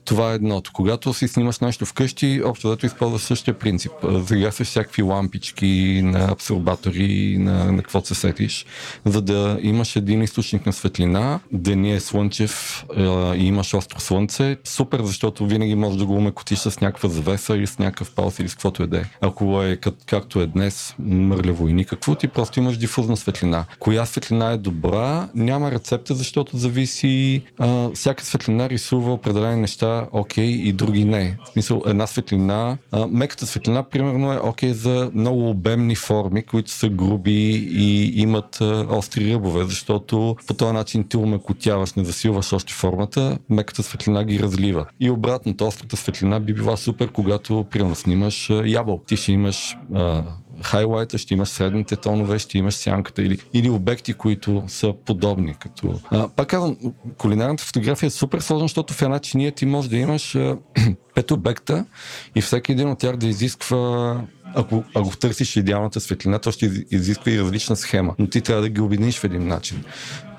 Това 0.07 0.33
е 0.33 0.35
едното. 0.35 0.71
Когато 0.75 1.15
си 1.15 1.29
снимаш 1.29 1.59
нещо 1.59 1.87
вкъщи, 1.87 2.43
общо 2.45 2.69
зато 2.69 2.87
използваш 2.87 3.23
същия 3.23 3.59
принцип. 3.59 3.93
Загасваш 4.05 4.69
всякакви 4.69 5.03
лампички 5.03 6.01
на 6.05 6.33
абсорбатори, 6.33 7.37
на, 7.39 7.73
на 7.73 7.83
какво 7.83 8.01
се 8.01 8.15
сетиш, 8.15 8.67
за 9.05 9.23
да 9.23 9.59
имаш 9.63 9.97
един 9.97 10.23
източник 10.23 10.67
на 10.67 10.73
светлина, 10.73 11.41
деня 11.53 11.91
е 11.91 12.01
слънчев 12.01 12.85
е, 12.97 13.03
и 13.37 13.47
имаш 13.47 13.75
остро 13.75 14.01
слънце. 14.01 14.57
Супер, 14.65 15.03
защото 15.03 15.47
винаги 15.47 15.75
можеш 15.75 15.99
да 15.99 16.07
го 16.07 16.15
умекотиш 16.15 16.59
с 16.59 16.81
някаква 16.81 17.09
завеса 17.09 17.57
или 17.57 17.67
с 17.67 17.79
някакъв 17.79 18.11
палс 18.11 18.39
или 18.39 18.49
с 18.49 18.55
каквото 18.55 18.83
и 18.83 18.87
да 18.87 18.99
е. 18.99 19.05
Ако 19.21 19.63
е 19.63 19.77
как, 19.77 19.95
както 20.07 20.41
е 20.41 20.47
днес, 20.47 20.95
мърлево 20.99 21.69
и 21.69 21.73
никакво, 21.73 22.15
ти 22.15 22.29
просто 22.29 22.61
имаш 22.61 22.77
дифузна 22.77 23.17
светлина. 23.17 23.65
Коя 23.79 24.07
светлина 24.07 24.51
е 24.51 24.57
добра, 24.57 25.29
няма 25.35 25.71
рецепта, 25.71 26.15
защото 26.15 26.57
зависи. 26.57 27.43
А, 27.59 27.91
всяка 27.95 28.25
светлина 28.25 28.69
рисува 28.69 29.13
определени 29.13 29.61
неща 29.61 29.96
окей 30.13 30.51
и 30.51 30.73
други 30.73 31.05
не. 31.05 31.39
В 31.45 31.49
смисъл, 31.49 31.83
една 31.87 32.07
светлина, 32.07 32.79
а, 32.93 33.07
меката 33.07 33.47
светлина, 33.47 33.83
примерно 33.83 34.33
е 34.33 34.39
окей 34.39 34.73
за 34.73 35.11
много 35.15 35.51
обемни 35.51 35.95
форми, 35.95 36.43
които 36.43 36.71
са 36.71 36.89
груби 36.89 37.69
и 37.73 38.21
имат 38.21 38.61
а, 38.61 38.87
остри 38.91 39.35
ръбове, 39.35 39.65
защото 39.65 40.37
по 40.47 40.55
този 40.55 40.73
начин 40.73 41.09
ти 41.09 41.17
умекотяваш, 41.17 41.95
не 41.95 42.05
засилваш 42.05 42.53
още 42.53 42.73
формата, 42.73 43.39
меката 43.51 43.83
светлина 43.83 44.25
ги 44.25 44.41
разлива. 44.41 44.87
И 45.01 45.11
обратното, 45.11 45.67
острата 45.67 45.97
светлина 45.97 46.41
би 46.41 46.55
била 46.55 46.77
супер, 46.77 47.13
когато, 47.13 47.67
примерно, 47.71 47.95
снимаш 47.95 48.51
а, 48.51 48.63
ябълк. 48.67 49.07
Ти 49.07 49.17
ще 49.17 49.33
имаш 49.33 49.77
а, 49.95 50.23
хайлайта, 50.63 51.19
ще 51.19 51.35
имаш 51.35 51.49
средните 51.49 51.97
тонове, 51.97 52.39
ще 52.39 52.59
имаш 52.59 52.75
сянката 52.75 53.23
или, 53.23 53.39
или 53.53 53.71
обекти, 53.71 54.15
които 54.15 54.65
са 54.69 54.95
подобни. 55.07 55.55
Като... 55.55 56.01
А, 56.11 56.29
пак 56.29 56.49
казвам, 56.49 56.77
кулинарната 57.19 57.65
фотография 57.65 58.07
е 58.07 58.11
супер 58.11 58.41
сложна, 58.41 58.65
защото 58.65 58.95
в 58.95 59.03
една 59.03 59.19
чиния 59.19 59.53
ти 59.53 59.67
може 59.67 59.91
да 59.91 59.97
имаш 59.97 60.37
пет 61.15 61.31
обекта 61.31 61.87
и 62.35 62.41
всеки 62.41 62.73
един 62.73 62.89
от 62.89 62.99
тях 62.99 63.17
да 63.17 63.27
изисква 63.27 64.21
ако, 64.55 64.85
ако 64.95 65.17
търсиш 65.17 65.57
идеалната 65.57 66.01
светлина, 66.01 66.39
то 66.39 66.53
ще 66.53 66.85
изисква 66.91 67.33
и 67.33 67.41
различна 67.41 67.77
схема, 67.77 68.15
но 68.19 68.27
ти 68.27 68.41
трябва 68.41 68.63
да 68.63 68.69
ги 68.69 68.81
обединиш 68.81 69.19
в 69.19 69.25
един 69.25 69.47
начин. 69.47 69.85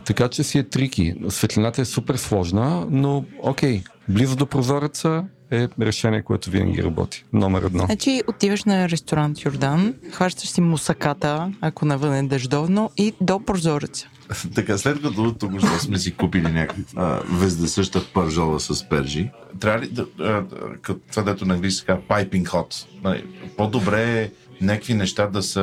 Така 0.06 0.28
че 0.28 0.44
си 0.44 0.60
е 0.60 0.64
трики. 0.64 1.14
Светлината 1.30 1.82
е 1.82 1.86
супер 1.86 2.16
сложна, 2.16 2.88
но 2.90 3.26
окей, 3.40 3.84
близо 4.10 4.36
до 4.36 4.46
прозореца 4.46 5.24
е 5.52 5.68
решение, 5.82 6.22
което 6.22 6.50
винаги 6.50 6.84
работи. 6.84 7.26
Номер 7.34 7.62
едно. 7.62 7.86
Значи 7.86 8.22
отиваш 8.28 8.64
на 8.64 8.90
ресторант 8.90 9.46
Йордан, 9.46 9.94
хващаш 10.12 10.50
си 10.50 10.62
мусаката, 10.62 11.52
ако 11.62 11.86
навън 11.86 12.14
е 12.14 12.24
дъждовно, 12.24 12.92
и 12.98 13.14
до 13.22 13.40
прозореца. 13.40 14.08
Така, 14.56 14.78
след 14.78 15.02
като 15.02 15.34
тук 15.34 15.52
сме 15.80 15.98
си 15.98 16.14
купили 16.14 16.52
някаква 16.52 17.22
вездесъща 17.32 18.06
пържола 18.14 18.60
с 18.60 18.90
пержи, 18.90 19.30
трябва 19.60 19.80
ли 19.80 19.88
да, 19.88 20.06
а, 20.20 20.44
като 20.82 21.00
това 21.12 21.24
дето 21.24 21.46
на 21.46 21.54
английски 21.54 21.88
така, 21.88 22.02
piping 22.02 22.46
hot, 22.46 22.86
нали, 23.04 23.26
по-добре 23.58 24.22
е 24.22 24.32
някакви 24.62 24.93
неща 24.93 25.28
да 25.28 25.43
са 25.43 25.62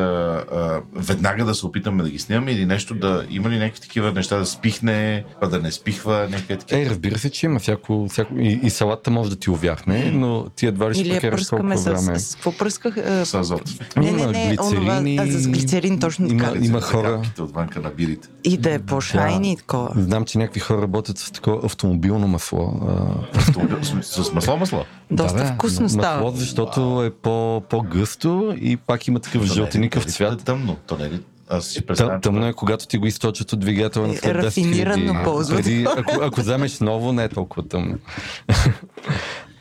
а, 0.52 0.80
веднага 0.94 1.44
да 1.44 1.54
се 1.54 1.66
опитаме 1.66 2.02
да 2.02 2.10
ги 2.10 2.18
снимаме 2.18 2.52
или 2.52 2.66
нещо 2.66 2.94
да 2.94 3.26
има 3.30 3.50
ли 3.50 3.58
някакви 3.58 3.80
такива 3.80 4.12
неща 4.12 4.36
да 4.36 4.46
спихне, 4.46 5.24
па 5.40 5.48
да 5.48 5.60
не 5.60 5.72
спихва, 5.72 6.28
някакви 6.30 6.56
такива. 6.58 6.80
Е, 6.80 6.86
разбира 6.86 7.18
се, 7.18 7.30
че 7.30 7.46
има 7.46 7.58
всяко, 7.60 8.06
всяко 8.10 8.34
и, 8.36 8.60
и 8.62 8.70
салата 8.70 9.10
може 9.10 9.30
да 9.30 9.36
ти 9.36 9.50
увяхне, 9.50 10.10
но 10.10 10.46
ти 10.46 10.66
едва 10.66 10.90
ли 10.90 10.94
ще 10.94 11.08
прекараш 11.10 11.48
толкова 11.48 11.78
с, 11.78 11.84
време. 11.84 12.18
с... 12.18 12.34
Какво 12.34 12.52
пръсках? 12.52 12.96
А, 12.98 13.24
С 13.24 13.34
азот. 13.34 13.62
Не, 13.96 14.02
не, 14.02 14.08
Има 14.12 14.26
не, 14.26 14.56
онова, 14.62 15.00
глицерини, 15.00 15.18
а, 15.18 15.26
с 15.32 15.48
глицерин, 15.48 16.00
точно 16.00 16.28
така. 16.28 16.44
има- 16.46 16.66
има 16.66 16.80
хора- 16.80 17.22
отвънка 17.40 17.80
на 17.80 17.90
бирите. 17.90 18.28
И 18.44 18.56
да 18.56 18.72
е 18.72 18.78
по-шайни 18.78 19.52
и 19.52 19.56
такова. 19.56 19.90
Знам, 19.96 20.24
че 20.24 20.38
някакви 20.38 20.60
хора 20.60 20.82
работят 20.82 21.18
с 21.18 21.30
такова 21.30 21.60
автомобилно 21.64 22.28
масло. 22.28 22.80
А, 22.88 23.38
Автомобил 23.38 23.78
с, 24.02 24.24
с 24.24 24.32
масло 24.32 24.56
масло. 24.56 24.84
Доста 25.10 25.38
да, 25.38 25.46
вкусно 25.46 25.88
става. 25.88 26.22
Масло, 26.22 26.36
защото 26.36 27.04
е 27.04 27.10
по, 27.12 27.62
по-гъсто 27.70 28.54
и 28.60 28.76
пак 28.76 29.08
има 29.08 29.20
такъв 29.20 29.42
е- 29.42 29.46
жълтеникъв 29.46 30.04
цвят. 30.04 30.40
е 30.40 30.44
Тъмно. 30.44 30.76
То 30.86 30.96
не 30.96 31.04
е 31.04 31.10
ли 31.10 31.20
Аз 31.48 31.66
си 31.66 31.74
Тъм, 31.74 31.86
представям. 31.86 32.20
тъмно 32.20 32.46
е, 32.46 32.52
когато 32.52 32.86
ти 32.86 32.98
го 32.98 33.06
източат 33.06 33.52
от 33.52 33.60
двигателя 33.60 34.06
на 34.06 34.12
Е, 34.12 34.16
след 34.16 34.36
10 34.36 34.42
рафинирано 34.42 35.24
ползват. 35.24 35.56
Преди, 35.58 35.86
ако, 35.96 36.22
ако 36.22 36.40
вземеш 36.40 36.80
ново, 36.80 37.12
не 37.12 37.24
е 37.24 37.28
толкова 37.28 37.68
тъмно. 37.68 37.98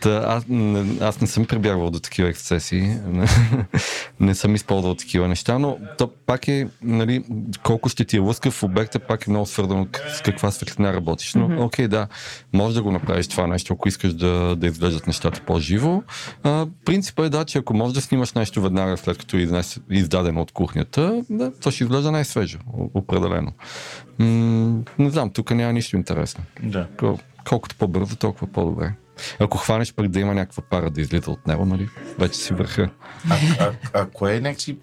Та, 0.04 0.24
аз, 0.28 0.46
не- 0.50 0.98
аз 1.02 1.22
не 1.22 1.28
съм 1.28 1.46
прибягвал 1.46 1.90
до 1.90 2.00
такива 2.00 2.30
ексцесии. 2.30 2.96
не 4.20 4.36
съм 4.36 4.56
използвал 4.56 4.96
такива 4.96 5.28
неща, 5.28 5.60
но 5.60 5.78
то 5.98 6.12
пак 6.26 6.48
е, 6.48 6.68
нали, 6.82 7.24
колко 7.64 7.90
ще 7.90 8.06
ти 8.06 8.18
е 8.18 8.20
лъскав 8.20 8.54
в 8.54 8.64
обекта, 8.64 9.00
пак 9.00 9.28
е 9.28 9.30
много 9.30 9.46
свързано 9.46 9.88
с 10.18 10.22
каква 10.22 10.52
светлина 10.52 10.94
работиш. 10.94 11.34
Но, 11.34 11.66
окей, 11.66 11.88
да, 11.88 12.08
може 12.54 12.76
да 12.76 12.84
го 12.84 12.92
направиш 12.92 13.28
това 13.28 13.48
нещо, 13.48 13.74
ако 13.74 13.88
искаш 13.88 14.14
да, 14.14 14.56
да 14.56 14.68
изглеждат 14.68 15.08
нещата 15.08 15.42
по-живо. 15.42 16.04
А, 16.44 16.68
принципът 16.86 17.26
е 17.26 17.30
да, 17.30 17.46
че 17.46 17.58
ако 17.58 17.74
можеш 17.74 17.94
да 17.94 18.02
снимаш 18.02 18.34
нещо 18.34 18.62
веднага 18.62 18.98
след 18.98 19.18
като 19.18 19.38
е 19.38 19.48
издадено 19.90 20.42
от 20.42 20.52
кухнята, 20.52 21.22
да, 21.30 21.52
то 21.54 21.72
ще 21.72 21.84
изглежда 21.84 22.12
най-свежо, 22.12 22.60
определено. 22.94 23.52
М- 24.20 24.84
не 25.00 25.10
знам, 25.10 25.30
тук 25.30 25.52
няма 25.52 25.74
нищо 25.74 25.96
интересно. 25.96 26.44
Да. 26.64 26.88
Кол- 26.98 27.20
Колкото 27.50 27.76
по-бързо, 27.76 28.16
толкова 28.16 28.48
по-добре. 28.48 28.94
Ако 29.40 29.58
хванеш 29.58 29.94
пък 29.94 30.08
да 30.08 30.20
има 30.20 30.34
някаква 30.34 30.64
пара 30.64 30.92
да 30.92 31.02
излиза 31.02 31.32
от 31.32 31.48
него, 31.48 31.66
нали, 31.66 31.90
вече 32.20 32.40
си 32.40 32.54
върха. 32.54 32.90
А, 33.30 33.38
а, 33.60 33.72
а 33.94 34.06
кое 34.06 34.36
е 34.36 34.42
някакси 34.42 34.78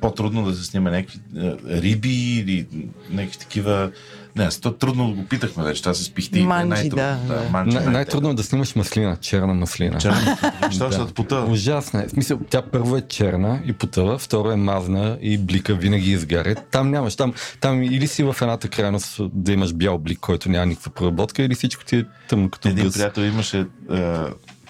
по-трудно 0.00 0.44
да 0.44 0.54
се 0.54 0.64
снима 0.64 0.90
някакви 0.90 1.20
риби 1.66 2.38
или 2.38 2.66
някакви 3.10 3.38
такива... 3.38 3.90
Не, 4.38 4.44
аз 4.44 4.60
то 4.60 4.72
трудно 4.72 5.14
го 5.14 5.24
питахме 5.24 5.64
вече, 5.64 5.82
това 5.82 5.94
с 5.94 6.10
пихти. 6.10 6.40
Манджи, 6.42 6.68
най-трудно. 6.68 6.96
да, 7.28 7.34
да. 7.34 7.50
манджи 7.50 7.76
Най- 7.76 7.86
най-трудно 7.86 8.30
е 8.30 8.34
да 8.34 8.42
снимаш 8.42 8.74
маслина, 8.74 9.16
черна 9.16 9.54
маслина. 9.54 9.98
Черно. 9.98 10.36
Що 10.70 10.92
ще 10.92 11.14
потъва? 11.14 11.50
Ужасна 11.50 12.02
е. 12.02 12.06
В 12.06 12.10
смисъл, 12.10 12.38
тя 12.50 12.62
първо 12.62 12.96
е 12.96 13.00
черна 13.00 13.60
и 13.66 13.72
потъва, 13.72 14.18
второ 14.18 14.50
е 14.50 14.56
мазна 14.56 15.18
и 15.22 15.38
блика 15.38 15.74
винаги 15.74 16.10
изгаря. 16.10 16.54
Там 16.54 16.90
нямаш. 16.90 17.16
Там, 17.16 17.32
там 17.60 17.82
или 17.82 18.06
си 18.06 18.22
в 18.22 18.36
едната 18.42 18.68
крайност 18.68 19.20
да 19.32 19.52
имаш 19.52 19.74
бял 19.74 19.98
блик, 19.98 20.18
който 20.18 20.50
няма 20.50 20.66
никаква 20.66 20.90
проработка, 20.90 21.42
или 21.42 21.54
всичко 21.54 21.84
ти 21.84 21.96
е 21.96 22.04
тъмно 22.28 22.50
като 22.50 22.68
Един 22.68 22.92
приятел 22.92 23.22
имаше 23.22 23.66
а, 23.90 24.28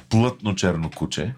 плътно 0.09 0.54
черно 0.54 0.90
куче. 0.90 1.34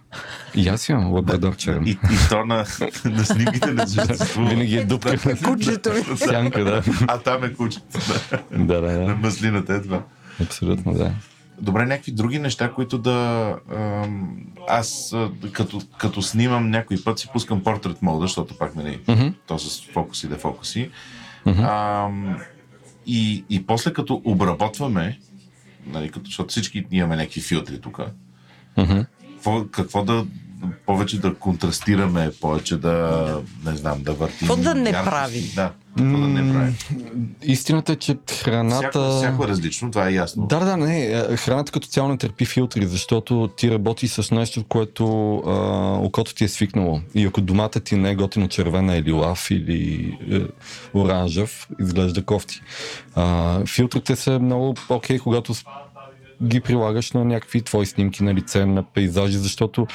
И 0.54 0.68
аз 0.68 0.88
имам 0.88 1.12
лабрадор 1.12 1.56
черен. 1.56 1.86
И, 1.86 1.90
и 1.90 1.98
то 2.28 2.44
на, 2.44 2.64
на 3.04 3.24
снимките 3.24 3.72
не 3.72 3.86
съществува. 3.86 4.50
Винаги 4.50 4.76
е 4.76 4.84
дупка. 4.84 5.16
Кучето 5.44 5.90
ми. 5.92 6.16
Сянка, 6.16 6.64
да. 6.64 6.82
А 7.08 7.18
там 7.18 7.44
е 7.44 7.52
кучето. 7.54 7.98
да. 8.52 8.64
да, 8.64 8.80
да, 8.80 8.98
На 8.98 9.14
маслината 9.14 9.74
е 9.74 9.82
това. 9.82 10.02
Абсолютно, 10.42 10.94
да. 10.94 11.12
Добре, 11.60 11.86
някакви 11.86 12.12
други 12.12 12.38
неща, 12.38 12.72
които 12.72 12.98
да... 12.98 13.56
Аз 14.68 15.16
като, 15.52 15.80
като 15.98 16.22
снимам 16.22 16.70
някой 16.70 16.96
път 17.04 17.18
си 17.18 17.28
пускам 17.32 17.62
портрет 17.62 18.02
мода, 18.02 18.20
защото 18.20 18.58
пак 18.58 18.76
нали, 18.76 19.00
Мгм. 19.08 19.28
то 19.46 19.58
с 19.58 19.82
фокуси 19.92 20.28
да 20.28 20.38
фокуси. 20.38 20.90
Ам, 21.46 22.38
и, 23.06 23.44
и 23.50 23.66
после 23.66 23.92
като 23.92 24.22
обработваме, 24.24 25.18
нали, 25.86 26.10
като, 26.10 26.26
защото 26.26 26.48
всички 26.48 26.86
имаме 26.90 27.16
някакви 27.16 27.40
филтри 27.40 27.80
тук, 27.80 28.00
Мгм. 28.80 29.00
какво, 29.36 29.64
какво 29.70 30.04
да 30.04 30.26
повече 30.86 31.20
да 31.20 31.34
контрастираме, 31.34 32.30
повече 32.40 32.76
да, 32.76 33.40
не 33.66 33.76
знам, 33.76 34.02
да 34.02 34.12
въртим. 34.12 34.38
Какво 34.38 34.56
да 34.56 34.74
не 34.74 34.90
яркости. 34.90 35.10
правим? 35.10 35.42
Да, 35.54 35.72
какво 35.98 36.18
да 36.18 36.28
не 36.28 36.52
правим. 36.52 36.76
Истината 37.42 37.92
е, 37.92 37.96
че 37.96 38.16
храната... 38.42 38.88
Всяко, 38.90 39.16
всяко 39.16 39.44
е 39.44 39.48
различно, 39.48 39.90
това 39.90 40.08
е 40.08 40.12
ясно. 40.12 40.46
Да, 40.46 40.58
да, 40.58 40.76
не. 40.76 41.04
е, 41.06 41.36
Храната 41.36 41.72
като 41.72 41.88
цяло 41.88 42.08
не 42.08 42.18
търпи 42.18 42.44
филтри, 42.44 42.86
защото 42.86 43.50
ти 43.56 43.70
работи 43.70 44.08
с 44.08 44.30
нещо, 44.30 44.64
което 44.68 45.36
а, 45.36 45.52
окото 45.98 46.34
ти 46.34 46.44
е 46.44 46.48
свикнало. 46.48 47.00
И 47.14 47.26
ако 47.26 47.40
домата 47.40 47.80
ти 47.80 47.96
не 47.96 48.10
е 48.10 48.14
готино 48.14 48.48
червена 48.48 48.96
или 48.96 49.12
лав 49.12 49.50
или 49.50 50.16
е, 50.32 50.40
оранжев, 50.98 51.68
изглежда 51.80 52.22
кофти. 52.24 52.60
А, 53.14 53.58
филтрите 53.66 54.16
са 54.16 54.38
много 54.38 54.74
окей, 54.88 55.18
когато 55.18 55.54
ги 56.42 56.60
прилагаш 56.60 57.12
на 57.12 57.24
някакви 57.24 57.62
твои 57.62 57.86
снимки 57.86 58.22
на 58.22 58.34
лице, 58.34 58.66
на 58.66 58.82
пейзажи, 58.82 59.38
защото 59.38 59.86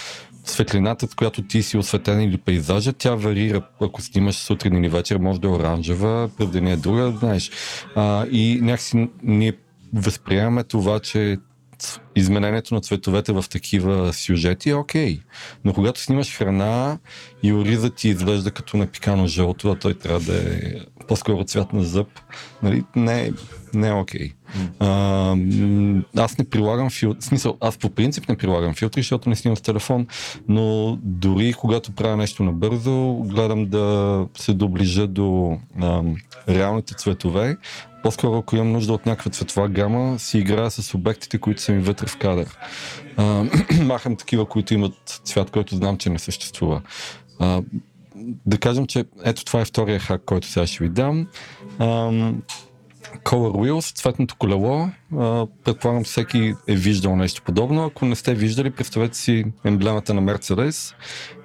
светлината, 0.46 1.08
с 1.08 1.16
която 1.16 1.42
ти 1.42 1.64
си 1.64 1.78
осветен 1.78 2.22
или 2.22 2.38
пейзажа, 2.38 2.94
тя 2.94 3.16
варира. 3.16 3.62
Ако 3.82 4.02
снимаш 4.02 4.36
сутрин 4.36 4.76
или 4.76 4.90
вечер, 4.90 5.18
може 5.18 5.42
да 5.42 5.48
е 5.48 5.52
оранжева, 5.52 6.30
през 6.38 6.50
деня 6.50 6.72
е 6.72 6.76
друга, 6.76 7.14
знаеш. 7.20 7.52
А, 7.96 8.26
и 8.32 8.60
някакси 8.62 9.10
ние 9.24 9.54
възприемаме 9.94 10.64
това, 10.64 11.00
че 11.00 11.38
изменението 12.16 12.74
на 12.74 12.82
цветовете 12.82 13.34
в 13.34 13.46
такива 13.50 14.14
сюжети 14.14 14.70
е 14.70 14.76
окей. 14.76 15.20
Но 15.66 15.74
когато 15.74 16.02
снимаш 16.02 16.38
храна 16.38 16.98
и 17.44 17.54
оризът 17.54 17.96
ти 17.96 18.10
изглежда 18.10 18.52
като 18.52 18.78
напикано 18.78 19.28
жълто, 19.28 19.72
а 19.72 19.76
той 19.76 19.94
трябва 19.94 20.20
да 20.20 20.38
е 20.38 20.74
по-скоро 21.08 21.44
цвят 21.44 21.74
на 21.74 21.84
зъб, 21.84 22.08
нали, 22.64 22.84
не, 22.96 23.24
е- 23.24 23.32
не 23.76 23.88
е 23.88 23.94
окей. 23.94 24.32
А, 24.80 24.88
м, 25.36 26.04
аз 26.18 26.38
не 26.38 26.50
прилагам 26.50 26.90
филтри, 26.90 27.22
смисъл, 27.22 27.58
аз 27.62 27.78
по 27.78 27.90
принцип 27.90 28.30
не 28.30 28.38
прилагам 28.38 28.74
филтри, 28.74 29.02
защото 29.02 29.30
не 29.30 29.36
снимам 29.36 29.58
с 29.58 29.62
телефон, 29.62 30.08
но 30.48 30.98
дори 31.02 31.54
когато 31.54 31.92
правя 31.92 32.18
нещо 32.18 32.44
набързо, 32.44 33.16
гледам 33.16 33.66
да 33.66 34.28
се 34.38 34.54
доближа 34.54 35.08
до 35.08 35.58
ам, 35.82 36.16
реалните 36.50 36.94
цветове. 36.94 37.58
По-скоро, 38.04 38.38
ако 38.38 38.56
имам 38.56 38.72
нужда 38.72 38.94
от 38.94 39.06
някаква 39.06 39.32
цветова 39.32 39.70
гама, 39.70 40.20
си 40.20 40.38
играя 40.38 40.72
с 40.72 40.94
обектите, 40.94 41.38
които 41.38 41.62
са 41.62 41.72
ми 41.72 41.80
вътре 41.80 42.08
в 42.08 42.18
кадър. 42.18 42.58
А, 43.18 43.46
махам 43.82 44.16
такива, 44.16 44.46
които 44.46 44.74
имат 44.74 45.22
цвят, 45.24 45.52
който 45.52 45.76
знам, 45.76 45.98
че 45.98 46.10
не 46.10 46.20
съществува. 46.20 46.82
А, 47.40 47.62
да 48.46 48.58
кажем, 48.58 48.88
че 48.88 49.06
ето 49.24 49.46
това 49.46 49.62
е 49.62 49.66
втория 49.66 50.00
хак, 50.00 50.22
който 50.26 50.48
сега 50.48 50.68
ще 50.68 50.84
ви 50.84 50.90
дам. 50.90 51.28
Ам, 51.80 52.42
Color 53.24 53.52
Wheels, 53.52 53.96
цветното 53.96 54.36
колело. 54.36 54.90
Предполагам 55.64 56.04
всеки 56.04 56.54
е 56.68 56.76
виждал 56.76 57.16
нещо 57.16 57.42
подобно. 57.42 57.86
Ако 57.86 58.06
не 58.06 58.16
сте 58.16 58.36
виждали, 58.36 58.72
представете 58.72 59.18
си 59.18 59.46
емблемата 59.66 60.14
на 60.14 60.22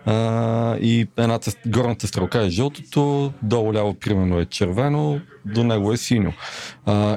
а, 0.07 0.77
и 0.77 1.07
едната, 1.17 1.53
горната 1.67 2.07
стрелка 2.07 2.43
е 2.43 2.51
жълтото, 2.51 3.33
долу 3.43 3.75
ляво 3.75 3.95
примерно 3.95 4.39
е 4.39 4.45
червено, 4.45 5.21
до 5.45 5.65
него 5.65 5.93
е 5.93 5.97
синьо. 5.97 6.33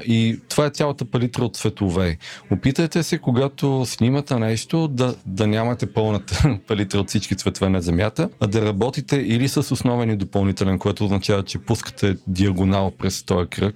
И 0.06 0.40
това 0.50 0.66
е 0.66 0.70
цялата 0.70 1.06
палитра 1.06 1.44
от 1.46 1.56
цветове. 1.56 2.18
Опитайте 2.52 3.04
се, 3.04 3.18
когато 3.18 3.86
снимате 3.86 4.36
нещо, 4.36 4.88
да, 4.88 5.16
да 5.26 5.48
нямате 5.48 5.94
пълната 5.94 6.60
палитра 6.68 7.00
от 7.00 7.10
всички 7.10 7.36
цветове 7.36 7.70
на 7.70 7.82
Земята, 7.82 8.30
а 8.40 8.48
да 8.48 8.66
работите 8.66 9.16
или 9.16 9.48
с 9.48 9.72
основен 9.72 10.10
и 10.10 10.16
допълнителен, 10.16 10.80
което 10.80 11.06
означава, 11.06 11.44
че 11.44 11.60
пускате 11.60 12.16
диагонал 12.28 12.92
през 12.92 13.24
този 13.24 13.50
кръг 13.50 13.76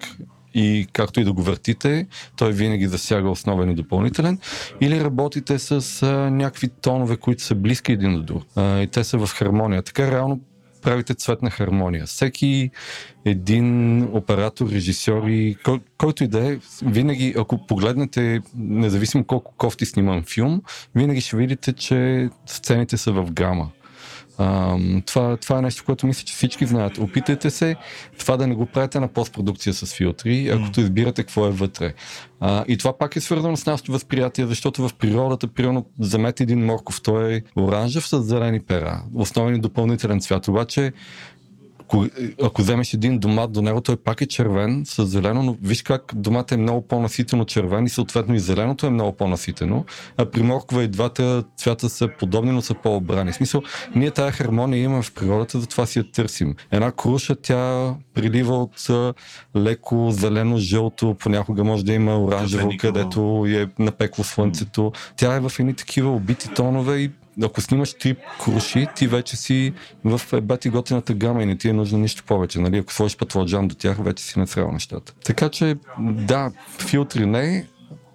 и 0.57 0.87
както 0.93 1.19
и 1.19 1.23
да 1.23 1.33
го 1.33 1.41
въртите, 1.41 2.07
той 2.35 2.51
винаги 2.51 2.87
засяга 2.87 3.29
основен 3.29 3.69
и 3.69 3.75
допълнителен, 3.75 4.39
или 4.81 5.03
работите 5.03 5.59
с 5.59 6.03
а, 6.03 6.07
някакви 6.31 6.67
тонове, 6.67 7.17
които 7.17 7.43
са 7.43 7.55
близки 7.55 7.91
един 7.91 8.13
до 8.13 8.23
друг 8.23 8.43
а, 8.55 8.81
и 8.81 8.87
те 8.87 9.03
са 9.03 9.17
в 9.17 9.29
хармония. 9.33 9.81
Така 9.81 10.11
реално 10.11 10.39
правите 10.81 11.13
цветна 11.13 11.49
хармония. 11.49 12.05
Всеки 12.05 12.69
един 13.25 14.03
оператор, 14.03 14.69
режисьор 14.69 15.27
и 15.27 15.57
кой, 15.65 15.79
който 15.97 16.23
и 16.23 16.27
да 16.27 16.53
е, 16.53 16.57
винаги, 16.85 17.33
ако 17.37 17.67
погледнете, 17.67 18.41
независимо 18.57 19.23
колко 19.23 19.53
кофти 19.57 19.85
снимам 19.85 20.23
филм, 20.23 20.61
винаги 20.95 21.21
ще 21.21 21.37
видите, 21.37 21.73
че 21.73 22.29
сцените 22.45 22.97
са 22.97 23.11
в 23.11 23.31
гама. 23.31 23.69
Ам, 24.39 25.03
това, 25.05 25.37
това 25.37 25.57
е 25.57 25.61
нещо, 25.61 25.83
което 25.85 26.07
мисля, 26.07 26.23
че 26.25 26.33
всички 26.33 26.65
знаят. 26.65 26.97
Опитайте 26.97 27.49
се 27.49 27.75
това 28.19 28.37
да 28.37 28.47
не 28.47 28.55
го 28.55 28.65
правите 28.65 28.99
на 28.99 29.07
постпродукция 29.07 29.73
с 29.73 29.95
филтри, 29.95 30.49
ако 30.49 30.79
избирате 30.79 31.23
какво 31.23 31.47
е 31.47 31.51
вътре. 31.51 31.93
А, 32.39 32.65
и 32.67 32.77
това 32.77 32.97
пак 32.97 33.15
е 33.15 33.21
свързано 33.21 33.57
с 33.57 33.65
нашето 33.65 33.91
възприятие, 33.91 34.45
защото 34.45 34.87
в 34.87 34.93
природата, 34.93 35.47
примерно, 35.47 35.85
вземете 35.99 36.43
един 36.43 36.65
морков, 36.65 37.01
той 37.01 37.33
е 37.33 37.41
оранжев 37.55 38.07
с 38.07 38.21
зелени 38.21 38.59
пера, 38.59 39.03
основен 39.13 39.55
и 39.55 39.59
допълнителен 39.59 40.19
цвят. 40.19 40.47
Обаче, 40.47 40.93
ако, 41.87 42.05
ако 42.43 42.61
вземеш 42.61 42.93
един 42.93 43.19
домат 43.19 43.51
до 43.51 43.61
него, 43.61 43.81
той 43.81 43.97
пак 43.97 44.21
е 44.21 44.25
червен 44.25 44.83
с 44.85 45.05
зелено, 45.05 45.43
но 45.43 45.57
виж 45.61 45.81
как 45.81 46.11
домат 46.15 46.51
е 46.51 46.57
много 46.57 46.87
по-наситено 46.87 47.45
червен 47.45 47.85
и 47.85 47.89
съответно 47.89 48.35
и 48.35 48.39
зеленото 48.39 48.85
е 48.85 48.89
много 48.89 49.17
по-наситено, 49.17 49.85
а 50.17 50.25
при 50.25 50.43
моркова 50.43 50.83
и 50.83 50.87
двата 50.87 51.43
цвята 51.57 51.89
са 51.89 52.09
подобни, 52.19 52.51
но 52.51 52.61
са 52.61 52.73
по-обрани. 52.73 53.31
В 53.31 53.35
смисъл, 53.35 53.61
ние 53.95 54.11
тая 54.11 54.31
хармония 54.31 54.83
имаме 54.83 55.03
в 55.03 55.13
природата, 55.13 55.59
затова 55.59 55.85
си 55.85 55.99
я 55.99 56.11
търсим. 56.11 56.55
Една 56.71 56.91
круша, 56.91 57.35
тя 57.35 57.93
прилива 58.13 58.55
от 58.55 58.87
леко 59.55 60.11
зелено-жълто, 60.11 61.15
понякога 61.19 61.63
може 61.63 61.85
да 61.85 61.93
има 61.93 62.23
оранжево, 62.23 62.71
където 62.79 63.45
е 63.47 63.67
напекло 63.79 64.23
слънцето. 64.23 64.91
Тя 65.17 65.35
е 65.35 65.39
в 65.39 65.51
едни 65.59 65.73
такива 65.73 66.11
убити 66.11 66.49
тонове 66.49 66.97
и 66.97 67.11
ако 67.43 67.61
снимаш 67.61 67.93
три 67.93 68.15
круши, 68.43 68.87
ти 68.95 69.07
вече 69.07 69.37
си 69.37 69.73
в 70.03 70.21
бати 70.41 70.69
готината 70.69 71.13
гама 71.13 71.43
и 71.43 71.45
не 71.45 71.57
ти 71.57 71.69
е 71.69 71.73
нужно 71.73 71.97
нищо 71.99 72.23
повече. 72.23 72.59
Нали? 72.59 72.77
Ако 72.77 72.93
сложиш 72.93 73.17
пътладжан 73.17 73.67
до 73.67 73.75
тях, 73.75 73.97
вече 73.99 74.23
си 74.23 74.39
насрал 74.39 74.71
нещата. 74.71 75.13
Така 75.25 75.49
че, 75.49 75.75
да, 75.99 76.51
филтри 76.79 77.25
не, 77.25 77.67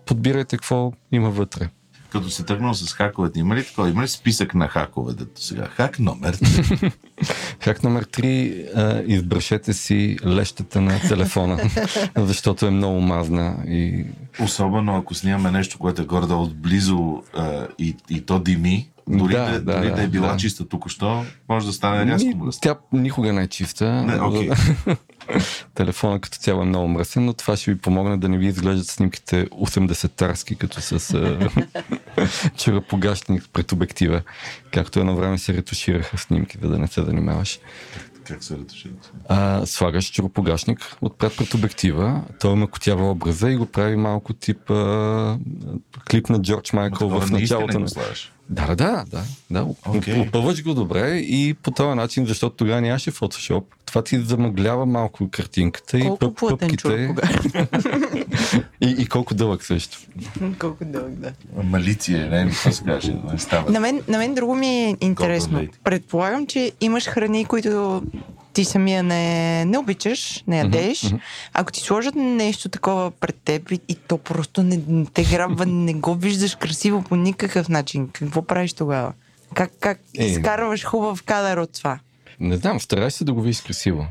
подбирайте 0.06 0.56
какво 0.56 0.92
има 1.12 1.30
вътре. 1.30 1.68
Като 2.12 2.30
се 2.30 2.44
тръгнал 2.44 2.74
с 2.74 2.92
хаковете, 2.92 3.40
има 3.40 3.56
ли 3.56 3.64
такова? 3.64 3.88
Има 3.88 4.02
ли 4.02 4.08
списък 4.08 4.54
на 4.54 4.68
хаковете 4.68 5.24
до 5.24 5.30
сега? 5.34 5.66
Хак 5.66 5.98
номер. 5.98 6.34
три. 6.34 6.90
Хак 7.60 7.82
номер 7.82 8.04
3. 8.04 9.04
Избрашете 9.06 9.72
си 9.72 10.16
лещата 10.26 10.80
на 10.80 11.00
телефона, 11.00 11.70
защото 12.16 12.66
е 12.66 12.70
много 12.70 13.00
мазна 13.00 13.56
и 13.66 14.04
Особено 14.40 14.96
ако 14.96 15.14
снимаме 15.14 15.50
нещо, 15.50 15.78
което 15.78 16.02
е 16.02 16.04
горе 16.04 16.34
отблизо 16.34 17.22
а, 17.34 17.66
и, 17.78 17.96
и 18.10 18.20
то 18.20 18.38
дими, 18.38 18.91
дори 19.08 19.32
да, 19.32 19.44
Да, 19.44 19.52
да, 19.52 19.60
да, 19.60 19.78
дори 19.78 19.88
да, 19.88 19.96
да, 19.96 20.02
е 20.02 20.06
била 20.06 20.32
да. 20.32 20.36
чиста 20.36 20.68
тук-що, 20.68 21.24
може 21.48 21.66
да 21.66 21.72
стане 21.72 22.12
рязко 22.12 22.28
Ми, 22.28 22.34
мръсна. 22.34 22.60
Тя 22.60 22.74
никога 22.92 23.32
не 23.32 23.42
е 23.42 23.46
чиста. 23.46 23.92
Не, 23.92 24.20
окей. 24.20 24.50
Телефона 25.74 26.20
като 26.20 26.38
цяло 26.38 26.62
е 26.62 26.64
много 26.64 26.88
мръсен, 26.88 27.24
но 27.24 27.32
това 27.32 27.56
ще 27.56 27.72
ви 27.72 27.78
помогне 27.78 28.16
да 28.16 28.28
не 28.28 28.38
ви 28.38 28.46
изглеждат 28.46 28.86
снимките 28.86 29.46
80-тарски, 29.46 30.56
като 30.56 30.80
с 30.80 31.14
а, 31.14 31.50
чурапогашник 32.56 33.48
пред 33.52 33.72
обектива. 33.72 34.22
Както 34.72 35.00
едно 35.00 35.16
време 35.16 35.38
се 35.38 35.54
ретушираха 35.54 36.18
снимки, 36.18 36.58
за 36.62 36.68
да 36.68 36.78
не 36.78 36.86
се 36.86 37.02
занимаваш. 37.02 37.60
Как 38.24 38.44
се 38.44 38.58
ретушира? 38.58 38.92
А, 39.28 39.66
слагаш 39.66 40.10
чуропогашник 40.10 40.96
отпред 41.00 41.36
пред 41.36 41.54
обектива, 41.54 42.22
той 42.40 42.54
макотява 42.54 43.10
образа 43.10 43.50
и 43.50 43.56
го 43.56 43.66
прави 43.66 43.96
малко 43.96 44.32
тип 44.32 44.70
а, 44.70 45.38
клип 46.10 46.28
на 46.28 46.42
Джордж 46.42 46.72
Майкъл 46.72 47.08
в 47.08 47.30
началото 47.30 47.78
на... 47.78 47.86
Да, 48.52 48.74
да, 48.74 49.04
да, 49.10 49.22
да. 49.50 49.64
Okay. 49.64 50.28
Опъваш 50.28 50.62
го 50.62 50.74
добре 50.74 51.16
и 51.16 51.54
по 51.54 51.70
този 51.70 51.96
начин, 51.96 52.26
защото 52.26 52.56
тогава 52.56 52.80
нямаше 52.80 53.12
Photoshop, 53.12 53.64
това 53.86 54.04
ти 54.04 54.20
замъглява 54.20 54.86
малко 54.86 55.28
картинката 55.30 55.98
и 55.98 56.02
Колко 56.02 56.18
пъп, 56.18 56.36
плътен 56.36 56.58
пъпките. 56.58 57.14
И, 58.80 58.96
и 58.98 59.06
колко 59.06 59.34
дълъг 59.34 59.64
също. 59.64 59.98
Колко 60.58 60.84
дълъг, 60.84 61.12
да. 61.12 61.32
Малиция, 61.62 62.30
не, 62.30 62.50
какво 62.50 62.72
се 62.72 62.84
каже, 62.84 63.14
не 63.32 63.38
става. 63.38 63.70
На 63.70 63.80
мен, 63.80 64.02
на 64.08 64.18
мен 64.18 64.34
друго 64.34 64.54
ми 64.54 64.66
е 64.66 64.96
интересно. 65.00 65.66
Предполагам, 65.84 66.46
че 66.46 66.72
имаш 66.80 67.06
храни, 67.06 67.44
които 67.44 68.02
ти 68.52 68.64
самия 68.64 69.02
не, 69.02 69.64
не 69.64 69.78
обичаш, 69.78 70.44
не 70.46 70.58
ядеш. 70.58 71.02
мгм. 71.02 71.16
Ако 71.52 71.72
ти 71.72 71.80
сложат 71.80 72.14
нещо 72.14 72.68
такова 72.68 73.10
пред 73.10 73.36
теб 73.36 73.70
и, 73.70 73.80
и 73.88 73.94
то 73.94 74.18
просто 74.18 74.62
не, 74.62 74.80
не 74.88 75.06
те 75.06 75.24
грабва, 75.24 75.66
не 75.66 75.94
го 75.94 76.14
виждаш 76.14 76.54
красиво 76.54 77.02
по 77.02 77.16
никакъв 77.16 77.68
начин, 77.68 78.08
какво 78.08 78.42
правиш 78.42 78.72
тогава? 78.72 79.12
Как, 79.54 79.70
как 79.80 80.00
Е. 80.18 80.24
изкарваш 80.24 80.84
хубав 80.84 81.22
кадър 81.22 81.56
от 81.56 81.72
това? 81.72 81.98
Не 82.40 82.56
знам, 82.56 82.80
старай 82.80 83.10
се 83.10 83.24
да 83.24 83.32
го 83.32 83.42
видиш 83.42 83.60
красиво. 83.60 84.06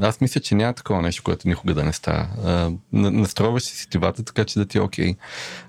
Аз 0.00 0.20
мисля, 0.20 0.40
че 0.40 0.54
няма 0.54 0.72
такова 0.72 1.02
нещо, 1.02 1.22
което 1.22 1.48
никога 1.48 1.74
да 1.74 1.84
не 1.84 1.92
става. 1.92 2.28
Настройваш 2.92 3.62
си 3.62 3.76
сетивата, 3.76 4.22
така 4.22 4.44
че 4.44 4.58
да 4.58 4.66
ти 4.66 4.78
е 4.78 4.80
окей. 4.80 5.14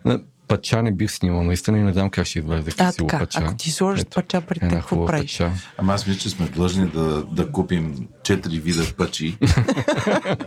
На- 0.05 0.19
Пача 0.53 0.83
не 0.83 0.91
бих 0.91 1.11
снимал, 1.11 1.43
наистина 1.43 1.77
и 1.77 1.81
не 1.81 1.93
знам 1.93 2.09
как 2.09 2.25
ще 2.25 2.39
изглежда 2.39 2.71
А, 2.71 2.75
красиво 2.75 3.07
така, 3.07 3.19
пача. 3.19 3.39
ако 3.41 3.55
ти 3.55 3.71
сложат 3.71 4.07
Ето, 4.07 4.15
пача 4.15 4.41
пред 4.41 4.59
теб, 4.59 4.69
какво 4.71 5.05
правиш? 5.05 5.31
пача. 5.31 5.51
Ама 5.77 5.93
аз 5.93 6.07
мисля, 6.07 6.19
че 6.19 6.29
сме 6.29 6.45
длъжни 6.45 6.85
да, 6.87 7.23
да 7.23 7.51
купим 7.51 8.07
четири 8.23 8.59
вида 8.59 8.83
пъчи 8.97 9.37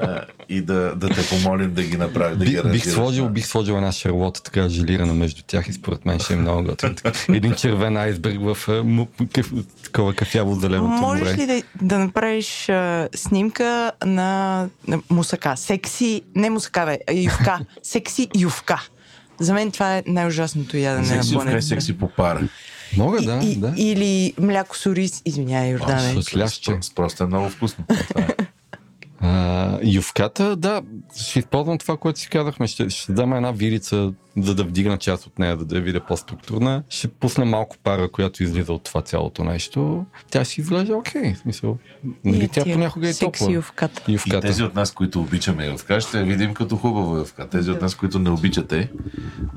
а, 0.00 0.20
и 0.48 0.60
да, 0.60 0.94
да 0.96 1.08
те 1.08 1.28
помолим 1.28 1.74
да 1.74 1.82
ги 1.82 1.96
направи, 1.96 2.36
да 2.36 2.44
ги 2.44 2.50
Би, 2.50 2.56
бих, 2.56 2.60
аранжираш. 2.60 2.94
сложил, 2.94 3.28
бих 3.28 3.46
сложил 3.46 3.74
една 3.74 3.92
шарлота 3.92 4.42
така 4.42 4.68
желирана 4.68 5.14
между 5.14 5.42
тях 5.42 5.68
и 5.68 5.72
според 5.72 6.04
мен 6.06 6.18
ще 6.18 6.32
е 6.32 6.36
много 6.36 6.62
готин. 6.62 6.96
Един 7.28 7.54
червен 7.54 7.96
айсберг 7.96 8.38
в 8.40 8.58
такова 9.84 10.14
кафяво 10.14 10.54
зеленото 10.54 10.88
Можеш 10.90 11.24
море. 11.24 11.36
ли 11.36 11.46
да, 11.46 11.62
да 11.82 11.98
направиш 11.98 12.68
а, 12.68 13.08
снимка 13.14 13.92
на, 14.06 14.68
на 14.88 15.00
мусака? 15.10 15.56
Секси, 15.56 16.22
не 16.34 16.50
мусака, 16.50 16.84
бе, 16.86 17.14
ювка. 17.14 17.58
Секси 17.82 18.28
ювка. 18.36 18.88
За 19.40 19.54
мен 19.54 19.70
това 19.70 19.96
е 19.96 20.02
най-ужасното 20.06 20.76
ядене 20.76 21.06
Секси 21.06 21.30
на 21.30 21.34
планетата. 21.34 21.62
секси 21.62 21.98
по 21.98 22.08
пара. 22.08 22.48
Мога, 22.96 23.22
да, 23.22 23.40
и, 23.44 23.56
да. 23.56 23.74
Или 23.76 24.34
мляко 24.40 24.76
с 24.76 24.86
ориз, 24.86 25.22
извинявай, 25.24 25.70
Йордане. 25.70 26.22
с 26.22 26.36
лящче. 26.36 26.72
Просто 26.94 27.22
е 27.22 27.26
много 27.26 27.48
вкусно. 27.48 27.84
Това 28.08 28.20
е. 28.20 28.26
А, 29.26 29.78
ювката, 29.84 30.56
да, 30.56 30.82
ще 31.16 31.38
използвам 31.38 31.78
това, 31.78 31.96
което 31.96 32.18
си 32.18 32.28
казахме. 32.28 32.66
Ще, 32.66 32.90
ще 32.90 33.12
дам 33.12 33.32
една 33.32 33.50
вирица, 33.50 34.12
за 34.36 34.54
да 34.54 34.64
вдигна 34.64 34.98
част 34.98 35.26
от 35.26 35.38
нея, 35.38 35.56
за 35.58 35.64
да 35.64 35.76
я 35.76 35.82
видя 35.82 36.00
по-структурна. 36.00 36.82
Ще 36.88 37.08
пусна 37.08 37.44
малко 37.44 37.76
пара, 37.84 38.08
която 38.10 38.42
излиза 38.42 38.72
от 38.72 38.84
това 38.84 39.02
цялото 39.02 39.44
нещо. 39.44 40.04
Тя 40.30 40.44
ще 40.44 40.60
изглежда 40.60 40.96
окей. 40.96 41.34
В 41.34 41.38
смисъл, 41.38 41.78
нали, 42.24 42.48
тя 42.48 42.62
понякога 42.64 43.08
е 43.08 43.12
Секси 43.12 43.40
топла. 43.44 43.54
ювката. 43.54 44.02
И 44.08 44.12
Ювката. 44.12 44.40
тези 44.40 44.62
от 44.62 44.74
нас, 44.74 44.92
които 44.92 45.20
обичаме 45.20 45.66
ювка, 45.66 46.00
ще 46.00 46.24
видим 46.24 46.54
като 46.54 46.76
хубава 46.76 47.18
ювка. 47.18 47.48
Тези 47.48 47.70
от 47.70 47.80
нас, 47.80 47.94
които 47.94 48.18
не 48.18 48.30
обичате, 48.30 48.90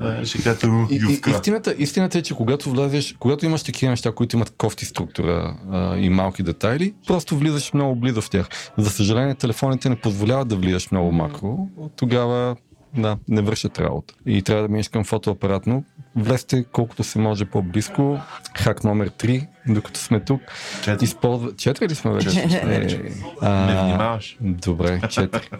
а, 0.00 0.24
ще 0.24 0.42
кажете 0.42 0.66
«М, 0.66 0.86
И, 0.90 0.94
и, 0.94 1.00
ювка. 1.00 1.30
истината, 1.30 1.74
истината 1.78 2.18
е, 2.18 2.22
че 2.22 2.34
когато 2.34 2.70
влезеш, 2.70 3.16
когато 3.18 3.46
имаш 3.46 3.62
такива 3.62 3.90
неща, 3.90 4.12
които 4.12 4.36
имат 4.36 4.54
кофти 4.58 4.84
структура 4.84 5.56
а, 5.70 5.96
и 5.96 6.08
малки 6.08 6.42
детайли, 6.42 6.94
просто 7.06 7.36
влизаш 7.36 7.72
много 7.72 7.96
близо 7.96 8.20
в 8.20 8.30
тях. 8.30 8.48
За 8.78 8.90
съжаление, 8.90 9.34
телефоните 9.34 9.88
не 9.88 9.96
позволяват 9.96 10.48
да 10.48 10.56
влизаш 10.56 10.90
много 10.90 11.12
макро. 11.12 11.68
Тогава 11.96 12.56
да, 12.96 13.18
не 13.28 13.42
вършат 13.42 13.80
работа. 13.80 14.14
И 14.26 14.42
трябва 14.42 14.62
да 14.62 14.68
минеш 14.68 14.88
към 14.88 15.04
фотоапаратно. 15.04 15.84
Влезте 16.16 16.64
колкото 16.72 17.04
се 17.04 17.18
може 17.18 17.44
по-близко. 17.44 18.20
Хак 18.56 18.84
номер 18.84 19.10
3, 19.10 19.46
докато 19.68 20.00
сме 20.00 20.20
тук. 20.20 20.40
Четири. 20.82 21.04
Използва... 21.04 21.56
Четири 21.56 21.88
ли 21.88 21.94
сме 21.94 22.12
вече? 22.12 22.40
Е, 22.40 22.98
а, 23.40 23.66
Не 23.66 23.82
внимаваш. 23.82 24.36
Добре, 24.40 25.00
четири. 25.10 25.50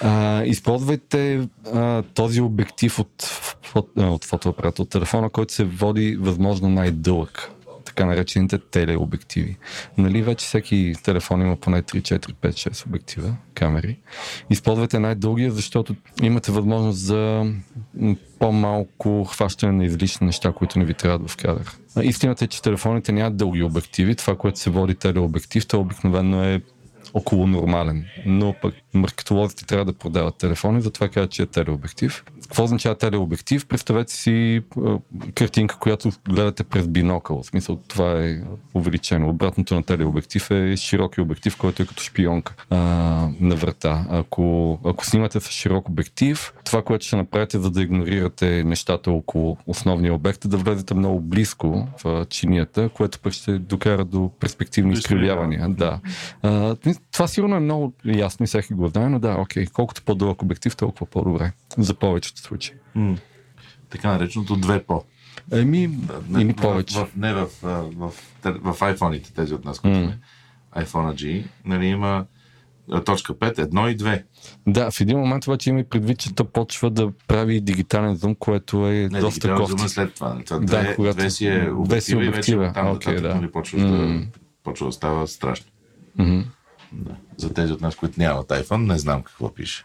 А, 0.00 0.42
използвайте 0.44 1.48
а, 1.74 2.02
този 2.02 2.40
обектив 2.40 2.98
от, 2.98 3.40
а, 3.98 4.06
от 4.06 4.24
фотоапарата, 4.24 4.82
от 4.82 4.90
телефона, 4.90 5.30
който 5.30 5.52
се 5.52 5.64
води 5.64 6.16
възможно 6.20 6.68
най-дълъг. 6.68 7.50
Така 7.94 8.06
наречените 8.06 8.58
телеобективи. 8.58 9.56
Нали, 9.98 10.22
вече 10.22 10.46
всеки 10.46 10.94
телефон 11.04 11.40
има 11.40 11.56
поне 11.56 11.82
3, 11.82 12.18
4, 12.18 12.32
5, 12.32 12.48
6 12.48 12.86
обектива, 12.86 13.36
камери. 13.54 13.98
Използвайте 14.50 14.98
най-дългия, 14.98 15.50
защото 15.50 15.94
имате 16.22 16.52
възможност 16.52 16.98
за 16.98 17.52
по-малко 18.38 19.24
хващане 19.24 19.72
на 19.72 19.84
излишни 19.84 20.26
неща, 20.26 20.52
които 20.52 20.78
не 20.78 20.84
ви 20.84 20.94
трябват 20.94 21.30
в 21.30 21.36
кадър. 21.36 21.70
Истината 22.02 22.44
е, 22.44 22.48
че 22.48 22.62
телефоните 22.62 23.12
нямат 23.12 23.36
дълги 23.36 23.62
обективи. 23.62 24.14
Това, 24.14 24.36
което 24.36 24.58
се 24.58 24.70
води 24.70 24.94
телеобектив, 24.94 25.66
то 25.66 25.80
обикновено 25.80 26.44
е 26.44 26.62
около 27.14 27.46
нормален. 27.46 28.04
Но 28.26 28.54
пък 28.62 28.74
маркетолозите 28.94 29.66
трябва 29.66 29.84
да 29.84 29.92
продават 29.92 30.38
телефони, 30.38 30.80
затова 30.82 31.08
казват, 31.08 31.30
че 31.30 31.42
е 31.42 31.46
телеобектив. 31.46 32.24
Какво 32.44 32.64
означава 32.64 32.94
телеобектив? 32.94 33.66
Представете 33.66 34.12
си 34.12 34.62
картинка, 35.34 35.78
която 35.78 36.10
гледате 36.28 36.64
през 36.64 36.88
бинокъл. 36.88 37.42
В 37.42 37.46
смисъл, 37.46 37.76
това 37.88 38.24
е 38.24 38.40
увеличено. 38.74 39.28
Обратното 39.28 39.74
на 39.74 39.82
телеобектив 39.82 40.50
е 40.50 40.76
широк 40.76 41.14
обектив, 41.18 41.56
който 41.56 41.82
е 41.82 41.86
като 41.86 42.02
шпионка 42.02 42.54
а, 42.70 42.76
на 43.40 43.56
врата. 43.56 44.06
Ако, 44.10 44.78
ако 44.84 45.06
снимате 45.06 45.40
с 45.40 45.50
широк 45.50 45.88
обектив, 45.88 46.52
това, 46.64 46.82
което 46.82 47.06
ще 47.06 47.16
направите, 47.16 47.58
за 47.58 47.70
да 47.70 47.82
игнорирате 47.82 48.64
нещата 48.64 49.10
около 49.10 49.56
основния 49.66 50.14
обект, 50.14 50.44
е 50.44 50.48
да 50.48 50.56
влезете 50.56 50.94
много 50.94 51.20
близко 51.20 51.88
в 52.04 52.26
чинията, 52.28 52.88
което 52.88 53.20
пък 53.20 53.32
ще 53.32 53.58
докара 53.58 54.04
до 54.04 54.30
перспективни 54.40 54.92
изкривявания. 54.92 55.68
Да. 55.68 56.00
А, 56.42 56.76
това 57.12 57.26
сигурно 57.26 57.56
е 57.56 57.60
много 57.60 57.92
ясно 58.04 58.44
и 58.44 58.46
всеки 58.46 58.74
го 58.74 58.88
знае, 58.88 59.08
но 59.08 59.18
да, 59.18 59.36
окей, 59.40 59.66
колкото 59.66 60.02
по-дълъг 60.02 60.42
обектив, 60.42 60.76
толкова 60.76 61.06
по-добре. 61.06 61.52
За 61.78 61.94
повечето 62.34 62.40
случаи. 62.40 62.74
Така 63.90 64.08
нареченото 64.08 64.56
две 64.56 64.82
по. 64.82 65.04
Еми, 65.52 65.90
Не, 66.28 66.42
или 66.42 66.52
в- 66.52 66.56
повече. 66.56 66.94
В, 66.96 67.08
не 67.16 67.34
в, 67.34 67.48
в, 67.62 67.90
в, 67.92 68.12
в 68.44 68.80
iPhone-ите, 68.80 69.32
тези 69.32 69.54
от 69.54 69.64
нас, 69.64 69.78
които 69.78 69.96
сме. 69.98 70.18
iPhone 70.76 71.14
G, 71.14 71.44
нали, 71.64 71.86
има 71.86 72.26
точка 73.04 73.34
5, 73.34 73.58
1 73.60 73.88
и 73.88 73.96
2. 73.96 74.22
Да, 74.66 74.90
в 74.90 75.00
един 75.00 75.18
момент 75.18 75.46
обаче 75.46 75.70
има 75.70 75.80
и 75.80 75.84
предвид, 75.84 76.18
че 76.18 76.34
то 76.34 76.44
почва 76.44 76.90
да 76.90 77.12
прави 77.28 77.60
дигитален 77.60 78.16
зум, 78.16 78.34
което 78.34 78.88
е 78.88 79.08
Не, 79.12 79.20
доста 79.20 79.48
зум 79.48 79.56
кофти. 79.58 79.84
е 79.84 79.88
след 79.88 80.14
това. 80.14 80.38
Това 80.40 80.58
Да, 80.58 80.66
две, 80.66 80.94
когато- 80.96 81.16
две 81.16 81.30
си 81.30 81.46
е 81.46 81.60
две 81.80 82.00
си 82.00 82.14
обектива 82.16 82.22
и 82.22 82.26
вече 82.26 82.30
обектива. 82.56 82.72
там 82.74 82.86
нататък 82.86 83.20
да. 83.20 83.34
нали, 83.34 83.50
почваш 83.50 83.82
М. 83.82 83.88
да, 83.88 84.26
почва 84.64 84.86
да 84.86 84.92
става 84.92 85.28
страшно. 85.28 85.66
Мгм. 86.16 86.40
Да. 86.92 87.10
За 87.36 87.54
тези 87.54 87.72
от 87.72 87.80
нас, 87.80 87.96
които 87.96 88.20
нямат 88.20 88.48
iPhone, 88.48 88.86
не 88.86 88.98
знам 88.98 89.22
какво 89.22 89.54
пише. 89.54 89.84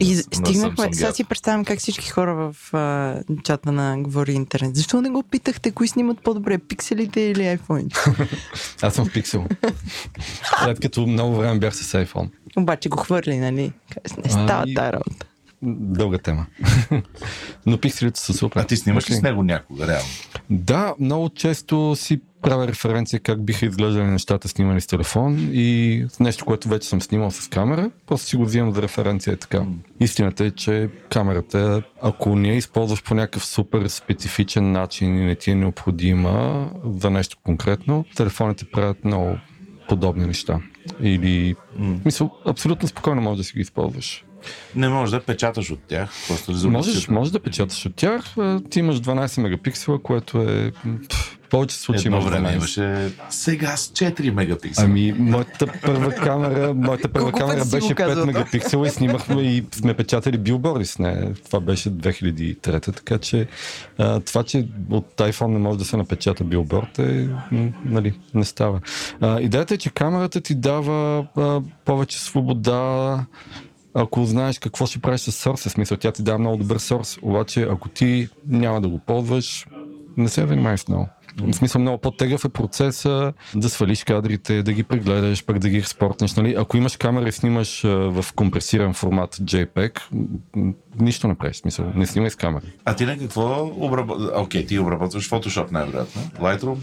И 0.00 0.14
на 0.14 0.22
стигнахме, 0.22 0.88
сега 0.92 1.12
си 1.12 1.24
представям 1.24 1.64
как 1.64 1.78
всички 1.78 2.08
хора 2.10 2.34
в 2.34 2.74
а, 2.74 3.14
чата 3.44 3.72
на 3.72 3.96
Говори 3.98 4.32
Интернет. 4.32 4.76
Защо 4.76 5.00
не 5.00 5.10
го 5.10 5.22
питахте, 5.22 5.70
кои 5.70 5.88
снимат 5.88 6.20
по-добре, 6.20 6.58
пикселите 6.58 7.20
или 7.20 7.40
iPhone? 7.40 7.98
Аз 8.82 8.94
съм 8.94 9.06
в 9.06 9.12
пиксел. 9.12 9.46
След 10.64 10.80
като 10.80 11.06
много 11.06 11.36
време 11.36 11.58
бях 11.58 11.76
с 11.76 12.04
iPhone. 12.04 12.28
Обаче 12.56 12.88
го 12.88 12.96
хвърли, 12.96 13.36
нали? 13.38 13.72
Не 14.24 14.30
става 14.30 14.64
и- 14.66 14.74
тази 14.74 14.92
работа. 14.92 15.26
Дълга 15.64 16.18
тема. 16.18 16.46
Но 17.66 17.78
пикселите 17.78 18.20
са 18.20 18.32
супер. 18.32 18.60
А 18.60 18.64
ти 18.64 18.76
снимаш 18.76 19.10
ли 19.10 19.14
с 19.14 19.22
него 19.22 19.42
някога, 19.42 19.86
реално? 19.86 20.08
Да, 20.50 20.94
много 21.00 21.28
често 21.28 21.96
си 21.96 22.20
правя 22.42 22.68
референция 22.68 23.20
как 23.20 23.44
биха 23.44 23.66
изглеждали 23.66 24.04
нещата 24.04 24.48
снимани 24.48 24.80
с 24.80 24.86
телефон 24.86 25.50
и 25.52 26.06
нещо, 26.20 26.44
което 26.44 26.68
вече 26.68 26.88
съм 26.88 27.00
снимал 27.00 27.30
с 27.30 27.48
камера, 27.48 27.90
просто 28.06 28.26
си 28.26 28.36
го 28.36 28.44
взимам 28.44 28.74
за 28.74 28.82
референция 28.82 29.34
и 29.34 29.36
така. 29.36 29.64
Истината 30.00 30.44
е, 30.44 30.50
че 30.50 30.88
камерата, 31.10 31.82
ако 32.02 32.36
не 32.36 32.48
я 32.48 32.56
използваш 32.56 33.02
по 33.02 33.14
някакъв 33.14 33.46
супер 33.46 33.88
специфичен 33.88 34.72
начин 34.72 35.16
и 35.16 35.24
не 35.24 35.34
ти 35.34 35.50
е 35.50 35.54
необходима 35.54 36.70
за 37.00 37.10
нещо 37.10 37.36
конкретно, 37.44 38.04
телефоните 38.16 38.64
правят 38.64 39.04
много 39.04 39.38
подобни 39.88 40.26
неща. 40.26 40.60
Или, 41.00 41.54
мисъл, 42.04 42.30
абсолютно 42.46 42.88
спокойно 42.88 43.22
можеш 43.22 43.38
да 43.38 43.44
си 43.44 43.52
ги 43.54 43.60
използваш. 43.60 44.24
Не 44.76 44.88
можеш 44.88 45.10
да 45.10 45.20
печаташ 45.20 45.70
от 45.70 45.80
тях, 45.88 46.10
просто 46.28 46.52
резолюцията. 46.52 46.90
Можеш, 46.90 47.08
можеш 47.08 47.32
да 47.32 47.40
печаташ 47.40 47.86
от 47.86 47.94
тях. 47.94 48.34
Ти 48.70 48.78
имаш 48.78 49.00
12 49.00 49.40
мегапиксела, 49.40 50.02
което 50.02 50.38
е... 50.38 50.72
повече 51.50 51.76
случаи 51.76 52.06
Едно 52.06 52.20
време 52.20 52.48
12. 52.48 52.54
имаше 52.54 53.10
сега 53.30 53.76
с 53.76 53.88
4 53.88 54.30
мегапиксела. 54.30 54.88
Ами, 54.88 55.12
моята 55.18 55.66
първа 55.82 56.10
камера, 56.10 56.74
моята 56.74 57.08
първа 57.08 57.32
Колко 57.32 57.46
камера 57.46 57.64
беше 57.64 57.86
5 57.86 57.94
казал, 57.94 58.14
да? 58.14 58.26
мегапиксела 58.26 58.86
и 58.86 58.90
снимахме 58.90 59.42
и 59.42 59.64
сме 59.72 59.94
печатали 59.94 60.38
билборди 60.38 60.86
с 60.86 60.98
нея. 60.98 61.34
Това 61.46 61.60
беше 61.60 61.90
2003, 61.90 62.96
така 62.96 63.18
че 63.18 63.46
а, 63.98 64.20
това, 64.20 64.42
че 64.42 64.68
от 64.90 65.16
iPhone 65.16 65.46
не 65.46 65.58
може 65.58 65.78
да 65.78 65.84
се 65.84 65.96
напечата 65.96 66.44
билборд 66.44 66.98
е, 66.98 67.28
нали, 67.84 68.14
не 68.34 68.44
става. 68.44 68.80
А, 69.20 69.40
идеята 69.40 69.74
е, 69.74 69.76
че 69.76 69.90
камерата 69.90 70.40
ти 70.40 70.54
дава 70.54 71.26
а, 71.36 71.60
повече 71.84 72.20
свобода, 72.20 73.24
ако 73.94 74.24
знаеш 74.24 74.58
какво 74.58 74.86
ще 74.86 74.98
правиш 74.98 75.20
с 75.20 75.32
сорса, 75.32 75.70
смисъл 75.70 75.96
тя 75.96 76.12
ти 76.12 76.22
дава 76.22 76.38
много 76.38 76.56
добър 76.56 76.78
сорс, 76.78 77.18
обаче 77.22 77.62
ако 77.70 77.88
ти 77.88 78.28
няма 78.46 78.80
да 78.80 78.88
го 78.88 78.98
ползваш, 78.98 79.66
не 80.16 80.28
се 80.28 80.46
занимавай 80.46 80.78
с 80.78 80.88
много. 80.88 81.08
В 81.38 81.52
смисъл 81.52 81.80
много 81.80 81.98
по-тегъв 81.98 82.44
е 82.44 82.48
процеса 82.48 83.32
да 83.54 83.68
свалиш 83.68 84.04
кадрите, 84.04 84.62
да 84.62 84.72
ги 84.72 84.82
прегледаш, 84.82 85.44
пък 85.44 85.58
да 85.58 85.68
ги 85.68 85.76
експортнеш. 85.76 86.34
Нали? 86.34 86.54
Ако 86.58 86.76
имаш 86.76 86.96
камера 86.96 87.28
и 87.28 87.32
снимаш 87.32 87.82
в 87.84 88.24
компресиран 88.36 88.94
формат 88.94 89.36
JPEG, 89.36 90.00
нищо 91.00 91.28
не 91.28 91.34
правиш. 91.34 91.56
Смисъл, 91.56 91.92
не 91.94 92.06
снимай 92.06 92.30
с 92.30 92.36
камера. 92.36 92.64
А 92.84 92.96
ти 92.96 93.04
на 93.04 93.18
какво 93.18 93.70
обработваш? 93.76 94.30
Окей, 94.34 94.66
ти 94.66 94.78
обработваш 94.78 95.30
Photoshop 95.30 95.72
най-вероятно. 95.72 96.22
Lightroom? 96.22 96.76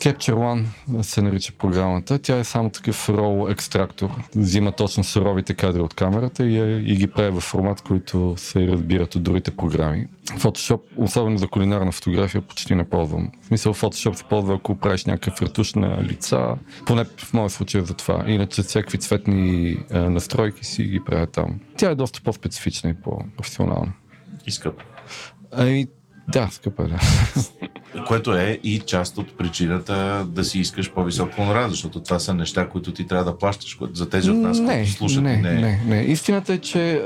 Capture 0.00 0.34
One 0.34 0.64
се 1.02 1.22
нарича 1.22 1.52
програмата. 1.52 2.18
Тя 2.18 2.38
е 2.38 2.44
само 2.44 2.70
такъв 2.70 3.08
RAW 3.08 3.52
екстрактор. 3.52 4.10
Взима 4.36 4.72
точно 4.72 5.04
суровите 5.04 5.54
кадри 5.54 5.80
от 5.80 5.94
камерата 5.94 6.44
и, 6.44 6.58
я- 6.58 6.78
и 6.78 6.96
ги 6.96 7.06
прави 7.06 7.30
в 7.30 7.40
формат, 7.40 7.80
който 7.80 8.34
се 8.36 8.66
разбират 8.68 9.14
от 9.14 9.22
другите 9.22 9.50
програми. 9.50 10.06
Photoshop, 10.26 10.80
особено 10.96 11.38
за 11.38 11.48
кулинарна 11.48 11.92
фотография, 11.92 12.42
почти 12.42 12.74
не 12.74 12.88
ползвам. 12.88 13.30
В 13.42 13.46
смисъл 13.46 13.74
Photoshop 13.74 14.12
се 14.12 14.24
ползва, 14.24 14.54
ако 14.54 14.76
правиш 14.76 15.04
някакъв 15.04 15.42
ретуш 15.42 15.74
на 15.74 16.02
лица, 16.02 16.54
поне 16.86 17.04
в 17.04 17.32
моя 17.32 17.50
случай 17.50 17.80
е 17.80 17.84
за 17.84 17.94
това. 17.94 18.24
Иначе 18.26 18.62
всякакви 18.62 18.98
цветни 18.98 19.76
а, 19.92 19.98
настройки 20.10 20.64
си 20.64 20.82
ги 20.84 21.00
правя 21.06 21.26
там. 21.26 21.60
Тя 21.76 21.90
е 21.90 21.94
доста 21.94 22.20
по-специфична 22.20 22.90
и 22.90 22.94
по-професионална. 22.94 23.92
И 24.46 24.50
скъпо. 24.50 24.84
Ами, 25.52 25.86
да, 26.28 26.48
скъпа 26.52 26.82
е, 26.82 26.86
да. 26.86 26.98
Което 28.06 28.32
е 28.32 28.60
и 28.64 28.78
част 28.78 29.18
от 29.18 29.38
причината 29.38 30.26
да 30.28 30.44
си 30.44 30.58
искаш 30.58 30.90
по-висок 30.90 31.34
хонорар, 31.34 31.68
защото 31.68 32.00
това 32.00 32.18
са 32.18 32.34
неща, 32.34 32.68
които 32.68 32.92
ти 32.92 33.06
трябва 33.06 33.24
да 33.24 33.38
плащаш. 33.38 33.78
За 33.94 34.08
тези 34.08 34.30
от 34.30 34.36
нас, 34.36 34.58
не, 34.58 34.74
които 34.74 34.90
слушат, 34.90 35.22
не, 35.22 35.36
не, 35.36 35.52
не, 35.52 35.82
не. 35.86 36.02
Истината 36.02 36.52
е, 36.52 36.58
че 36.58 37.02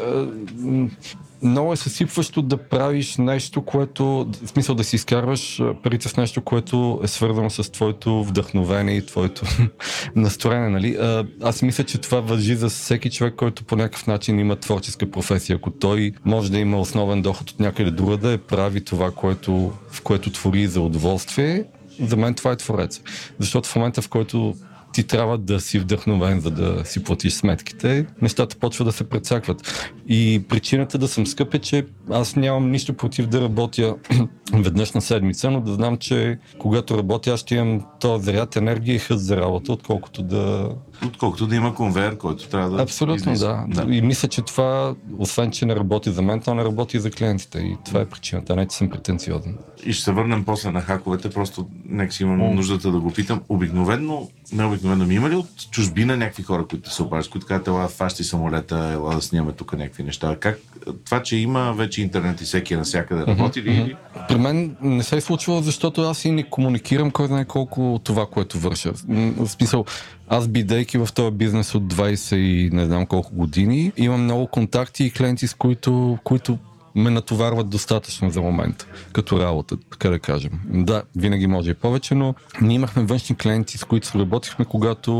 много 1.45 1.72
е 1.72 1.76
съсипващо 1.76 2.42
да 2.42 2.57
правиш 2.57 3.16
нещо, 3.16 3.62
което, 3.62 4.05
в 4.45 4.49
смисъл 4.49 4.74
да 4.74 4.84
си 4.84 4.97
изкарваш 4.97 5.62
парите 5.82 6.09
с 6.09 6.16
нещо, 6.16 6.42
което 6.42 7.01
е 7.05 7.09
свързано 7.09 7.51
с 7.51 7.72
твоето 7.72 8.24
вдъхновение 8.24 8.97
и 8.97 9.07
твоето 9.07 9.47
настроение. 10.16 10.68
Нали? 10.68 10.97
А, 11.01 11.26
аз 11.42 11.62
мисля, 11.62 11.84
че 11.84 11.99
това 11.99 12.20
въжи 12.20 12.55
за 12.55 12.68
всеки 12.68 13.11
човек, 13.11 13.34
който 13.34 13.64
по 13.64 13.76
някакъв 13.76 14.07
начин 14.07 14.38
има 14.38 14.57
творческа 14.57 15.11
професия. 15.11 15.57
Ако 15.57 15.70
той 15.70 16.12
може 16.24 16.51
да 16.51 16.59
има 16.59 16.80
основен 16.80 17.22
доход 17.22 17.51
от 17.51 17.61
някъде 17.61 17.90
друга, 17.90 18.16
да 18.16 18.32
е 18.32 18.38
прави 18.38 18.84
това, 18.84 19.11
което, 19.11 19.72
в 19.90 20.03
което 20.03 20.30
твори 20.30 20.66
за 20.66 20.80
удоволствие, 20.80 21.64
за 22.01 22.16
мен 22.16 22.34
това 22.34 22.53
е 22.53 22.57
творец. 22.57 23.01
Защото 23.38 23.68
в 23.68 23.76
момента, 23.76 24.03
в 24.03 24.09
който 24.09 24.55
ти 24.95 25.05
трябва 25.05 25.38
да 25.38 25.61
си 25.61 25.78
вдъхновен, 25.78 26.40
за 26.40 26.51
да 26.51 26.84
си 26.84 27.05
платиш 27.05 27.32
сметките, 27.32 28.07
нещата 28.22 28.57
почват 28.57 28.88
да 28.88 28.92
се 28.92 29.09
прецакват. 29.09 29.90
И 30.09 30.42
причината 30.49 30.99
да 30.99 31.09
съм 31.09 31.26
скъп 31.26 31.55
е, 31.55 31.59
че 31.59 31.86
аз 32.11 32.36
нямам 32.36 32.70
нищо 32.70 32.95
против 32.95 33.26
да 33.26 33.40
работя 33.40 33.97
веднъж 34.53 34.92
на 34.92 35.01
седмица, 35.01 35.51
но 35.51 35.61
да 35.61 35.74
знам, 35.74 35.97
че 35.97 36.38
когато 36.59 36.99
работя, 36.99 37.30
аз 37.30 37.40
ще 37.40 37.55
имам 37.55 37.80
този 38.01 38.24
заряд 38.24 38.57
енергия 38.57 38.95
и 38.95 38.99
хъс 38.99 39.20
за 39.20 39.36
работа, 39.36 39.72
отколкото 39.72 40.22
да... 40.22 40.70
Отколкото 41.07 41.47
да 41.47 41.57
има 41.57 41.74
конвейер, 41.74 42.18
който 42.18 42.49
трябва 42.49 42.70
да. 42.70 42.82
Абсолютно, 42.82 43.32
излиза. 43.32 43.59
да. 43.68 43.95
И 43.95 44.03
мисля, 44.03 44.28
че 44.28 44.42
това, 44.42 44.95
освен, 45.18 45.51
че 45.51 45.66
не 45.66 45.76
работи 45.76 46.11
за 46.11 46.22
мен, 46.22 46.40
то 46.40 46.55
не 46.55 46.64
работи 46.64 46.97
и 46.97 47.01
за 47.01 47.11
клиентите. 47.11 47.59
И 47.59 47.76
това 47.84 48.01
е 48.01 48.05
причината, 48.05 48.57
не 48.57 48.68
че 48.68 48.76
съм 48.76 48.88
претенциозен. 48.88 49.59
И 49.86 49.92
ще 49.92 50.05
се 50.05 50.12
върнем 50.12 50.45
после 50.45 50.70
на 50.70 50.80
хаковете, 50.80 51.30
просто 51.30 51.68
нека 51.88 52.12
си 52.12 52.22
имам 52.22 52.55
нуждата 52.55 52.90
да 52.90 53.01
го 53.01 53.12
питам. 53.12 53.40
Обикновено, 53.49 54.28
не 54.53 54.64
обикновено, 54.64 55.07
ми 55.07 55.14
има 55.14 55.30
ли 55.30 55.34
от 55.34 55.70
чужбина 55.70 56.16
някакви 56.16 56.42
хора, 56.42 56.66
които 56.66 56.95
се 56.95 57.03
обаждат, 57.03 57.32
които 57.32 57.47
казват, 57.47 57.68
ела, 57.68 57.88
фащи 57.88 58.24
самолета, 58.24 58.90
ела 58.92 59.14
да 59.14 59.22
снимаме 59.22 59.53
тук 59.53 59.72
някакви 59.72 60.03
неща. 60.03 60.36
Как 60.40 60.59
това, 61.05 61.22
че 61.22 61.36
има 61.36 61.72
вече 61.72 62.03
интернет 62.03 62.40
и 62.40 62.45
всеки 62.45 62.74
е 62.74 62.76
навсякъде 62.76 63.26
работи 63.26 63.62
ли? 63.62 63.97
При 64.28 64.36
мен 64.36 64.76
не 64.82 65.03
се 65.03 65.16
е 65.16 65.20
случвало, 65.20 65.62
защото 65.62 66.03
аз 66.03 66.24
и 66.24 66.30
не 66.30 66.42
комуникирам 66.42 67.11
кой 67.11 67.26
знае 67.26 67.45
колко 67.45 68.01
това, 68.05 68.26
което 68.26 68.59
върша. 68.59 68.92
В 69.36 69.49
смисъл, 69.49 69.84
аз 70.28 70.49
бидейки 70.85 70.99
в 70.99 71.12
този 71.12 71.30
бизнес 71.30 71.74
от 71.74 71.82
20 71.82 72.37
и 72.37 72.70
не 72.72 72.85
знам 72.85 73.07
колко 73.07 73.35
години, 73.35 73.93
имам 73.97 74.24
много 74.24 74.47
контакти 74.47 75.05
и 75.05 75.11
клиенти, 75.11 75.47
с 75.47 75.55
които, 75.55 76.18
които 76.24 76.59
ме 76.95 77.11
натоварват 77.11 77.68
достатъчно 77.68 78.30
за 78.30 78.41
момента, 78.41 78.87
като 79.12 79.41
работа, 79.41 79.76
така 79.91 80.09
да 80.09 80.18
кажем. 80.18 80.51
Да, 80.66 81.03
винаги 81.16 81.47
може 81.47 81.70
и 81.70 81.74
повече, 81.74 82.14
но 82.14 82.35
ние 82.61 82.74
имахме 82.74 83.05
външни 83.05 83.37
клиенти, 83.37 83.78
с 83.78 83.85
които 83.85 84.18
работихме, 84.18 84.64
когато 84.64 85.12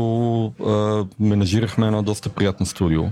а, 0.45 1.05
менажирахме 1.19 1.87
едно 1.87 2.03
доста 2.03 2.29
приятно 2.29 2.65
студио. 2.65 3.03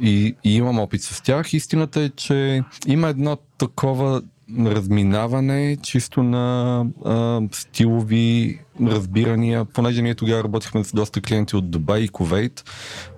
И, 0.00 0.34
и 0.44 0.56
имам 0.56 0.78
опит 0.78 1.02
с 1.02 1.20
тях. 1.20 1.52
Истината 1.52 2.00
е, 2.00 2.08
че 2.08 2.62
има 2.86 3.08
едно 3.08 3.38
такова 3.58 4.22
разминаване 4.58 5.76
чисто 5.82 6.22
на 6.22 6.86
а, 7.04 7.40
стилови 7.52 8.58
разбирания, 8.80 9.64
понеже 9.64 10.02
ние 10.02 10.14
тогава 10.14 10.44
работихме 10.44 10.84
с 10.84 10.92
доста 10.92 11.20
клиенти 11.20 11.56
от 11.56 11.70
Дубай 11.70 12.00
и 12.00 12.08
Ковейт, 12.08 12.64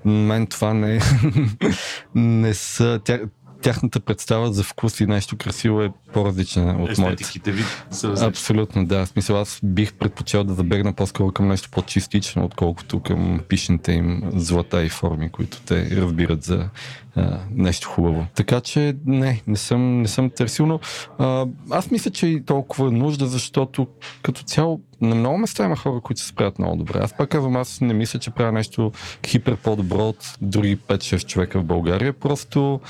мен 0.05 0.47
това 0.47 0.75
не, 0.75 1.01
не 2.15 2.55
са... 2.55 3.01
Тя, 3.05 3.21
тяхната 3.65 4.01
представа 4.01 4.53
за 4.53 4.63
вкус 4.63 5.01
и 5.01 5.07
нещо 5.07 5.37
красиво 5.37 5.83
е 5.83 5.93
по-различна 6.13 6.77
от 6.81 6.99
моята. 6.99 7.25
Ви 7.53 7.63
са 7.91 8.09
различни. 8.09 8.29
Абсолютно, 8.29 8.87
да. 8.87 9.07
В 9.07 9.09
смисъл, 9.09 9.41
аз 9.41 9.61
бих 9.63 9.95
предпочел 9.95 10.45
да 10.45 10.55
забегна 10.55 10.93
по-скоро 10.93 11.33
към 11.33 11.49
нещо 11.49 11.69
по-чистично, 11.71 12.45
отколкото 12.45 13.01
към 13.01 13.41
пишните 13.49 13.93
им 13.93 14.23
злата 14.35 14.85
и 14.85 14.89
форми, 14.89 15.31
които 15.31 15.61
те 15.61 15.97
разбират 15.97 16.43
за 16.43 16.69
а, 17.17 17.39
нещо 17.51 17.89
хубаво. 17.89 18.27
Така 18.35 18.61
че 18.61 18.97
не, 19.07 19.43
не 19.47 19.57
съм, 19.57 20.03
не 20.03 20.09
съм 20.09 20.31
търсил, 20.31 20.67
но 20.67 20.81
а, 21.19 21.47
аз 21.71 21.91
мисля, 21.91 22.11
че 22.11 22.27
и 22.27 22.45
толкова 22.45 22.89
е 22.89 22.91
нужда, 22.91 23.27
защото 23.27 23.87
като 24.23 24.43
цяло 24.43 24.81
на 25.01 25.15
много 25.15 25.39
места 25.39 25.65
има 25.65 25.77
хора, 25.77 26.01
които 26.01 26.21
се 26.21 26.29
справят 26.29 26.59
много 26.59 26.77
добре. 26.77 26.99
Аз 27.03 27.17
пак 27.17 27.29
казвам, 27.29 27.57
аз 27.57 27.81
не 27.81 27.95
мисля, 27.95 28.19
че 28.19 28.31
правя 28.31 28.53
нещо 28.53 28.93
хипер 29.27 29.57
по-добро 29.57 30.09
от 30.09 30.37
други 30.41 30.79
5-6 30.79 31.27
човека 31.27 31.61
в 31.61 31.65
България. 31.65 32.13
Просто 32.13 32.81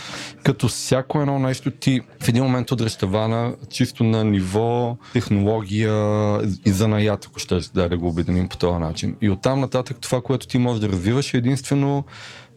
като 0.42 0.68
всяко 0.68 1.20
едно 1.20 1.38
нещо 1.38 1.70
ти 1.70 2.00
в 2.20 2.28
един 2.28 2.42
момент 2.42 2.68
тавана, 3.00 3.54
чисто 3.70 4.04
на 4.04 4.24
ниво 4.24 4.96
технология 5.12 5.92
и 6.66 6.70
занаят, 6.70 7.24
ако 7.24 7.38
ще 7.38 7.58
да, 7.74 7.88
да 7.88 7.98
го 7.98 8.08
обединим 8.08 8.48
по 8.48 8.56
този 8.56 8.78
начин. 8.78 9.16
И 9.20 9.30
оттам 9.30 9.60
нататък 9.60 9.96
това, 10.00 10.20
което 10.20 10.46
ти 10.46 10.58
можеш 10.58 10.80
да 10.80 10.88
развиваш 10.88 11.34
е 11.34 11.36
единствено 11.36 12.04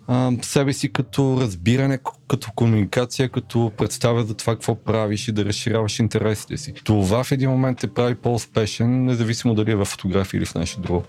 а, 0.07 0.31
себе 0.41 0.73
си 0.73 0.93
като 0.93 1.37
разбиране, 1.41 1.99
като 2.27 2.51
комуникация, 2.55 3.29
като 3.29 3.71
представя 3.77 4.23
за 4.23 4.33
това 4.33 4.53
какво 4.53 4.75
правиш 4.75 5.27
и 5.27 5.31
да 5.31 5.45
разширяваш 5.45 5.99
интересите 5.99 6.57
си. 6.57 6.73
Това 6.83 7.23
в 7.23 7.31
един 7.31 7.49
момент 7.49 7.77
те 7.79 7.87
прави 7.87 8.15
по-успешен, 8.15 9.05
независимо 9.05 9.55
дали 9.55 9.71
е 9.71 9.75
в 9.75 9.85
фотография 9.85 10.37
или 10.37 10.45
в 10.45 10.55
нещо 10.55 10.81
друго. 10.81 11.03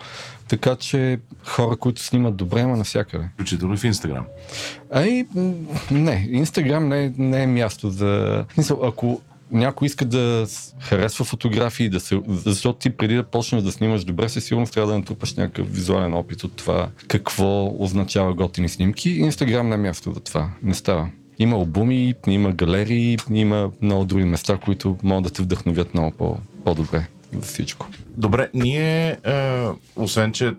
Така 0.49 0.76
че 0.76 1.18
хора, 1.44 1.76
които 1.76 2.03
снимат 2.03 2.36
добре, 2.36 2.61
има 2.61 2.76
навсякъде. 2.76 3.28
Включително 3.34 3.74
и 3.74 3.76
в 3.76 3.84
Инстаграм. 3.84 4.24
Ай, 4.92 5.26
не, 5.90 6.28
Инстаграм 6.30 6.88
не, 6.88 7.05
е- 7.05 7.12
не 7.18 7.42
е 7.42 7.46
място 7.46 7.90
за... 7.90 8.07
В 8.49 8.55
Смисъл, 8.55 8.80
ако 8.84 9.20
някой 9.51 9.86
иска 9.86 10.05
да 10.05 10.46
харесва 10.80 11.24
фотографии, 11.24 11.88
да 11.88 12.01
се, 12.01 12.20
защото 12.28 12.78
ти 12.78 12.90
преди 12.90 13.14
да 13.14 13.22
почнеш 13.22 13.62
да 13.62 13.72
снимаш 13.72 14.05
добре, 14.05 14.28
със 14.28 14.44
сигурност 14.44 14.72
трябва 14.72 14.92
да 14.92 14.99
натрупаш 14.99 15.34
някакъв 15.34 15.74
визуален 15.74 16.14
опит 16.14 16.44
от 16.44 16.57
това 16.57 16.88
какво 17.09 17.74
означава 17.78 18.34
готини 18.34 18.68
снимки. 18.68 19.11
Инстаграм 19.11 19.68
не 19.68 19.74
е 19.74 19.78
място 19.78 20.12
за 20.12 20.20
това. 20.20 20.51
Не 20.62 20.74
става. 20.74 21.11
има 21.38 21.57
албуми, 21.57 22.14
има 22.26 22.53
галерии, 22.53 23.18
има 23.30 23.70
много 23.82 24.05
други 24.05 24.24
места, 24.24 24.57
които 24.57 24.96
могат 25.03 25.24
да 25.24 25.30
те 25.30 25.42
вдъхновят 25.42 25.94
много 25.94 26.11
по- 26.11 26.36
по-добре 26.64 27.07
за 27.32 27.40
всичко. 27.40 27.86
Добре, 28.16 28.51
ние, 28.55 29.16
е, 29.24 29.64
освен 29.96 30.32
че 30.32 30.55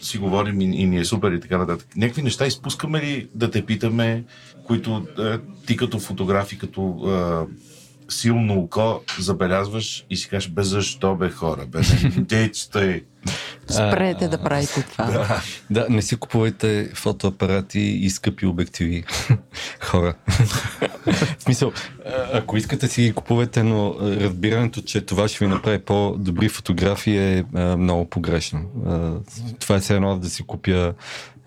си 0.00 0.18
говорим 0.18 0.60
и, 0.60 0.64
и 0.64 0.86
ни 0.86 0.98
е 0.98 1.04
супер 1.04 1.32
и 1.32 1.40
така 1.40 1.58
нататък, 1.58 1.88
някакви 1.96 2.22
неща 2.22 2.46
изпускаме 2.46 3.00
ли 3.00 3.28
да 3.34 3.50
те 3.50 3.66
питаме, 3.66 4.24
които 4.66 5.06
е, 5.18 5.38
ти 5.66 5.76
като 5.76 5.98
фотограф 5.98 6.52
и 6.52 6.58
като 6.58 7.00
е, 7.06 7.54
силно 8.12 8.58
око 8.60 9.00
забелязваш 9.18 10.06
и 10.10 10.16
си 10.16 10.28
кажеш, 10.28 10.50
бе 10.50 10.62
защо 10.62 11.14
бе 11.14 11.30
хора, 11.30 11.66
бе 11.66 11.80
не 12.30 12.50
сте. 12.54 13.02
Спрете 13.68 14.28
да 14.28 14.42
правите 14.42 14.82
това. 14.82 15.40
Да, 15.70 15.86
не 15.90 16.02
си 16.02 16.16
купувайте 16.16 16.90
фотоапарати 16.94 17.80
и 17.80 18.10
скъпи 18.10 18.46
обективи. 18.46 19.04
Хора. 19.80 20.14
В 21.06 21.42
смисъл, 21.42 21.72
а- 22.06 22.38
ако 22.38 22.56
искате 22.56 22.88
си 22.88 23.02
ги 23.02 23.12
купувате, 23.12 23.62
но 23.62 23.94
разбирането, 24.00 24.82
че 24.82 25.00
това 25.00 25.28
ще 25.28 25.44
ви 25.44 25.48
направи 25.50 25.78
по-добри 25.78 26.48
фотографии 26.48 27.18
е 27.18 27.44
много 27.76 28.10
погрешно. 28.10 28.60
Това 29.60 29.76
е 29.76 29.80
все 29.80 29.94
едно 29.94 30.18
да 30.18 30.30
си 30.30 30.42
купя 30.42 30.94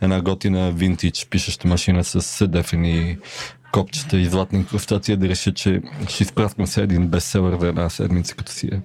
една 0.02 0.22
готина 0.22 0.72
винтидж 0.72 1.28
пишеща 1.30 1.68
машина 1.68 2.04
с 2.04 2.22
седефени 2.22 3.18
копчета 3.74 4.18
и 4.18 4.26
златна 4.26 4.60
инкрустация 4.60 5.18
да 5.18 5.30
реша, 5.30 5.54
че 5.54 5.82
ще 6.10 6.24
изпраскам 6.24 6.68
се 6.68 6.82
един 6.82 7.08
бестселър 7.08 7.60
за 7.60 7.68
една 7.68 7.90
седмица, 7.90 8.36
като 8.36 8.52
си 8.52 8.70
я 8.72 8.82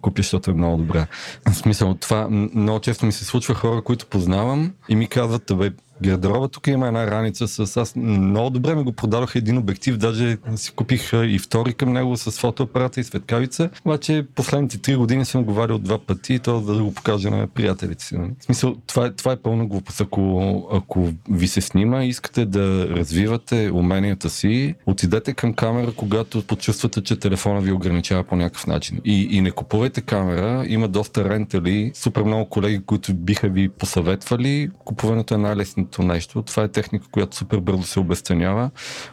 купя, 0.00 0.22
защото 0.22 0.50
е 0.50 0.54
много 0.54 0.76
добра. 0.76 1.06
В 1.48 1.54
смисъл, 1.54 1.94
това 1.94 2.28
много 2.30 2.80
често 2.80 3.06
ми 3.06 3.12
се 3.12 3.24
случва 3.24 3.54
хора, 3.54 3.82
които 3.82 4.06
познавам 4.06 4.72
и 4.88 4.96
ми 4.96 5.06
казват, 5.06 5.52
бе, 5.58 5.70
гардероба 6.02 6.48
тук 6.48 6.66
има 6.66 6.86
една 6.86 7.06
раница 7.10 7.48
с... 7.48 7.76
Аз 7.76 7.96
много 7.96 8.50
добре 8.50 8.74
ми 8.74 8.82
го 8.82 8.92
продадоха 8.92 9.38
един 9.38 9.58
обектив, 9.58 9.96
даже 9.96 10.36
си 10.56 10.72
купих 10.72 11.12
и 11.12 11.38
втори 11.38 11.72
към 11.74 11.92
него 11.92 12.16
с 12.16 12.30
фотоапарата 12.30 13.00
и 13.00 13.04
светкавица, 13.04 13.70
обаче 13.84 14.26
последните 14.34 14.78
три 14.78 14.96
години 14.96 15.24
съм 15.24 15.44
го 15.44 15.52
варил 15.54 15.78
два 15.78 15.98
пъти 15.98 16.34
и 16.34 16.38
то 16.38 16.60
да 16.60 16.82
го 16.82 16.94
покажа 16.94 17.30
на 17.30 17.46
приятелите 17.46 18.04
си. 18.04 18.16
нали? 18.18 18.30
В 18.40 18.44
смисъл, 18.44 18.76
това, 18.86 19.06
е- 19.06 19.12
това 19.12 19.32
е 19.32 19.36
пълна 19.36 19.66
глупост. 19.66 20.00
Ако, 20.00 20.68
ако 20.72 21.08
ви 21.30 21.48
се 21.48 21.60
снима 21.60 22.04
и 22.04 22.08
искате 22.08 22.44
да 22.46 22.88
развивате 22.88 23.70
уменията 23.74 24.30
си, 24.30 24.74
отидете 24.86 25.32
към 25.32 25.54
камера, 25.54 25.92
когато 25.96 26.42
почувствате, 26.42 27.02
че 27.02 27.16
телефона 27.16 27.60
ви 27.60 27.72
ограничава 27.72 28.24
по 28.24 28.36
някакъв 28.36 28.66
начин. 28.66 29.00
И, 29.04 29.28
и 29.30 29.40
не 29.40 29.50
купувайте 29.50 30.00
камера, 30.00 30.64
има 30.68 30.88
доста 30.88 31.28
рентали, 31.28 31.92
супер 31.94 32.22
много 32.22 32.46
колеги, 32.48 32.80
които 32.86 33.14
биха 33.14 33.48
ви 33.48 33.68
посъветвали. 33.68 34.70
Купуването 34.84 35.34
е 35.34 35.38
най-лесното 35.38 35.87
нещо. 35.98 36.42
Това 36.42 36.62
е 36.62 36.68
техника, 36.68 37.06
която 37.10 37.36
супер 37.36 37.58
бързо 37.58 37.82
се 37.82 38.00
обесценява. 38.00 38.70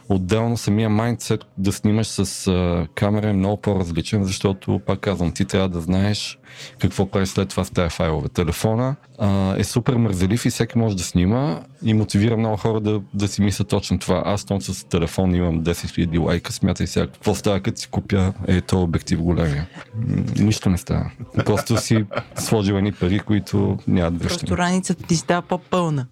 Отделно 0.08 0.56
самия 0.56 0.90
майндсет 0.90 1.40
да 1.58 1.72
снимаш 1.72 2.06
с 2.06 2.86
камера 2.94 3.28
е 3.28 3.32
много 3.32 3.60
по-различен, 3.60 4.24
защото, 4.24 4.80
пак 4.86 5.00
казвам, 5.00 5.32
ти 5.32 5.44
трябва 5.44 5.68
да 5.68 5.80
знаеш 5.80 6.38
какво 6.78 7.06
правиш 7.06 7.28
след 7.28 7.48
това 7.48 7.64
с 7.64 7.70
тези 7.70 7.90
файлове. 7.90 8.28
Телефона 8.28 8.96
а, 9.18 9.54
е 9.58 9.64
супер 9.64 9.94
мързелив 9.94 10.46
и 10.46 10.50
всеки 10.50 10.78
може 10.78 10.96
да 10.96 11.02
снима 11.02 11.60
и 11.82 11.94
мотивира 11.94 12.36
много 12.36 12.56
хора 12.56 12.80
да, 12.80 13.00
да 13.14 13.28
си 13.28 13.42
мислят 13.42 13.68
точно 13.68 13.98
това. 13.98 14.22
Аз 14.26 14.44
тон 14.44 14.60
с 14.60 14.88
телефон 14.88 15.34
имам 15.34 15.62
10 15.64 15.72
000 15.72 16.26
лайка, 16.26 16.52
смятай 16.52 16.86
сега 16.86 17.06
какво 17.06 17.34
става, 17.34 17.60
като 17.60 17.80
си 17.80 17.88
купя 17.88 18.32
е 18.46 18.60
то 18.60 18.82
обектив 18.82 19.20
големия. 19.22 19.66
Нищо 20.36 20.70
не 20.70 20.78
става. 20.78 21.10
Просто 21.44 21.76
си 21.76 22.04
сложил 22.38 22.74
едни 22.74 22.92
пари, 22.92 23.18
които 23.18 23.78
нямат 23.88 24.22
връщане. 24.22 24.38
Просто 24.38 24.58
раницата 24.58 25.02
ти 25.02 25.16
става 25.16 25.42
по-пълна. 25.42 26.06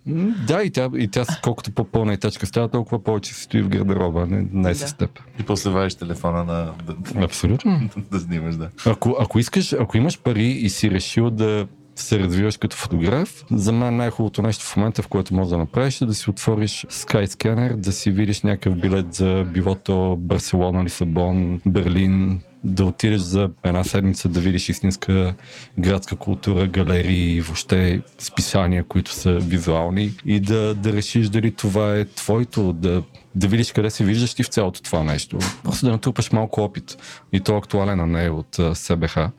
Да, 0.47 0.63
и 0.63 0.71
тя, 0.71 0.91
и 0.97 1.09
тя 1.09 1.25
колкото 1.43 1.71
по-пълна 1.73 2.13
и 2.13 2.17
тачка 2.17 2.47
става, 2.47 2.69
толкова 2.69 3.05
повече 3.05 3.35
си 3.35 3.43
стои 3.43 3.63
в 3.63 3.69
гардероба, 3.69 4.27
не, 4.27 4.47
не 4.53 4.69
Да. 4.69 4.75
с 4.75 4.95
теб. 4.95 5.11
И 5.41 5.43
после 5.43 5.71
вадиш 5.71 5.95
телефона 5.95 6.45
на, 6.45 6.71
да, 6.87 7.25
Абсолютно. 7.25 7.91
да 8.11 8.21
снимаш, 8.21 8.55
да. 8.57 8.69
Ако, 8.87 9.17
ако 9.21 9.39
искаш, 9.39 9.73
ако 9.73 9.97
имаш 9.97 10.19
пари 10.19 10.34
и 10.43 10.71
си 10.71 10.91
решил 10.91 11.31
да 11.31 11.67
се 11.97 12.19
развиваш 12.19 12.57
като 12.57 12.77
фотограф, 12.77 13.45
за 13.51 13.73
мен 13.73 13.97
най-хубавото 13.97 14.43
нещо 14.43 14.65
в 14.65 14.77
момента, 14.77 15.03
в 15.03 15.09
което 15.09 15.35
можеш 15.35 15.51
да 15.51 15.59
направиш, 15.59 16.01
е 16.01 16.07
да 16.07 16.15
си 16.15 16.31
отвориш 16.31 16.87
Skyscanner, 16.91 17.77
да 17.77 17.93
си 17.93 18.11
видиш 18.11 18.43
някакъв 18.43 18.77
билет 18.77 19.15
за 19.15 19.45
билото 19.53 20.17
Барселона, 20.19 20.85
Лисабон, 20.85 21.61
Берлин, 21.67 22.41
да 22.65 22.85
отидеш 22.85 23.21
за 23.21 23.51
една 23.65 23.85
седмица 23.85 24.29
да 24.29 24.41
видиш 24.41 24.69
истинска 24.69 25.35
градска 25.79 26.17
култура, 26.17 26.67
галерии, 26.67 27.41
въобще 27.41 28.03
списания, 28.19 28.85
които 28.85 29.13
са 29.13 29.39
визуални 29.39 30.13
и 30.25 30.41
да, 30.41 30.75
да 30.75 30.93
решиш 30.93 31.29
дали 31.29 31.51
това 31.51 31.97
е 31.97 32.05
твоето, 32.05 32.73
да, 32.73 33.03
да 33.35 33.49
видиш 33.49 33.73
къде 33.73 33.91
се 33.91 34.05
виждаш 34.05 34.35
ти 34.35 34.43
в 34.43 34.49
цялото 34.49 34.83
това 34.83 35.03
нещо. 35.03 35.39
Просто 35.63 35.87
да 35.87 35.93
натрупаш 35.93 36.33
малко 36.33 36.61
опит 36.61 36.97
и 37.33 37.41
то 37.41 37.57
актуален, 37.57 38.01
а 38.01 38.07
не 38.07 38.31
от 38.31 38.59
а, 38.59 38.75
СБХ 38.75 39.17
а, 39.17 39.31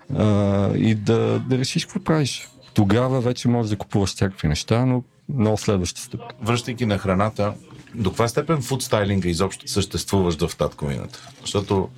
и 0.75 0.95
да, 0.95 1.39
да 1.39 1.57
решиш 1.57 1.85
какво 1.85 1.99
правиш. 1.99 2.47
Тогава 2.73 3.21
вече 3.21 3.47
можеш 3.47 3.69
да 3.69 3.77
купуваш 3.77 4.09
всякакви 4.09 4.47
неща, 4.47 4.85
но 4.85 5.03
много 5.29 5.57
следваща 5.57 6.01
стъпка. 6.01 6.35
Връщайки 6.41 6.85
на 6.85 6.97
храната, 6.97 7.53
до 7.95 8.09
каква 8.09 8.27
степен 8.27 8.61
фудстайлинга 8.61 9.29
изобщо 9.29 9.67
съществуваш 9.67 10.37
в 10.37 10.57
татковината? 10.57 11.29
Защото 11.41 11.89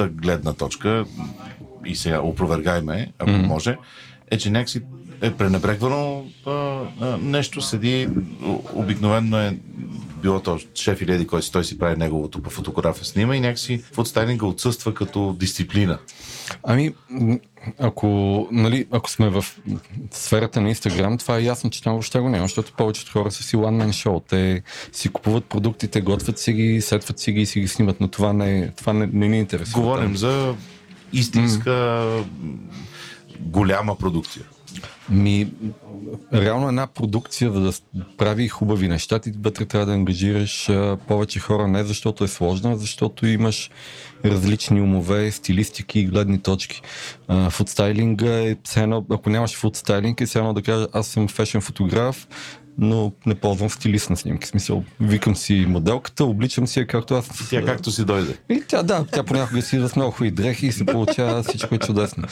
моята 0.00 0.08
гледна 0.08 0.52
точка, 0.52 1.04
и 1.86 1.96
сега 1.96 2.20
опровергай 2.20 2.80
ме, 2.82 3.12
ако 3.18 3.30
mm-hmm. 3.30 3.46
може, 3.46 3.76
е, 4.30 4.38
че 4.38 4.50
някакси 4.50 4.82
е 5.22 5.32
пренебрегвано 5.32 6.24
а, 6.46 6.50
а, 7.00 7.18
нещо, 7.22 7.60
седи, 7.60 8.08
обикновено 8.74 9.38
е 9.38 9.58
било 10.22 10.40
то 10.40 10.58
шеф 10.74 11.02
или 11.02 11.12
еди, 11.12 11.26
който 11.26 11.46
си, 11.46 11.52
той 11.52 11.64
си 11.64 11.78
прави 11.78 11.96
неговото 11.96 12.42
по 12.42 12.50
фотография 12.50 13.04
снима 13.04 13.36
и 13.36 13.40
някакси 13.40 13.78
фудстайлинга 13.78 14.46
отсъства 14.46 14.94
като 14.94 15.36
дисциплина. 15.38 15.98
Ами, 16.62 16.94
ако, 17.78 18.08
нали, 18.52 18.86
ако 18.90 19.10
сме 19.10 19.28
в 19.28 19.44
сферата 20.10 20.60
на 20.60 20.68
Инстаграм, 20.68 21.18
това 21.18 21.36
е 21.36 21.42
ясно, 21.42 21.70
че 21.70 21.82
там 21.82 21.92
въобще 21.92 22.18
го 22.18 22.28
няма, 22.28 22.44
защото 22.44 22.72
повечето 22.72 23.12
хора 23.12 23.30
са 23.30 23.42
си 23.42 23.56
one 23.56 23.84
man 23.84 23.88
show. 23.88 24.22
Те 24.28 24.62
си 24.92 25.08
купуват 25.08 25.44
продуктите, 25.44 26.00
готвят 26.00 26.38
си 26.38 26.52
ги, 26.52 26.80
сетват 26.80 27.18
си 27.18 27.32
ги 27.32 27.40
и 27.40 27.46
си 27.46 27.60
ги 27.60 27.68
снимат, 27.68 28.00
но 28.00 28.08
това 28.08 28.32
не, 28.32 28.72
това 28.76 28.92
не, 28.92 29.08
не 29.12 29.28
ни 29.28 29.38
интересува. 29.38 29.82
Говорим 29.82 30.16
за 30.16 30.54
истинска 31.12 32.06
м, 32.40 32.54
голяма 33.40 33.98
продукция. 33.98 34.44
Ми, 35.10 35.48
реално 36.32 36.68
една 36.68 36.86
продукция, 36.86 37.52
за 37.52 37.60
да 37.60 37.72
прави 38.16 38.48
хубави 38.48 38.88
неща, 38.88 39.18
ти 39.18 39.32
вътре 39.42 39.64
трябва 39.64 39.86
да 39.86 39.92
ангажираш 39.92 40.68
а, 40.68 40.98
повече 41.08 41.40
хора, 41.40 41.68
не 41.68 41.84
защото 41.84 42.24
е 42.24 42.28
сложна, 42.28 42.72
а 42.72 42.76
защото 42.76 43.26
имаш 43.26 43.70
различни 44.24 44.80
умове, 44.80 45.30
стилистики 45.30 46.00
и 46.00 46.06
гледни 46.06 46.38
точки. 46.38 46.82
А, 47.28 47.50
фудстайлинга 47.50 48.32
е 48.32 48.56
все 48.64 48.82
едно, 48.82 49.04
ако 49.10 49.30
нямаш 49.30 49.56
фудстайлинг, 49.56 50.20
е 50.20 50.26
все 50.26 50.38
едно 50.38 50.54
да 50.54 50.62
кажа, 50.62 50.86
аз 50.92 51.06
съм 51.06 51.28
фешен 51.28 51.60
фотограф, 51.60 52.28
но 52.78 53.12
не 53.26 53.34
ползвам 53.34 53.70
стилист 53.70 54.10
на 54.10 54.16
снимки. 54.16 54.46
В 54.46 54.48
смисъл, 54.48 54.84
викам 55.00 55.36
си 55.36 55.66
моделката, 55.68 56.24
обличам 56.24 56.66
си 56.66 56.78
я 56.78 56.86
както 56.86 57.14
аз. 57.14 57.48
Тя 57.50 57.64
както 57.64 57.90
си 57.90 58.04
дойде. 58.04 58.36
И 58.48 58.62
тя, 58.68 58.82
да, 58.82 59.04
тя 59.12 59.22
понякога 59.22 59.62
си 59.62 59.80
с 59.80 59.96
много 59.96 60.10
хубави 60.10 60.30
дрехи 60.30 60.66
и 60.66 60.72
се 60.72 60.86
получава 60.86 61.42
всичко 61.42 61.74
е 61.74 61.78
чудесно. 61.78 62.24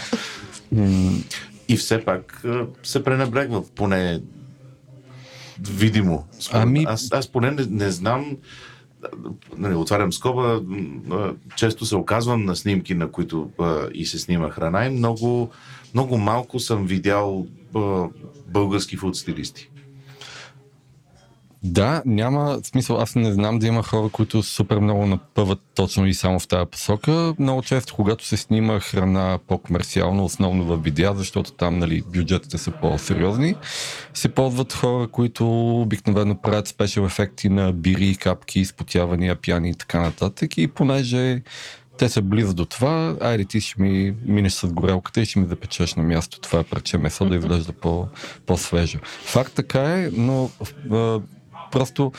И 1.69 1.77
все 1.77 2.05
пак 2.05 2.45
се 2.83 3.05
пренебрегва, 3.05 3.65
поне 3.75 4.21
видимо. 5.61 6.25
Ами-. 6.53 6.85
Аз, 6.89 7.13
аз 7.13 7.29
поне 7.29 7.51
не, 7.51 7.67
не 7.71 7.91
знам, 7.91 8.37
нали, 9.57 9.75
отварям 9.75 10.13
скоба, 10.13 10.63
често 11.57 11.87
се 11.87 11.97
оказвам 11.97 12.45
на 12.45 12.57
снимки, 12.57 12.95
на 12.95 13.11
които 13.11 13.51
а, 13.61 13.89
и 13.95 14.07
се 14.07 14.19
снима 14.19 14.51
храна 14.51 14.87
и 14.87 14.91
много, 14.91 15.51
много 15.95 16.19
малко 16.19 16.61
съм 16.61 16.87
видял 16.87 17.47
а, 17.75 18.05
български 18.49 18.97
фуд 18.97 19.17
стилисти. 19.17 19.71
Да, 21.65 22.03
няма 22.07 22.59
смисъл. 22.65 22.99
Аз 22.99 23.15
не 23.15 23.33
знам 23.33 23.59
да 23.59 23.67
има 23.67 23.83
хора, 23.83 24.09
които 24.09 24.43
супер 24.43 24.79
много 24.79 25.07
напъват 25.07 25.61
точно 25.75 26.07
и 26.07 26.15
само 26.15 26.39
в 26.39 26.49
тази 26.49 26.71
посока. 26.71 27.35
Много 27.39 27.63
често, 27.63 27.95
когато 27.95 28.27
се 28.27 28.37
снима 28.37 28.81
храна 28.81 29.39
по-комерциално, 29.49 30.25
основно 30.25 30.65
в 30.65 30.77
видеа, 30.77 31.15
защото 31.15 31.53
там 31.53 31.79
нали, 31.79 32.03
бюджетите 32.13 32.59
са 32.59 32.71
по-сериозни, 32.71 33.55
се 34.15 34.29
ползват 34.29 34.73
хора, 34.73 35.09
които 35.09 35.71
обикновено 35.81 36.35
правят 36.35 36.69
спешъл 36.69 37.05
ефекти 37.05 37.49
на 37.49 37.73
бири, 37.73 38.17
капки, 38.17 38.61
изпотявания, 38.61 39.37
пяни 39.37 39.71
и 39.71 39.75
така 39.75 40.01
нататък. 40.01 40.59
И 40.59 40.69
понеже 40.69 41.43
те 41.99 42.09
са 42.09 42.23
близо 42.23 42.55
до 42.55 42.65
това, 42.65 43.17
айде 43.21 43.45
ти 43.45 43.61
ще 43.61 43.83
ми 43.83 44.15
минеш 44.27 44.53
с 44.53 44.67
горелката 44.67 45.21
и 45.21 45.27
ще 45.27 45.39
ми 45.39 45.47
запечеш 45.47 45.95
на 45.95 46.03
място 46.03 46.41
това 46.41 46.63
парче 46.63 46.99
месо 46.99 47.25
да 47.25 47.37
изглежда 47.37 47.73
по, 47.73 48.09
по-свежо. 48.47 48.99
Факт 49.25 49.53
така 49.55 50.01
е, 50.01 50.11
но 50.13 50.51
просто 51.75 52.13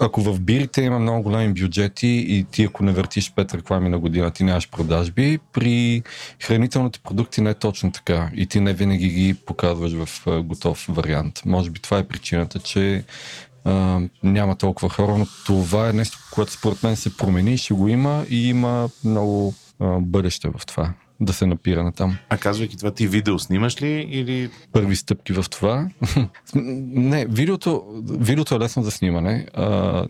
ако 0.00 0.20
в 0.20 0.40
бирите 0.40 0.82
има 0.82 0.98
много 0.98 1.22
големи 1.22 1.54
бюджети 1.54 2.24
и 2.28 2.44
ти 2.50 2.64
ако 2.64 2.84
не 2.84 2.92
въртиш 2.92 3.32
пет 3.34 3.54
реклами 3.54 3.88
на 3.88 3.98
година, 3.98 4.30
ти 4.30 4.44
нямаш 4.44 4.70
продажби, 4.70 5.38
при 5.52 6.02
хранителните 6.42 6.98
продукти 6.98 7.40
не 7.40 7.50
е 7.50 7.54
точно 7.54 7.92
така 7.92 8.30
и 8.34 8.46
ти 8.46 8.60
не 8.60 8.72
винаги 8.72 9.08
ги 9.08 9.34
показваш 9.34 9.92
в 9.92 10.26
готов 10.42 10.86
вариант. 10.88 11.42
Може 11.46 11.70
би 11.70 11.80
това 11.80 11.98
е 11.98 12.08
причината, 12.08 12.58
че 12.58 13.04
а, 13.64 14.00
няма 14.22 14.56
толкова 14.56 14.88
хора, 14.88 15.18
но 15.18 15.26
това 15.46 15.88
е 15.88 15.92
нещо, 15.92 16.18
което 16.34 16.52
според 16.52 16.82
мен 16.82 16.96
се 16.96 17.16
промени, 17.16 17.58
ще 17.58 17.74
го 17.74 17.88
има 17.88 18.24
и 18.30 18.48
има 18.48 18.88
много 19.04 19.54
а, 19.80 20.00
бъдеще 20.00 20.48
в 20.48 20.66
това 20.66 20.92
да 21.20 21.32
се 21.32 21.46
напира 21.46 21.84
на 21.84 21.92
там. 21.92 22.18
А 22.28 22.38
казвайки 22.38 22.76
това, 22.76 22.90
ти 22.90 23.06
видео 23.06 23.38
снимаш 23.38 23.82
ли 23.82 24.08
или... 24.10 24.50
Първи 24.72 24.96
стъпки 24.96 25.32
в 25.32 25.44
това. 25.50 25.88
не, 26.54 27.26
видеото, 27.26 27.84
видеото 28.04 28.54
е 28.54 28.58
лесно 28.58 28.82
за 28.82 28.90
снимане. 28.90 29.46
А, 29.54 30.06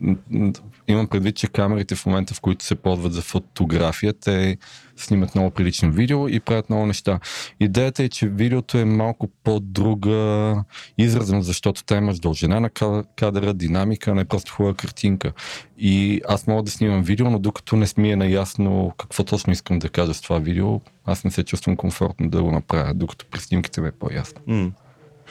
имам 0.88 1.06
предвид, 1.06 1.36
че 1.36 1.48
камерите 1.48 1.94
в 1.94 2.06
момента, 2.06 2.34
в 2.34 2.40
които 2.40 2.64
се 2.64 2.74
ползват 2.74 3.12
за 3.12 3.22
фотография, 3.22 4.12
те 4.12 4.56
снимат 4.96 5.34
много 5.34 5.50
прилично 5.50 5.92
видео 5.92 6.28
и 6.28 6.40
правят 6.40 6.70
много 6.70 6.86
неща. 6.86 7.20
Идеята 7.60 8.02
е, 8.02 8.08
че 8.08 8.28
видеото 8.28 8.78
е 8.78 8.84
малко 8.84 9.28
по-друга 9.44 10.54
изразна, 10.98 11.42
защото 11.42 11.84
те 11.84 11.94
имаш 11.94 12.18
дължина 12.18 12.60
на 12.60 12.70
кадъра, 13.16 13.54
динамика, 13.54 14.14
не 14.14 14.20
е 14.20 14.24
просто 14.24 14.52
хубава 14.52 14.74
картинка. 14.74 15.32
И 15.78 16.20
аз 16.28 16.46
мога 16.46 16.62
да 16.62 16.70
снимам 16.70 17.02
видео, 17.02 17.30
но 17.30 17.38
докато 17.38 17.76
не 17.76 17.86
ми 17.96 18.12
е 18.12 18.16
наясно 18.16 18.92
какво 18.98 19.24
точно 19.24 19.52
искам 19.52 19.78
да 19.78 19.88
кажа 19.88 20.14
с 20.14 20.20
това 20.20 20.38
видео, 20.38 20.80
аз 21.04 21.24
не 21.24 21.30
се 21.30 21.44
чувствам 21.44 21.76
комфортно 21.76 22.30
да 22.30 22.42
го 22.42 22.52
направя, 22.52 22.94
докато 22.94 23.26
при 23.30 23.40
снимките 23.40 23.80
ми 23.80 23.88
е 23.88 23.92
по-ясно. 23.92 24.40
Mm. 24.48 24.70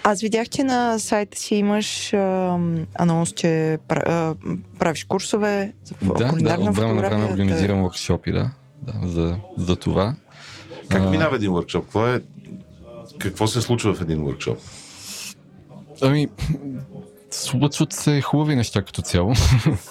Аз 0.03 0.22
видях, 0.22 0.49
че 0.49 0.63
на 0.63 0.99
сайта 0.99 1.38
си 1.38 1.55
имаш 1.55 2.13
а, 2.13 2.59
анонс, 2.93 3.32
че 3.32 3.78
а, 3.89 4.36
правиш 4.80 5.03
курсове 5.03 5.74
за 5.84 5.95
да, 6.13 6.32
да, 6.32 6.55
от 6.59 6.76
време 6.76 6.93
на 6.93 7.01
време 7.01 7.26
организирам 7.26 7.84
workshopи, 7.84 8.34
да 8.34 8.51
да, 8.86 9.07
за, 9.07 9.38
за 9.57 9.75
това. 9.75 10.15
Как 10.89 11.09
минава 11.09 11.36
един 11.36 11.51
workshop? 11.51 11.81
Какво, 11.81 12.07
е, 12.07 12.21
какво 13.19 13.47
се 13.47 13.61
случва 13.61 13.93
в 13.93 14.01
един 14.01 14.19
workshop? 14.19 14.57
Ами, 16.01 16.27
случват 17.31 17.93
се 17.93 18.21
хубави 18.21 18.55
неща 18.55 18.81
като 18.81 19.01
цяло. 19.01 19.33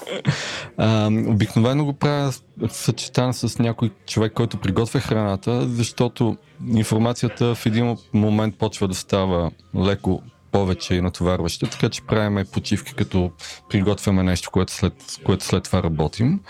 а, 0.76 1.10
обикновено 1.26 1.84
го 1.84 1.92
правя 1.92 2.32
съчетан 2.68 3.34
с 3.34 3.58
някой 3.58 3.90
човек, 4.06 4.32
който 4.32 4.56
приготвя 4.56 5.00
храната, 5.00 5.68
защото 5.68 6.36
информацията 6.74 7.54
в 7.54 7.66
един 7.66 7.96
момент 8.12 8.58
почва 8.58 8.88
да 8.88 8.94
става 8.94 9.50
леко 9.76 10.22
повече 10.52 10.94
и 10.94 11.00
натоварваща, 11.00 11.66
така 11.66 11.88
че 11.88 12.02
правиме 12.02 12.44
почивки, 12.44 12.94
като 12.94 13.30
приготвяме 13.68 14.22
нещо, 14.22 14.50
което 14.50 14.72
след, 14.72 14.94
което 15.24 15.44
след 15.44 15.64
това 15.64 15.82
работим. 15.82 16.40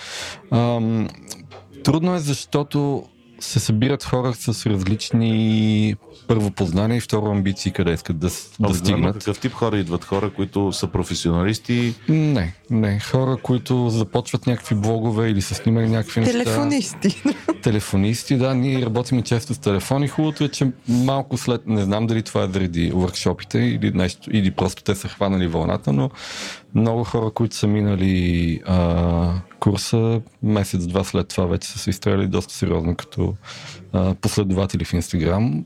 Ам, 0.51 1.09
Трудно 1.85 2.15
е, 2.15 2.19
защото 2.19 3.05
се 3.41 3.61
събират 3.61 4.05
хора 4.05 4.35
с 4.35 4.67
различни 4.67 5.95
първо 6.29 6.51
познание 6.51 6.97
и 6.97 7.01
второ 7.01 7.27
амбиции, 7.27 7.73
къде 7.73 7.93
искат 7.93 8.19
да, 8.19 8.29
да 8.61 8.75
стигнат. 8.75 9.19
Какъв 9.19 9.41
тип 9.41 9.53
хора 9.53 9.79
идват? 9.79 10.05
Хора, 10.05 10.31
които 10.31 10.73
са 10.73 10.87
професионалисти? 10.87 11.95
Не, 12.09 12.55
не. 12.71 13.01
Хора, 13.01 13.37
които 13.43 13.89
започват 13.89 14.47
някакви 14.47 14.75
блогове 14.75 15.31
или 15.31 15.43
са 15.43 15.55
снимали 15.55 15.89
някакви 15.89 16.21
неща. 16.21 16.33
Телефонисти. 16.33 17.23
Телефонисти, 17.63 18.37
да. 18.37 18.55
Ние 18.55 18.87
работим 18.87 19.23
често 19.23 19.55
с 19.55 19.59
телефони. 19.59 20.09
Хубавото 20.09 20.45
е, 20.45 20.49
че 20.49 20.73
малко 20.89 21.37
след, 21.37 21.67
не 21.67 21.83
знам 21.83 22.07
дали 22.07 22.23
това 22.23 22.45
е 22.45 22.49
заради 22.49 22.93
въркшопите 22.95 23.59
или 23.59 23.93
нещо, 23.95 24.31
или 24.33 24.51
просто 24.51 24.83
те 24.83 24.95
са 24.95 25.09
хванали 25.09 25.47
вълната, 25.47 25.93
но 25.93 26.11
много 26.75 27.05
хора, 27.05 27.31
които 27.31 27.57
са 27.57 27.67
минали 27.67 28.61
а, 28.67 29.41
курса, 29.61 30.21
месец-два 30.43 31.05
след 31.05 31.29
това 31.29 31.47
вече 31.47 31.69
са 31.69 31.79
се 31.79 31.91
изстреляли 31.91 32.27
доста 32.27 32.55
сериозно 32.55 32.97
като 32.97 33.35
а, 33.93 34.15
последователи 34.15 34.85
в 34.85 34.93
Инстаграм 34.93 35.65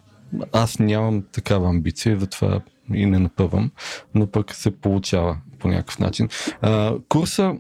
аз 0.53 0.79
нямам 0.79 1.23
такава 1.33 1.69
амбиция, 1.69 2.19
затова 2.19 2.61
и 2.95 3.07
не 3.07 3.19
напъвам, 3.19 3.71
но 4.15 4.27
пък 4.27 4.55
се 4.55 4.71
получава 4.71 5.37
по 5.59 5.69
някакъв 5.69 5.99
начин. 5.99 6.29
А, 6.63 6.95
курса, 7.09 7.57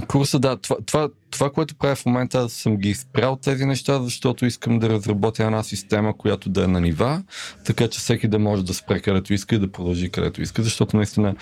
курса, 0.00 0.38
да, 0.38 0.56
това, 0.56 0.76
това, 0.86 1.08
това, 1.30 1.50
което 1.50 1.74
правя 1.74 1.96
в 1.96 2.06
момента, 2.06 2.38
аз 2.38 2.52
съм 2.52 2.76
ги 2.76 2.94
спрял 2.94 3.36
тези 3.36 3.64
неща, 3.64 4.02
защото 4.02 4.46
искам 4.46 4.78
да 4.78 4.88
разработя 4.88 5.44
една 5.44 5.62
система, 5.62 6.16
която 6.16 6.50
да 6.50 6.64
е 6.64 6.66
на 6.66 6.80
нива, 6.80 7.22
така 7.64 7.88
че 7.88 7.98
всеки 7.98 8.28
да 8.28 8.38
може 8.38 8.64
да 8.64 8.74
спре 8.74 9.00
където 9.00 9.34
иска 9.34 9.54
и 9.54 9.58
да 9.58 9.72
продължи 9.72 10.10
където 10.10 10.42
иска, 10.42 10.62
защото 10.62 10.96
наистина 10.96 11.34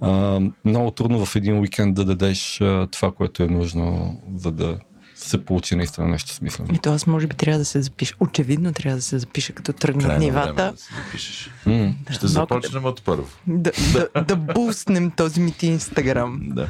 а, 0.00 0.40
много 0.64 0.90
трудно 0.90 1.26
в 1.26 1.36
един 1.36 1.58
уикенд 1.58 1.94
да 1.94 2.04
дадеш 2.04 2.60
а, 2.60 2.86
това, 2.90 3.12
което 3.12 3.42
е 3.42 3.46
нужно, 3.46 4.16
за 4.36 4.50
да 4.50 4.78
се 5.14 5.44
получи 5.44 5.76
наистина 5.76 6.08
нещо 6.08 6.30
смислено. 6.34 6.74
И 6.74 6.78
то 6.78 6.92
аз 6.92 7.06
може 7.06 7.26
би 7.26 7.36
трябва 7.36 7.58
да 7.58 7.64
се 7.64 7.82
запиша. 7.82 8.14
Очевидно 8.20 8.72
трябва 8.72 8.96
да 8.96 9.02
се 9.02 9.18
запише, 9.18 9.52
като 9.52 9.72
тръгнат 9.72 10.18
нивата. 10.18 10.72
Да 10.72 10.78
се 10.78 10.94
запишеш. 11.04 11.50
Mm. 11.66 12.12
Ще 12.12 12.26
започнем 12.26 12.84
от 12.84 13.02
първо. 13.02 13.28
Да, 13.46 13.70
да, 13.92 14.22
да 14.22 14.36
буснем 14.36 15.10
този 15.10 15.40
мити 15.40 15.66
Инстаграм. 15.66 16.40
Да. 16.42 16.68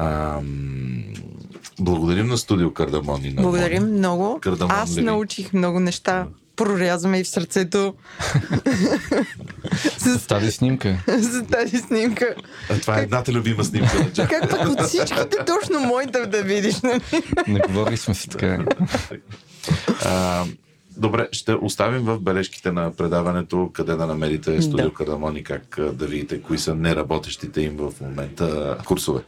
А, 0.00 0.40
благодарим 1.80 2.26
на 2.26 2.38
студио 2.38 2.72
Кардамон 2.72 3.24
и 3.24 3.32
на 3.32 3.42
Благодарим 3.42 3.82
Мони. 3.82 3.98
много. 3.98 4.38
Кардамон 4.40 4.76
Аз 4.76 4.96
ли? 4.96 5.02
научих 5.02 5.52
много 5.52 5.80
неща 5.80 6.26
прорязваме 6.56 7.18
и 7.18 7.24
в 7.24 7.28
сърцето. 7.28 7.94
с 9.98 10.26
тази 10.26 10.50
снимка. 10.50 10.98
с 11.18 11.42
тази 11.42 11.78
снимка. 11.78 12.34
А, 12.70 12.80
това 12.80 12.98
е 12.98 13.02
едната 13.02 13.32
любима 13.32 13.64
снимка 13.64 13.98
на 13.98 14.10
Джак. 14.12 14.30
Как 14.30 14.50
пък 14.50 14.68
от 14.68 14.80
всичките 14.80 15.36
точно 15.46 15.80
моите 15.80 16.26
да 16.26 16.42
видиш, 16.42 16.80
нали? 16.80 17.00
Не 17.48 17.60
говори 17.60 17.96
сме 17.96 18.14
си 18.14 18.28
така. 18.28 18.64
А, 20.04 20.44
Добре, 20.96 21.28
ще 21.32 21.54
оставим 21.54 22.02
в 22.02 22.18
бележките 22.20 22.72
на 22.72 22.92
предаването 22.96 23.70
къде 23.72 23.94
да 23.94 24.06
намерите 24.06 24.62
студио 24.62 24.88
да. 24.88 24.94
Кардамон 24.94 25.36
и 25.36 25.44
как 25.44 25.78
да 25.92 26.06
видите 26.06 26.42
кои 26.42 26.58
са 26.58 26.74
неработещите 26.74 27.60
им 27.60 27.76
в 27.76 27.92
момента 28.00 28.76
курсове. 28.84 29.20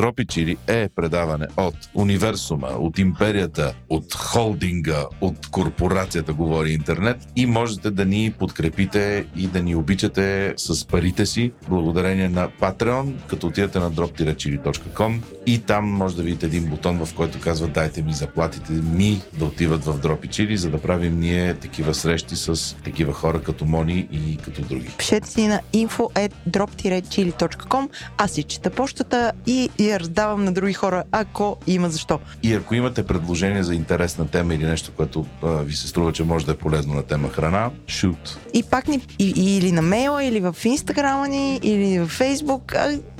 Дропичили 0.00 0.56
е 0.66 0.88
предаване 0.96 1.46
от 1.56 1.74
универсума, 1.94 2.68
от 2.68 2.98
империята, 2.98 3.74
от 3.88 4.14
холдинга, 4.14 5.04
от 5.20 5.50
корпорацията 5.50 6.32
Говори 6.32 6.72
Интернет 6.72 7.28
и 7.36 7.46
можете 7.46 7.90
да 7.90 8.04
ни 8.04 8.34
подкрепите 8.38 9.26
и 9.36 9.46
да 9.46 9.62
ни 9.62 9.74
обичате 9.74 10.54
с 10.56 10.86
парите 10.86 11.26
си 11.26 11.52
благодарение 11.68 12.28
на 12.28 12.48
Patreon, 12.60 13.12
като 13.26 13.46
отидете 13.46 13.78
на 13.78 13.92
drop-chili.com 13.92 15.18
и 15.46 15.58
там 15.58 15.88
може 15.88 16.16
да 16.16 16.22
видите 16.22 16.46
един 16.46 16.64
бутон, 16.64 17.04
в 17.04 17.14
който 17.14 17.40
казва 17.40 17.68
дайте 17.68 18.02
ми 18.02 18.12
заплатите 18.12 18.72
ми 18.72 19.22
да 19.38 19.44
отиват 19.44 19.84
в 19.84 19.98
Дропичили, 19.98 20.56
за 20.56 20.70
да 20.70 20.82
правим 20.82 21.20
ние 21.20 21.54
такива 21.54 21.94
срещи 21.94 22.36
с 22.36 22.76
такива 22.84 23.12
хора 23.12 23.42
като 23.42 23.64
Мони 23.64 24.08
и 24.12 24.36
като 24.36 24.62
други. 24.62 24.88
Пишете 24.98 25.28
си 25.28 25.46
на 25.46 25.60
info.drop-chili.com 25.74 27.88
аз 28.18 28.30
си 28.30 28.42
чета 28.42 28.70
почтата 28.70 29.32
и 29.46 29.70
я 29.90 30.00
раздавам 30.00 30.44
на 30.44 30.52
други 30.52 30.72
хора, 30.72 31.04
ако 31.12 31.56
има 31.66 31.90
защо. 31.90 32.20
И 32.42 32.54
ако 32.54 32.74
имате 32.74 33.06
предложение 33.06 33.62
за 33.62 33.74
интересна 33.74 34.28
тема 34.28 34.54
или 34.54 34.64
нещо, 34.64 34.92
което 34.96 35.26
а, 35.42 35.48
ви 35.48 35.74
се 35.74 35.88
струва, 35.88 36.12
че 36.12 36.24
може 36.24 36.46
да 36.46 36.52
е 36.52 36.56
полезно 36.56 36.94
на 36.94 37.02
тема 37.02 37.28
храна, 37.28 37.70
шут. 37.86 38.38
И 38.54 38.62
пак 38.62 38.88
ни, 38.88 39.00
и, 39.18 39.56
или 39.56 39.72
на 39.72 39.82
мейла, 39.82 40.24
или 40.24 40.40
в 40.40 40.56
инстаграма 40.64 41.28
ни, 41.28 41.60
или 41.62 41.98
в 41.98 42.06
фейсбук, 42.06 42.74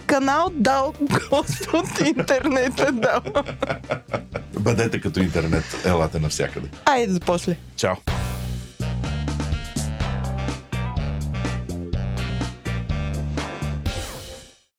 канал 0.07 0.51
дал 0.55 0.95
Господ 1.31 1.87
интернет 2.07 2.81
е 2.81 2.93
дал. 2.93 3.21
Бъдете 4.61 5.01
като 5.01 5.21
интернет, 5.21 5.65
елате 5.85 6.19
навсякъде. 6.19 6.69
Айде 6.85 7.13
за 7.13 7.21
после. 7.21 7.57
Чао. 7.77 7.95